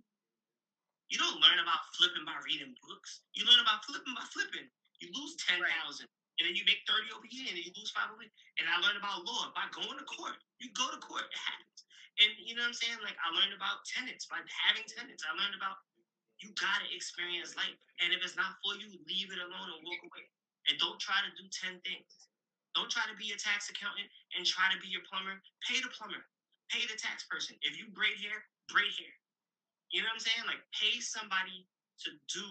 [1.08, 3.20] You don't learn about flipping by reading books.
[3.34, 4.68] You learn about flipping by flipping.
[5.00, 6.08] You lose ten thousand,
[6.38, 8.22] and then you make thirty over here, and you lose five over.
[8.22, 10.38] And I learned about law by going to court.
[10.62, 11.82] You go to court, it happens.
[12.18, 12.98] And you know what I'm saying?
[13.02, 15.22] Like I learned about tenants by having tenants.
[15.26, 15.82] I learned about
[16.38, 20.02] you gotta experience life, and if it's not for you, leave it alone and walk
[20.06, 20.26] away.
[20.70, 22.30] And don't try to do ten things.
[22.78, 24.06] Don't try to be a tax accountant
[24.38, 25.42] and try to be your plumber.
[25.66, 26.22] Pay the plumber.
[26.70, 27.58] Pay the tax person.
[27.66, 29.14] If you braid hair, braid hair.
[29.90, 30.44] You know what I'm saying?
[30.46, 31.66] Like pay somebody
[32.06, 32.46] to do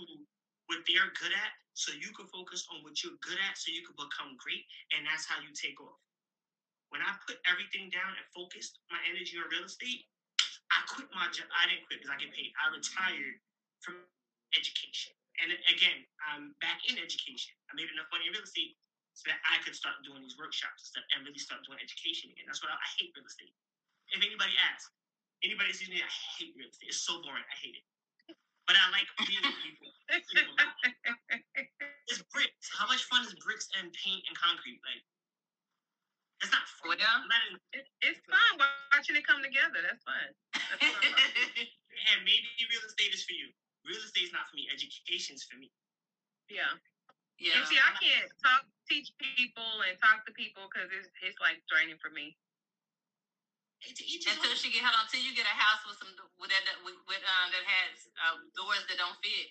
[0.68, 3.86] what they're good at so you can focus on what you're good at so you
[3.86, 4.66] can become great
[4.98, 6.02] and that's how you take off.
[6.90, 10.02] When I put everything down and focused my energy on real estate,
[10.74, 11.46] I quit my job.
[11.54, 12.50] I didn't quit because I get paid.
[12.58, 13.38] I retired
[13.86, 14.02] from
[14.58, 15.14] education.
[15.38, 17.54] And again, I'm back in education.
[17.70, 18.74] I made enough money in real estate
[19.14, 22.34] so that I could start doing these workshops and stuff and really start doing education
[22.34, 22.50] again.
[22.50, 23.54] That's what I, I hate real estate.
[24.10, 24.90] If anybody asks,
[25.46, 26.10] anybody sees me, I
[26.42, 26.90] hate real estate.
[26.90, 27.46] It's so boring.
[27.46, 27.86] I hate it.
[28.68, 29.90] But I like being with people.
[32.08, 32.68] It's bricks.
[32.72, 34.80] How much fun is bricks and paint and concrete?
[34.84, 35.04] Like,
[36.44, 36.96] it's not fun.
[36.96, 37.42] Well, I'm not
[37.74, 38.62] It, it's fun
[38.94, 39.84] watching it come together.
[39.84, 40.28] That's fun.
[40.54, 41.04] That's what
[42.14, 43.50] and maybe real estate is for you.
[43.84, 44.70] Real estate's not for me.
[44.70, 45.72] Education's for me.
[46.48, 46.72] Yeah.
[47.40, 47.60] yeah.
[47.60, 51.60] And see, I can't talk, teach people and talk to people because it's it's like
[51.68, 52.38] draining for me.
[53.82, 54.58] Hey, to each his Until own.
[54.60, 56.98] she get hold on, until you get a house with some with that that- with,
[57.08, 57.94] with um that has
[58.28, 59.50] uh, doors that don't fit,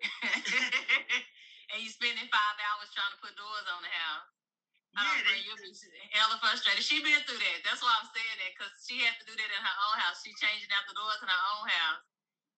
[1.72, 4.28] and you spending five hours trying to put doors on the house.
[4.96, 5.72] I Yeah, don't they- you'll be
[6.12, 6.82] hella frustrated.
[6.84, 7.58] She been through that.
[7.64, 10.20] That's why I'm saying that because she had to do that in her own house.
[10.24, 12.04] She changing out the doors in her own house,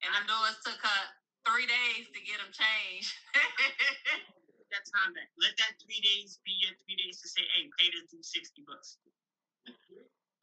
[0.05, 1.03] and them doors took her
[1.47, 3.13] three days to get them changed.
[4.73, 5.29] that time back.
[5.39, 8.63] Let that three days be your three days to say, hey, pay this dude 60
[8.67, 8.99] bucks.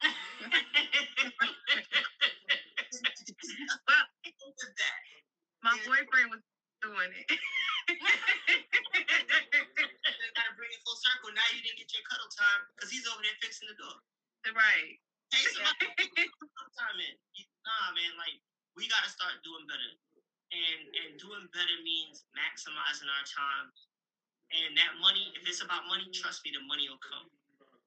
[0.00, 0.12] Well,
[4.80, 5.00] that.
[5.62, 6.40] my boyfriend was
[6.80, 7.26] doing it.
[10.36, 11.30] Gotta bring it full circle.
[11.36, 13.96] Now you didn't get your cuddle time because he's over there fixing the door.
[14.56, 14.96] right.
[15.32, 16.24] Hey, somebody
[16.80, 17.14] time in.
[17.66, 18.40] Nah, man, like
[18.76, 19.92] we gotta start doing better.
[20.50, 23.68] And and doing better means maximizing our time.
[24.50, 27.28] And that money, if it's about money, trust me, the money will come.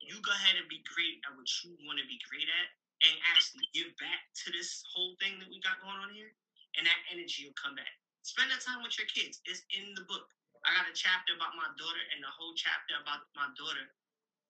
[0.08, 2.68] You go ahead and be great at what you want to be great at
[3.04, 6.32] and actually give back to this whole thing that we got going on here.
[6.80, 7.92] And that energy will come back.
[8.26, 9.44] Spend that time with your kids.
[9.46, 10.26] It's in the book.
[10.64, 13.84] I got a chapter about my daughter, and the whole chapter about my daughter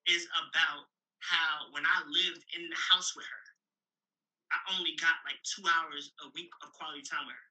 [0.06, 0.86] is about
[1.18, 3.44] how when I lived in the house with her,
[4.54, 7.48] I only got like two hours a week of quality time with her.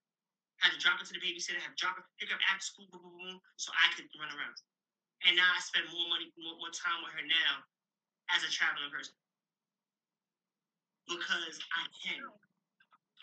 [0.63, 2.87] Had to drop her to the babysitter, had to drop her, pick up after school,
[2.87, 4.55] boom, boom, boom, so I could run around.
[5.27, 7.67] And now I spend more money, more, more time with her now
[8.33, 9.13] as a traveling person.
[11.05, 12.25] Because I can.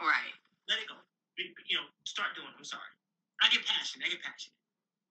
[0.01, 0.35] right.
[0.71, 0.97] Let it go.
[1.41, 2.57] You know, start doing it.
[2.57, 2.91] I'm sorry.
[3.41, 4.07] I get passionate.
[4.07, 4.55] I get passionate.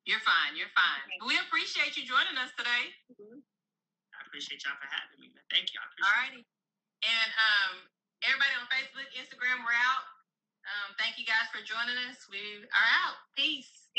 [0.06, 0.56] You're fine.
[0.56, 1.04] You're fine.
[1.26, 2.94] We appreciate you joining us today.
[3.10, 5.34] I appreciate y'all for having me.
[5.50, 5.82] Thank you.
[5.82, 6.42] I appreciate All righty.
[7.02, 7.74] And um,
[8.22, 10.06] everybody on Facebook, Instagram, we're out.
[10.70, 12.30] Um, thank you guys for joining us.
[12.30, 13.18] We are out.
[13.34, 13.90] Peace.